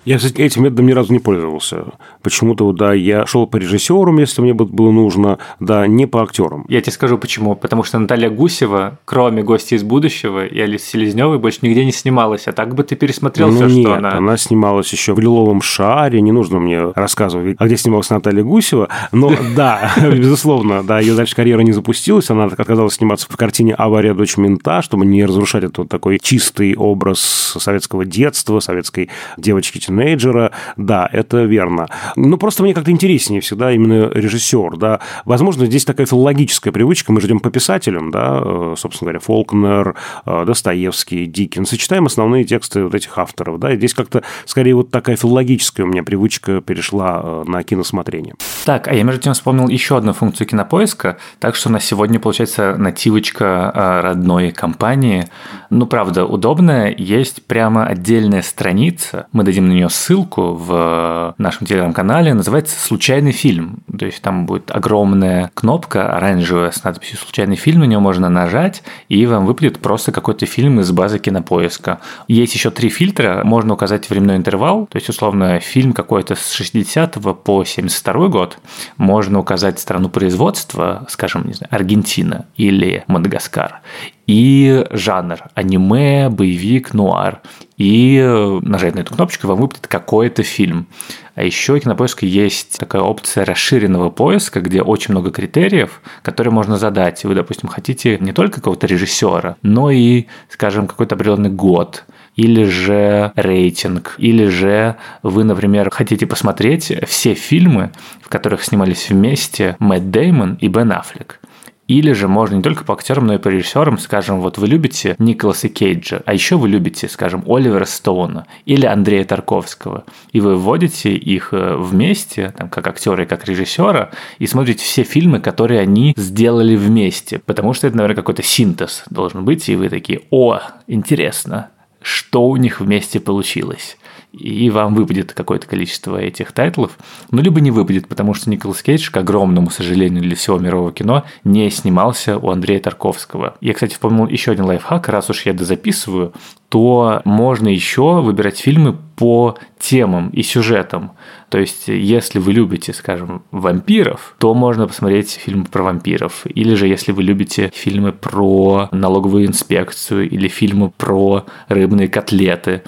Я, 0.05 0.18
кстати, 0.18 0.43
этим 0.43 0.64
методом 0.64 0.87
ни 0.87 0.93
разу 0.93 1.12
не 1.12 1.18
пользовался. 1.18 1.87
Почему-то, 2.25 2.72
да, 2.72 2.95
я 2.95 3.27
шел 3.27 3.47
по 3.47 3.59
режиссерам, 3.59 4.18
если 4.18 4.41
мне 4.41 4.55
было 4.55 4.91
нужно, 4.91 5.39
да, 5.61 5.87
не 5.87 6.07
по 6.07 6.22
актерам. 6.22 6.64
Я 6.68 6.81
тебе 6.81 6.93
скажу 6.93 7.18
почему. 7.18 7.55
Потому 7.55 7.83
что 7.83 7.99
Наталья 7.99 8.31
Гусева, 8.31 8.99
кроме 9.05 9.43
«Гости 9.43 9.75
из 9.75 9.83
будущего» 9.83 10.47
и 10.47 10.59
Алисы 10.59 10.87
Селезневой, 10.87 11.39
больше 11.39 11.59
нигде 11.61 11.85
не 11.85 11.93
снималась. 11.93 12.49
А 12.49 12.53
так 12.53 12.75
бы 12.75 12.83
ты 12.83 12.97
пересмотрел 12.97 13.49
ну, 13.49 13.57
все, 13.57 13.66
нет, 13.66 13.87
что 13.87 13.95
она... 13.97 14.16
она 14.16 14.37
снималась 14.39 14.91
еще 14.91 15.12
в 15.12 15.20
«Лиловом 15.20 15.61
шаре», 15.61 16.22
не 16.22 16.33
нужно 16.33 16.59
мне 16.61 16.93
рассказывать, 16.93 17.57
а 17.59 17.66
где 17.66 17.77
снималась 17.77 18.09
Наталья 18.09 18.43
Гусева. 18.43 18.89
Но 19.12 19.31
да, 19.57 19.93
безусловно, 20.01 20.83
да, 20.83 21.01
ее 21.01 21.14
дальше 21.14 21.37
карьера 21.37 21.61
не 21.61 21.72
запустилась, 21.72 22.31
она 22.31 22.45
отказалась 22.45 22.95
сниматься 22.95 23.27
в 23.29 23.37
картине 23.37 23.75
«Авария. 23.75 24.14
Дочь 24.14 24.39
мента», 24.39 24.81
чтобы 24.81 25.05
не 25.05 25.27
разрушать 25.27 25.64
этот 25.64 25.91
такой 25.91 26.18
чистый 26.18 26.75
образ 26.75 27.20
советского 27.59 28.07
детства, 28.07 28.61
советской 28.61 29.11
девочки 29.37 29.79
тинейджера, 29.79 30.53
да, 30.79 31.07
это 31.12 31.43
верно. 31.43 31.89
Ну, 32.16 32.36
просто 32.36 32.62
мне 32.62 32.74
как-то 32.74 32.90
интереснее 32.90 33.40
всегда 33.40 33.72
именно 33.72 34.10
режиссер, 34.10 34.76
да. 34.76 35.00
Возможно, 35.24 35.66
здесь 35.66 35.84
такая 35.84 36.06
филологическая 36.06 36.72
привычка, 36.72 37.12
мы 37.12 37.20
ждем 37.20 37.40
по 37.40 37.50
писателям, 37.50 38.10
да, 38.10 38.40
э, 38.42 38.74
собственно 38.78 39.06
говоря, 39.06 39.20
Фолкнер, 39.20 39.96
э, 40.24 40.44
Достоевский, 40.46 41.26
Диккенс, 41.26 41.72
и 41.72 41.78
читаем 41.78 42.06
основные 42.06 42.44
тексты 42.44 42.84
вот 42.84 42.94
этих 42.94 43.16
авторов, 43.18 43.58
да, 43.58 43.72
и 43.72 43.76
здесь 43.76 43.94
как-то 43.94 44.22
скорее 44.44 44.74
вот 44.74 44.90
такая 44.90 45.16
филологическая 45.16 45.84
у 45.84 45.88
меня 45.88 46.02
привычка 46.04 46.60
перешла 46.60 47.20
э, 47.22 47.44
на 47.46 47.62
киносмотрение. 47.62 48.34
Так, 48.64 48.88
а 48.88 48.94
я 48.94 49.02
между 49.02 49.20
тем 49.20 49.34
вспомнил 49.34 49.68
еще 49.68 49.96
одну 49.96 50.12
функцию 50.12 50.46
кинопоиска, 50.46 51.18
так 51.40 51.56
что 51.56 51.70
на 51.70 51.80
сегодня 51.80 52.20
получается 52.20 52.76
нативочка 52.76 54.00
родной 54.02 54.52
компании. 54.52 55.26
Ну, 55.70 55.86
правда, 55.86 56.24
удобная, 56.24 56.94
есть 56.96 57.44
прямо 57.46 57.86
отдельная 57.86 58.42
страница, 58.42 59.26
мы 59.32 59.42
дадим 59.44 59.68
на 59.68 59.72
нее 59.72 59.90
ссылку 59.90 60.54
в 60.54 61.34
нашем 61.38 61.66
телеграм-канале, 61.66 62.03
называется 62.05 62.78
«Случайный 62.78 63.32
фильм». 63.32 63.82
То 63.98 64.07
есть 64.07 64.22
там 64.22 64.46
будет 64.46 64.70
огромная 64.70 65.50
кнопка 65.55 66.14
оранжевая 66.16 66.70
с 66.70 66.84
надписью 66.84 67.18
«Случайный 67.18 67.57
фильм», 67.57 67.80
на 67.80 67.84
нее 67.84 67.98
можно 67.98 68.28
нажать, 68.28 68.82
и 69.09 69.24
вам 69.26 69.46
выпадет 69.46 69.78
просто 69.80 70.12
какой-то 70.12 70.46
фильм 70.46 70.80
из 70.80 70.90
базы 70.92 71.18
кинопоиска. 71.18 72.00
Есть 72.28 72.55
еще 72.55 72.70
три 72.70 72.88
фильтра, 72.88 73.42
можно 73.44 73.74
указать 73.74 74.09
временной 74.09 74.36
интервал, 74.36 74.86
то 74.86 74.96
есть, 74.96 75.09
условно, 75.09 75.61
фильм 75.61 75.92
какой-то 75.92 76.34
с 76.34 76.52
60 76.52 77.18
по 77.42 77.64
72 77.64 78.28
год, 78.28 78.59
можно 78.96 79.38
указать 79.38 79.78
страну 79.80 80.09
производства, 80.09 81.07
скажем, 81.09 81.46
не 81.46 81.55
знаю, 81.55 81.74
Аргентина 81.74 82.46
или 82.57 83.05
Мадагаскар, 83.07 83.80
и 84.27 84.87
жанр– 84.91 85.39
аниме, 85.55 86.29
боевик, 86.31 86.95
нуар. 86.95 87.41
И 87.77 88.20
нажать 88.62 88.95
на 88.95 89.01
эту 89.01 89.14
кнопочку, 89.14 89.49
вам 89.49 89.59
выпадет 89.59 89.87
какой-то 89.89 90.43
фильм. 90.43 90.87
А 91.35 91.43
еще 91.43 91.72
у 91.72 91.79
Кинопоиска 91.79 92.25
есть 92.25 92.79
такая 92.79 93.03
опция 93.03 93.45
расширенного 93.45 94.11
поиска, 94.11 94.61
где 94.61 94.83
очень 94.83 95.12
много 95.12 95.33
критериев, 95.33 96.01
которые 96.22 96.53
можно 96.53 96.79
задать. 96.79 97.25
Вы, 97.25 97.35
допустим, 97.35 97.68
хотите 97.68 98.18
не 98.20 98.33
только 98.33 98.57
какого-то 98.61 98.87
режиссера, 98.87 99.57
но 99.62 99.91
и, 99.91 100.27
скажем, 100.49 100.87
какой-то 100.87 101.16
определенный 101.16 101.51
год 101.51 102.05
или 102.37 102.64
же 102.64 103.33
рейтинг, 103.35 104.14
или 104.18 104.47
же 104.47 104.97
вы, 105.22 105.45
например, 105.45 105.91
хотите 105.91 106.27
посмотреть 106.27 106.93
все 107.07 107.35
фильмы, 107.35 107.91
в 108.20 108.29
которых 108.29 108.64
снимались 108.64 109.11
вместе 109.11 109.77
Мэтт 109.81 110.11
Деймон 110.11 110.55
и 110.61 110.68
Бен 110.68 110.93
Аффлек 110.93 111.41
Или 111.87 112.12
же 112.12 112.28
можно 112.28 112.57
не 112.57 112.62
только 112.62 112.85
по 112.85 112.95
актерам, 112.95 113.26
но 113.26 113.35
и 113.35 113.39
по 113.39 113.49
режиссерам, 113.49 113.99
скажем, 113.99 114.41
вот 114.41 114.57
вы 114.57 114.68
любите 114.68 115.16
Николаса 115.18 115.68
Кейджа, 115.68 116.22
а 116.24 116.32
еще 116.32 116.57
вы 116.57 116.68
любите, 116.68 117.09
скажем, 117.09 117.45
Оливера 117.47 117.85
Стоуна 117.85 118.47
или 118.64 118.87
Андрея 118.87 119.24
Тарковского, 119.24 120.05
и 120.32 120.41
вы 120.41 120.57
вводите 120.57 121.14
их 121.14 121.53
э, 121.53 121.76
вместе, 121.76 122.55
там, 122.57 122.70
как 122.70 122.87
актера 122.87 123.24
и 123.24 123.26
как 123.26 123.47
режиссера, 123.47 124.11
и 124.39 124.47
смотрите 124.47 124.82
все 124.82 125.03
фильмы, 125.03 125.41
которые 125.41 125.80
они 125.80 126.14
сделали 126.16 126.74
вместе, 126.74 127.39
потому 127.39 127.74
что 127.74 127.87
это, 127.87 127.97
наверное, 127.97 128.16
какой-то 128.16 128.43
синтез 128.43 129.05
должен 129.11 129.45
быть, 129.45 129.68
и 129.68 129.76
вы 129.76 129.91
такие, 129.91 130.22
о, 130.30 130.61
интересно, 130.87 131.68
что 132.01 132.47
у 132.49 132.57
них 132.57 132.80
вместе 132.80 133.20
получилось 133.20 133.99
и 134.35 134.68
вам 134.70 134.95
выпадет 134.95 135.32
какое-то 135.32 135.66
количество 135.66 136.16
этих 136.16 136.53
тайтлов, 136.53 136.99
ну, 137.30 137.41
либо 137.41 137.61
не 137.61 137.70
выпадет, 137.70 138.09
потому 138.09 138.35
что 138.35 138.51
Николас 138.51 138.82
Кейдж, 138.82 139.11
к 139.11 139.16
огромному 139.16 139.70
сожалению 139.70 140.22
для 140.22 140.37
всего 140.37 140.59
мирового 140.59 140.93
кино, 140.93 141.24
не 141.45 141.70
снимался 141.70 142.39
у 142.39 142.51
Андрея 142.51 142.80
Тарковского. 142.80 143.57
Я, 143.61 143.74
кстати, 143.74 143.93
вспомнил 143.93 144.26
еще 144.26 144.53
один 144.53 144.64
лайфхак, 144.64 145.09
раз 145.09 145.30
уж 145.30 145.47
я 145.47 145.53
дозаписываю, 145.53 146.32
то 146.68 147.22
можно 147.24 147.68
еще 147.68 148.20
выбирать 148.20 148.59
фильмы 148.59 148.97
по 149.16 149.57
темам 149.78 150.30
и 150.30 150.43
сюжетам. 150.43 151.12
То 151.55 151.61
есть, 151.61 151.86
если 151.86 152.40
вы 152.40 152.52
любите, 152.52 152.92
скажем, 152.92 153.44
вампиров, 153.52 154.34
то 154.38 154.55
можно 154.55 154.88
посмотреть 154.88 155.30
фильм 155.30 155.66
про 155.66 155.84
вампиров. 155.84 156.44
Или 156.46 156.74
же, 156.74 156.88
если 156.88 157.12
вы 157.12 157.22
любите 157.22 157.70
фильмы 157.72 158.11
про 158.11 158.88
налоговую 158.90 159.46
инспекцию 159.46 160.28
или 160.28 160.48
фильмы 160.48 160.90
про 160.90 161.46
рыбные 161.68 162.09
котлеты, 162.09 162.82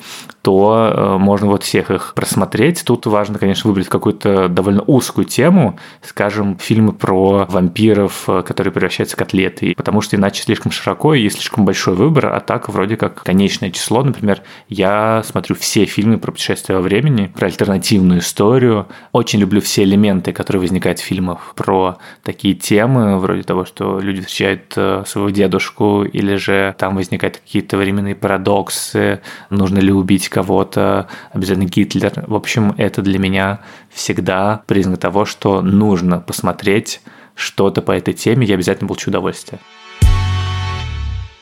то 0.46 0.92
э, 0.94 1.18
можно 1.18 1.48
вот 1.48 1.64
всех 1.64 1.90
их 1.90 2.12
просмотреть. 2.14 2.84
Тут 2.84 3.06
важно, 3.06 3.36
конечно, 3.36 3.68
выбрать 3.68 3.88
какую-то 3.88 4.48
довольно 4.48 4.82
узкую 4.82 5.24
тему, 5.24 5.76
скажем, 6.02 6.56
фильмы 6.58 6.92
про 6.92 7.46
вампиров, 7.48 8.28
э, 8.28 8.42
которые 8.42 8.72
превращаются 8.72 9.16
в 9.16 9.18
котлеты, 9.18 9.74
потому 9.76 10.02
что 10.02 10.14
иначе 10.14 10.44
слишком 10.44 10.70
широко 10.70 11.14
и 11.14 11.28
слишком 11.30 11.64
большой 11.64 11.94
выбор, 11.94 12.26
а 12.26 12.38
так 12.38 12.68
вроде 12.68 12.96
как 12.96 13.24
конечное 13.24 13.72
число, 13.72 14.04
например, 14.04 14.40
я 14.68 15.24
смотрю 15.24 15.56
все 15.56 15.84
фильмы 15.84 16.18
про 16.18 16.30
путешествие 16.30 16.78
во 16.78 16.82
времени, 16.82 17.32
про 17.34 17.46
альтернативную 17.46 18.20
историю. 18.20 18.55
Очень 19.12 19.40
люблю 19.40 19.60
все 19.60 19.84
элементы, 19.84 20.32
которые 20.32 20.60
возникают 20.60 20.98
в 20.98 21.02
фильмах 21.02 21.54
про 21.54 21.98
такие 22.22 22.54
темы, 22.54 23.18
вроде 23.18 23.42
того, 23.42 23.64
что 23.64 24.00
люди 24.00 24.20
встречают 24.20 24.72
э, 24.76 25.04
своего 25.06 25.30
дедушку, 25.30 26.04
или 26.04 26.36
же 26.36 26.74
там 26.78 26.96
возникают 26.96 27.38
какие-то 27.38 27.76
временные 27.76 28.14
парадоксы, 28.14 29.20
нужно 29.50 29.78
ли 29.78 29.92
убить 29.92 30.28
кого-то, 30.28 31.08
обязательно 31.32 31.66
Гитлер. 31.66 32.24
В 32.26 32.34
общем, 32.34 32.74
это 32.76 33.02
для 33.02 33.18
меня 33.18 33.60
всегда 33.90 34.62
признак 34.66 35.00
того, 35.00 35.24
что 35.24 35.62
нужно 35.62 36.20
посмотреть 36.20 37.00
что-то 37.34 37.82
по 37.82 37.92
этой 37.92 38.14
теме, 38.14 38.46
я 38.46 38.54
обязательно 38.54 38.88
получу 38.88 39.10
удовольствие. 39.10 39.60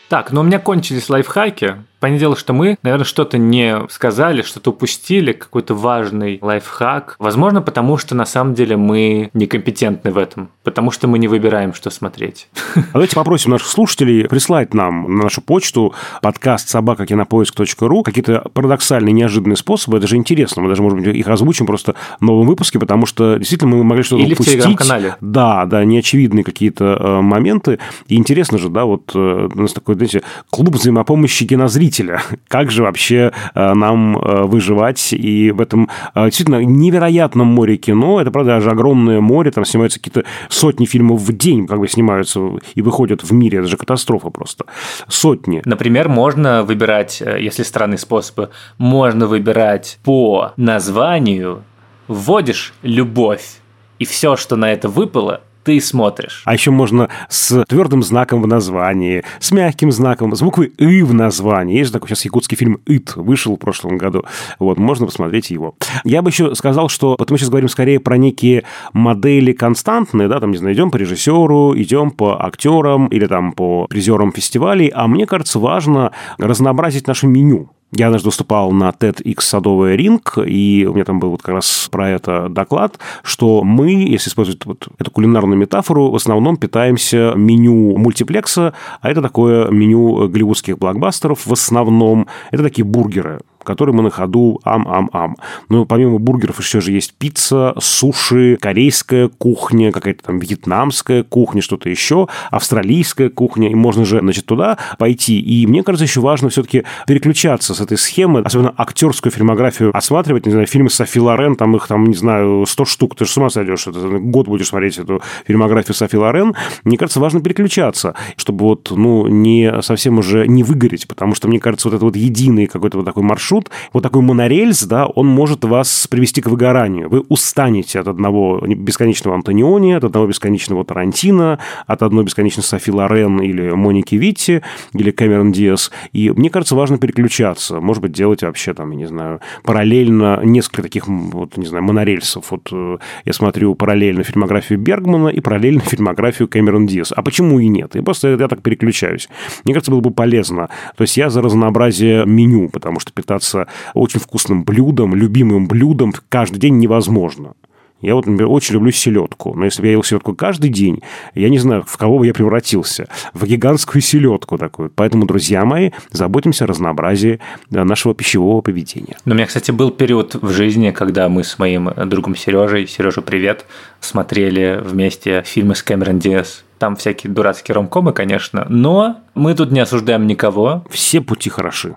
Так, 0.09 0.33
ну 0.33 0.43
у 0.43 0.45
меня 0.45 0.59
кончились 0.59 1.09
лайфхаки. 1.09 1.77
Понятное 2.01 2.21
дело, 2.21 2.37
что 2.37 2.53
мы, 2.53 2.77
наверное, 2.83 3.07
что-то 3.07 3.39
не 3.39 3.79
сказали, 3.89 4.43
что-то 4.43 4.71
упустили, 4.71 5.33
какой-то 5.33 5.75
важный 5.75 6.39
лайфхак. 6.43 7.17
Возможно, 7.19 7.63
потому 7.63 7.97
что 7.97 8.15
на 8.15 8.27
самом 8.27 8.53
деле 8.53 8.77
мы 8.77 9.31
некомпетентны 9.33 10.11
в 10.11 10.19
этом, 10.19 10.51
потому 10.65 10.91
что 10.91 11.09
мы 11.09 11.19
не 11.19 11.29
выбираем, 11.29 11.73
что 11.73 11.89
смотреть. 11.89 12.49
А 12.77 12.81
давайте 12.93 13.17
попросим 13.17 13.53
наших 13.53 13.69
слушателей 13.69 14.29
прислать 14.29 14.75
нам 14.75 15.17
на 15.17 15.25
нашу 15.25 15.41
почту 15.41 15.95
подкаст 16.21 16.69
собакакинопоиск.ру 16.69 18.03
какие-то 18.03 18.51
парадоксальные, 18.53 19.13
неожиданные 19.15 19.57
способы. 19.57 19.97
Это 19.97 20.07
же 20.07 20.17
интересно. 20.17 20.61
Мы 20.61 20.69
даже, 20.69 20.83
может 20.83 20.99
быть, 20.99 21.07
их 21.17 21.27
озвучим 21.27 21.65
просто 21.65 21.95
в 22.21 22.23
новом 22.23 22.47
выпуске, 22.47 22.79
потому 22.79 23.07
что 23.07 23.39
действительно 23.39 23.77
мы 23.77 23.83
могли 23.83 24.03
что-то 24.03 24.23
Или 24.23 24.35
упустить. 24.35 24.57
в 24.57 24.59
телеграм-канале. 24.59 25.17
Да, 25.23 25.65
да, 25.65 25.85
неочевидные 25.87 26.45
какие-то 26.45 26.99
э, 27.01 27.21
моменты. 27.23 27.79
И 28.09 28.17
интересно 28.17 28.59
же, 28.59 28.69
да, 28.69 28.85
вот 28.85 29.13
э, 29.15 29.49
у 29.55 29.59
нас 29.59 29.73
такой, 29.73 29.95
знаете, 29.95 30.23
клуб 30.51 30.75
взаимопомощи 30.75 31.47
кинозрителей 31.47 31.94
зрителя. 31.95 32.23
Как 32.49 32.71
же 32.71 32.83
вообще 32.83 33.33
э, 33.55 33.75
нам 33.75 34.17
э, 34.17 34.43
выживать? 34.45 35.13
И 35.13 35.51
в 35.51 35.61
этом 35.61 35.89
э, 36.15 36.25
действительно 36.25 36.63
невероятном 36.65 37.47
море 37.47 37.77
кино, 37.77 38.21
это, 38.21 38.31
правда, 38.31 38.53
даже 38.53 38.71
огромное 38.71 39.21
море, 39.21 39.51
там 39.51 39.65
снимаются 39.65 39.99
какие-то 39.99 40.25
сотни 40.49 40.87
фильмов 40.87 41.21
в 41.21 41.33
день, 41.37 41.67
как 41.67 41.79
бы 41.79 41.89
снимаются 41.89 42.41
и 42.75 42.83
выходят 42.83 43.23
в 43.23 43.33
мире. 43.33 43.59
Это 43.59 43.69
же 43.69 43.77
катастрофа 43.77 44.31
просто. 44.31 44.65
Сотни. 45.09 45.63
Например, 45.65 46.09
можно 46.09 46.63
выбирать, 46.63 47.21
если 47.21 47.63
странные 47.63 47.99
способы, 47.99 48.51
можно 48.79 49.27
выбирать 49.27 49.99
по 50.05 50.53
названию, 50.57 51.63
вводишь 52.09 52.75
«любовь», 52.83 53.59
и 53.99 54.05
все, 54.05 54.37
что 54.37 54.57
на 54.57 54.73
это 54.73 54.89
выпало, 54.89 55.41
ты 55.65 55.81
смотришь. 55.81 56.43
А 56.45 56.53
еще 56.53 56.71
можно 56.71 57.09
с 57.29 57.65
твердым 57.65 58.03
знаком 58.03 58.43
в 58.43 58.47
названии, 58.47 59.25
с 59.41 59.51
мягким 59.51 59.91
знаком, 59.91 60.35
с 60.37 60.43
буквой 60.43 60.67
«и» 60.67 61.03
в 61.03 61.15
названии. 61.15 61.79
Есть 61.79 61.89
же 61.89 61.93
такой 61.95 62.09
сейчас 62.09 62.25
якутский 62.27 62.57
фильм 62.57 62.81
«Ит», 62.87 63.17
вышел 63.17 63.57
в 63.57 63.59
прошлом 63.59 63.99
году. 63.99 64.25
Вот, 64.59 64.79
можно 64.79 65.07
посмотреть 65.07 65.51
его. 65.51 65.75
Я 66.05 66.23
бы 66.23 66.31
еще 66.31 66.55
сказал, 66.55 66.89
что 66.89 67.17
вот 67.19 67.31
мы 67.31 67.39
сейчас 67.39 67.49
говорим 67.49 67.69
скорее 67.69 67.99
про 67.99 68.17
некие 68.17 68.65
модели 68.93 69.53
константные, 69.53 70.29
да, 70.29 70.41
там, 70.41 70.51
не 70.51 70.59
знаю, 70.59 70.75
идем 70.75 70.91
по 70.91 70.97
режиссеру, 70.97 71.75
идем 71.77 72.11
по 72.11 72.45
актерам 72.45 73.07
или 73.09 73.27
там 73.27 73.53
по 73.53 73.87
призерам 73.87 74.33
фестивалей, 74.33 74.89
а 74.89 75.09
мне 75.09 75.27
кажется, 75.27 75.59
важно 75.59 76.12
разнообразить 76.39 77.07
наше 77.07 77.27
меню. 77.27 77.71
Я 77.97 78.07
однажды 78.07 78.27
выступал 78.27 78.73
на 78.73 78.91
TEDx 78.91 79.41
Садовый 79.43 79.97
ринг, 79.97 80.37
и 80.45 80.85
у 80.91 80.95
меня 80.95 81.05
там 81.05 81.21
был 81.21 81.31
вот 81.31 81.43
как 81.43 81.55
раз 81.55 81.89
про 81.93 82.11
это 82.11 82.49
доклад, 82.49 82.99
что 83.23 83.63
мы, 83.63 83.93
если 83.93 84.31
использовать 84.31 84.67
вот 84.67 84.89
эту 84.99 85.13
кулинарную 85.13 85.57
метафору, 85.57 86.11
в 86.11 86.17
основном 86.17 86.57
питаемся 86.57 87.35
меню 87.37 87.97
мультиплекса, 87.97 88.75
а 89.01 89.11
это 89.11 89.23
такое 89.23 89.71
меню 89.71 90.29
голливудских 90.29 90.77
блокбастеров 90.77 91.47
в 91.47 91.53
основном. 91.53 92.27
Это 92.51 92.65
такие 92.65 92.85
бургеры 92.85 93.43
который 93.65 93.95
мы 93.95 94.03
на 94.03 94.11
ходу 94.11 94.61
ам-ам-ам. 94.65 95.37
Но 95.69 95.85
помимо 95.85 96.19
бургеров 96.19 96.61
еще 96.61 96.81
же 96.81 96.93
есть 96.93 97.15
пицца, 97.15 97.75
суши, 97.79 98.57
корейская 98.61 99.29
кухня, 99.29 99.93
какая-то 99.93 100.25
там 100.25 100.39
вьетнамская 100.39 101.23
кухня, 101.23 101.62
что-то 101.62 101.89
еще, 101.89 102.29
австралийская 102.51 103.29
кухня, 103.29 103.71
и 103.71 103.75
можно 103.75 104.05
же, 104.05 104.21
значит, 104.21 104.47
туда 104.47 104.79
пойти. 104.99 105.41
И 105.41 105.67
мне 105.67 105.83
кажется, 105.83 106.05
еще 106.05 106.21
важно 106.21 106.49
все-таки 106.49 106.85
переключаться 107.07 107.75
с 107.75 107.81
этой 107.81 107.99
схемы, 107.99 108.41
особенно 108.41 108.75
актерскую 108.77 109.33
фильмографию 109.33 109.97
осматривать, 109.97 110.47
не 110.47 110.53
знаю, 110.53 110.67
фильмы 110.67 110.91
Софи 110.91 111.21
Лорен, 111.21 111.57
там 111.57 111.77
их, 111.77 111.87
там, 111.87 112.05
не 112.05 112.15
знаю, 112.15 112.67
100 112.67 112.85
штук, 112.85 113.17
ты 113.17 113.25
же 113.25 113.31
с 113.31 113.37
ума 113.37 113.51
сойдешь, 113.51 113.87
это, 113.87 113.99
год 114.19 114.47
будешь 114.47 114.69
смотреть 114.69 114.99
эту 114.99 115.23
фильмографию 115.47 115.95
Софи 115.95 116.17
Лорен. 116.17 116.55
Мне 116.85 116.97
кажется, 116.97 117.21
важно 117.21 117.41
переключаться, 117.41 118.15
чтобы 118.37 118.65
вот, 118.65 118.91
ну, 118.91 119.27
не 119.27 119.83
совсем 119.83 120.19
уже 120.19 120.47
не 120.47 120.62
выгореть, 120.62 121.09
потому 121.09 121.35
что, 121.35 121.49
мне 121.49 121.61
кажется, 121.61 121.89
вот 121.89 121.95
это 121.95 122.05
вот 122.05 122.17
единый 122.17 122.67
какой-то 122.67 122.99
вот 122.99 123.07
такой 123.07 123.23
маршрут, 123.23 123.54
маршрут, 123.55 123.71
вот 123.93 124.03
такой 124.03 124.23
монорельс, 124.23 124.85
да, 124.85 125.07
он 125.07 125.27
может 125.27 125.65
вас 125.65 126.07
привести 126.09 126.41
к 126.41 126.47
выгоранию. 126.47 127.09
Вы 127.09 127.21
устанете 127.29 128.01
от 128.01 128.09
одного 128.09 128.61
бесконечного 128.67 129.37
Антониони, 129.37 129.93
от 129.93 130.05
одного 130.05 130.27
бесконечного 130.27 130.85
Тарантино, 130.85 131.59
от 131.87 132.03
одной 132.03 132.25
бесконечной 132.25 132.63
Софи 132.63 132.91
Лорен 132.91 133.41
или 133.41 133.71
Моники 133.71 134.17
Витти, 134.17 134.63
или 134.93 135.11
Кэмерон 135.11 135.53
Диас. 135.53 135.91
И 136.13 136.31
мне 136.31 136.51
кажется, 136.51 136.75
важно 136.75 136.99
переключаться. 136.99 137.81
Может 137.81 138.03
быть, 138.03 138.13
делать 138.13 138.43
вообще 138.43 138.75
там, 138.75 138.91
я 138.91 138.97
не 138.97 139.07
знаю, 139.07 139.41
параллельно 139.63 140.41
несколько 140.45 140.83
таких, 140.83 141.09
вот, 141.09 141.57
не 141.57 141.67
знаю, 141.67 141.85
монорельсов. 141.85 142.51
Вот 142.51 142.69
э, 142.73 142.99
я 143.25 143.33
смотрю 143.33 143.75
параллельно 143.75 144.23
фильмографию 144.23 144.79
Бергмана 144.79 145.29
и 145.29 145.41
параллельно 145.41 145.81
фильмографию 145.81 146.49
Кэмерон 146.49 146.87
Диас. 146.87 147.13
А 147.15 147.23
почему 147.23 147.59
и 147.59 147.69
нет? 147.69 147.97
И 147.97 148.01
просто 148.01 148.29
я 148.29 148.49
так 148.49 148.63
переключаюсь. 148.63 149.29
Мне 149.65 149.75
кажется, 149.75 149.91
было 149.91 150.01
бы 150.01 150.11
полезно. 150.11 150.69
То 150.97 151.03
есть 151.03 151.17
я 151.17 151.31
за 151.31 151.43
разнообразие 151.43 152.25
меню, 152.27 152.69
потому 152.69 153.01
что 153.01 153.13
питаться 153.13 153.44
питаться 153.45 153.67
очень 153.95 154.21
вкусным 154.21 154.65
блюдом, 154.65 155.15
любимым 155.15 155.69
блюдом 155.69 156.13
каждый 156.29 156.59
день 156.59 156.79
невозможно. 156.79 157.55
Я 158.01 158.15
вот, 158.17 158.27
например, 158.27 158.49
очень 158.51 158.75
люблю 158.75 158.93
селедку. 158.93 159.55
Но 159.55 159.65
если 159.65 159.81
бы 159.81 159.87
я 159.87 159.93
ел 159.93 160.03
селедку 160.03 160.35
каждый 160.35 160.69
день, 160.69 161.01
я 161.35 161.49
не 161.49 161.59
знаю, 161.59 161.85
в 161.87 161.97
кого 161.97 162.19
бы 162.19 162.27
я 162.27 162.35
превратился. 162.35 163.09
В 163.33 163.47
гигантскую 163.47 164.03
селедку 164.03 164.59
такую. 164.59 164.91
Поэтому, 164.95 165.25
друзья 165.25 165.65
мои, 165.65 165.91
заботимся 166.11 166.65
о 166.65 166.67
разнообразии 166.67 167.41
нашего 167.71 168.15
пищевого 168.15 168.61
поведения. 168.61 169.17
Но 169.25 169.33
у 169.33 169.37
меня, 169.37 169.47
кстати, 169.47 169.71
был 169.71 169.91
период 169.91 170.35
в 170.35 170.51
жизни, 170.51 170.91
когда 170.91 171.31
мы 171.31 171.45
с 171.45 171.59
моим 171.59 171.91
другом 172.07 172.37
Сережей, 172.37 172.87
Сережа, 172.87 173.23
привет, 173.23 173.65
смотрели 174.01 174.83
вместе 174.85 175.43
фильмы 175.47 175.75
с 175.75 175.83
Кэмерон 175.83 176.19
Диас. 176.19 176.65
Там 176.79 176.97
всякие 176.97 177.33
дурацкие 177.33 177.75
ромкомы, 177.75 178.13
конечно, 178.13 178.67
но 178.69 179.21
мы 179.35 179.55
тут 179.55 179.71
не 179.71 179.81
осуждаем 179.81 180.27
никого. 180.27 180.85
Все 180.91 181.23
пути 181.23 181.49
хороши. 181.49 181.97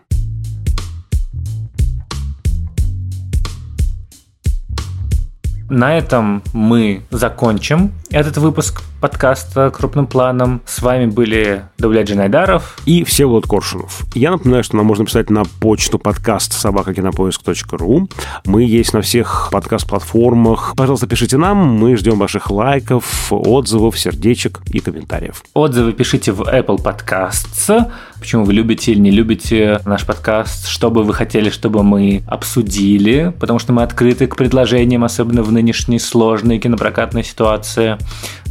На 5.70 5.98
этом 5.98 6.44
мы 6.54 7.02
закончим 7.12 7.92
этот 8.12 8.38
выпуск. 8.38 8.82
подкаста 9.00 9.70
«Крупным 9.70 10.08
планом». 10.08 10.62
С 10.66 10.82
вами 10.82 11.06
были 11.06 11.64
Давлет 11.78 12.08
Джинайдаров 12.10 12.78
и 12.86 13.04
Всеволод 13.04 13.46
Коршунов. 13.46 14.06
Я 14.16 14.32
напоминаю, 14.32 14.64
что 14.64 14.76
нам 14.76 14.88
можно 14.88 15.06
писать 15.06 15.30
на 15.30 15.44
почту 15.44 16.00
подкаст 16.00 16.54
собакакинопоиск.ру. 16.54 18.10
Мы 18.46 18.64
есть 18.64 18.94
на 18.94 19.02
всех 19.02 19.50
подкаст-платформах. 19.52 20.74
Пожалуйста, 20.76 21.06
пишите 21.06 21.38
нам, 21.38 21.58
мы 21.58 21.96
ждем 21.96 22.18
ваших 22.18 22.50
лайков, 22.50 23.32
отзывов, 23.32 24.00
сердечек 24.00 24.62
и 24.72 24.80
комментариев. 24.80 25.44
Отзывы 25.54 25.94
пишите 25.94 26.32
в 26.32 26.42
Apple 26.42 26.78
Podcasts. 26.78 27.92
Почему 28.20 28.46
вы 28.46 28.54
любите 28.54 28.94
или 28.94 29.00
не 29.00 29.12
любите 29.12 29.80
наш 29.86 30.04
подкаст, 30.06 30.68
что 30.68 30.90
бы 30.90 31.04
вы 31.04 31.14
хотели, 31.14 31.52
чтобы 31.52 31.84
мы 31.84 32.24
обсудили, 32.28 33.32
потому 33.40 33.60
что 33.60 33.74
мы 33.74 33.84
открыты 33.84 34.26
к 34.26 34.36
предложениям, 34.36 35.04
особенно 35.04 35.44
в 35.44 35.52
нынешней 35.52 36.00
сложной 36.00 36.58
кинопрокатной 36.58 37.24
ситуации. 37.24 37.97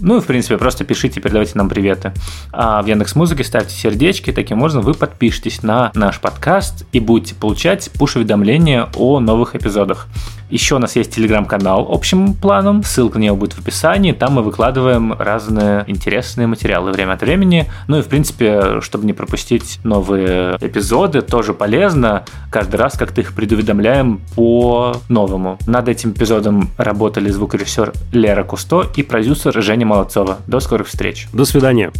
Ну 0.00 0.18
и, 0.18 0.20
в 0.20 0.26
принципе, 0.26 0.58
просто 0.58 0.84
пишите, 0.84 1.20
передавайте 1.20 1.52
нам 1.54 1.68
приветы. 1.68 2.12
А 2.52 2.82
в 2.82 2.86
Яндекс 2.86 3.14
Музыке 3.14 3.44
ставьте 3.44 3.74
сердечки, 3.74 4.32
таким 4.32 4.58
образом 4.58 4.82
вы 4.82 4.94
подпишитесь 4.94 5.62
на 5.62 5.90
наш 5.94 6.20
подкаст 6.20 6.84
и 6.92 7.00
будете 7.00 7.34
получать 7.34 7.90
пуш-уведомления 7.98 8.88
о 8.96 9.20
новых 9.20 9.54
эпизодах. 9.54 10.08
Еще 10.50 10.76
у 10.76 10.78
нас 10.78 10.96
есть 10.96 11.14
телеграм-канал 11.14 11.88
общим 11.90 12.34
планом, 12.34 12.82
ссылка 12.82 13.18
на 13.18 13.24
него 13.24 13.36
будет 13.36 13.54
в 13.54 13.58
описании, 13.58 14.12
там 14.12 14.34
мы 14.34 14.42
выкладываем 14.42 15.12
разные 15.12 15.84
интересные 15.86 16.46
материалы 16.46 16.92
время 16.92 17.14
от 17.14 17.22
времени. 17.22 17.70
Ну 17.88 17.98
и, 17.98 18.02
в 18.02 18.06
принципе, 18.06 18.80
чтобы 18.80 19.06
не 19.06 19.12
пропустить 19.12 19.80
новые 19.84 20.56
эпизоды, 20.60 21.22
тоже 21.22 21.54
полезно. 21.54 22.24
Каждый 22.50 22.76
раз 22.76 22.96
как-то 22.96 23.20
их 23.20 23.34
предуведомляем 23.34 24.20
по-новому. 24.34 25.58
Над 25.66 25.88
этим 25.88 26.12
эпизодом 26.12 26.70
работали 26.76 27.30
звукорежиссер 27.30 27.92
Лера 28.12 28.44
Кусто 28.44 28.84
и 28.94 29.02
продюсер 29.02 29.60
Женя 29.62 29.86
Молодцова. 29.86 30.38
До 30.46 30.60
скорых 30.60 30.88
встреч. 30.88 31.28
До 31.32 31.44
свидания. 31.44 31.92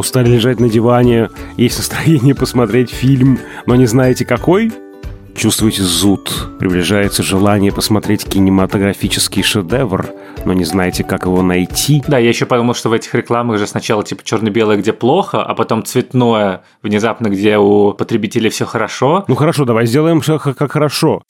Устали 0.00 0.30
лежать 0.30 0.60
на 0.60 0.70
диване, 0.70 1.28
есть 1.58 1.76
настроение 1.76 2.34
посмотреть 2.34 2.88
фильм, 2.88 3.38
но 3.66 3.74
не 3.74 3.84
знаете 3.84 4.24
какой? 4.24 4.72
Чувствуете 5.36 5.82
зуд, 5.82 6.48
приближается 6.58 7.22
желание 7.22 7.70
посмотреть 7.70 8.24
кинематографический 8.24 9.42
шедевр, 9.42 10.06
но 10.46 10.54
не 10.54 10.64
знаете, 10.64 11.04
как 11.04 11.26
его 11.26 11.42
найти. 11.42 12.02
Да, 12.08 12.16
я 12.16 12.30
еще 12.30 12.46
подумал, 12.46 12.72
что 12.72 12.88
в 12.88 12.94
этих 12.94 13.14
рекламах 13.14 13.58
же 13.58 13.66
сначала 13.66 14.02
типа 14.02 14.22
черно-белое, 14.24 14.78
где 14.78 14.94
плохо, 14.94 15.42
а 15.42 15.54
потом 15.54 15.84
цветное, 15.84 16.62
внезапно, 16.82 17.28
где 17.28 17.58
у 17.58 17.92
потребителей 17.92 18.48
все 18.48 18.64
хорошо. 18.64 19.26
Ну 19.28 19.34
хорошо, 19.34 19.66
давай 19.66 19.84
сделаем 19.84 20.22
как 20.22 20.72
хорошо. 20.72 21.24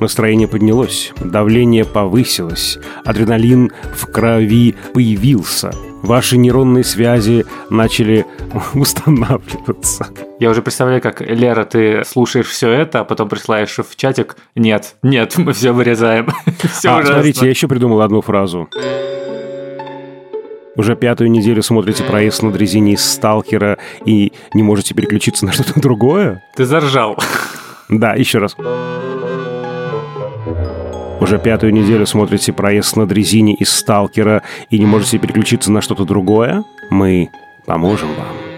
Настроение 0.00 0.48
поднялось, 0.48 1.12
давление 1.20 1.84
повысилось, 1.84 2.78
адреналин 3.04 3.70
в 3.94 4.06
крови 4.06 4.74
появился. 4.94 5.72
Ваши 6.02 6.38
нейронные 6.38 6.84
связи 6.84 7.44
начали 7.68 8.24
устанавливаться. 8.74 10.06
Я 10.38 10.48
уже 10.48 10.62
представляю, 10.62 11.02
как, 11.02 11.20
Лера, 11.20 11.66
ты 11.66 12.02
слушаешь 12.06 12.46
все 12.46 12.70
это, 12.70 13.00
а 13.00 13.04
потом 13.04 13.28
присылаешь 13.28 13.76
в 13.76 13.94
чатик. 13.96 14.36
Нет, 14.54 14.94
нет, 15.02 15.36
мы 15.36 15.52
все 15.52 15.72
вырезаем. 15.72 16.28
все 16.72 16.88
а, 16.88 17.04
смотрите, 17.04 17.44
я 17.44 17.50
еще 17.50 17.68
придумал 17.68 18.00
одну 18.00 18.22
фразу. 18.22 18.70
Уже 20.76 20.96
пятую 20.96 21.30
неделю 21.30 21.62
смотрите 21.62 22.04
проезд 22.04 22.42
на 22.42 22.50
дрезине 22.50 22.94
из 22.94 23.04
«Сталкера» 23.04 23.76
и 24.06 24.32
не 24.54 24.62
можете 24.62 24.94
переключиться 24.94 25.44
на 25.44 25.52
что-то 25.52 25.78
другое? 25.78 26.42
Ты 26.56 26.64
заржал. 26.64 27.18
Да, 27.90 28.14
еще 28.14 28.38
раз. 28.38 28.56
Уже 31.20 31.38
пятую 31.38 31.72
неделю 31.72 32.06
смотрите 32.06 32.52
проезд 32.52 32.96
на 32.96 33.06
дрезине 33.06 33.54
из 33.54 33.70
«Сталкера» 33.70 34.42
и 34.70 34.78
не 34.78 34.86
можете 34.86 35.18
переключиться 35.18 35.70
на 35.70 35.82
что-то 35.82 36.04
другое? 36.04 36.64
Мы 36.90 37.30
поможем 37.66 38.08
вам. 38.14 38.49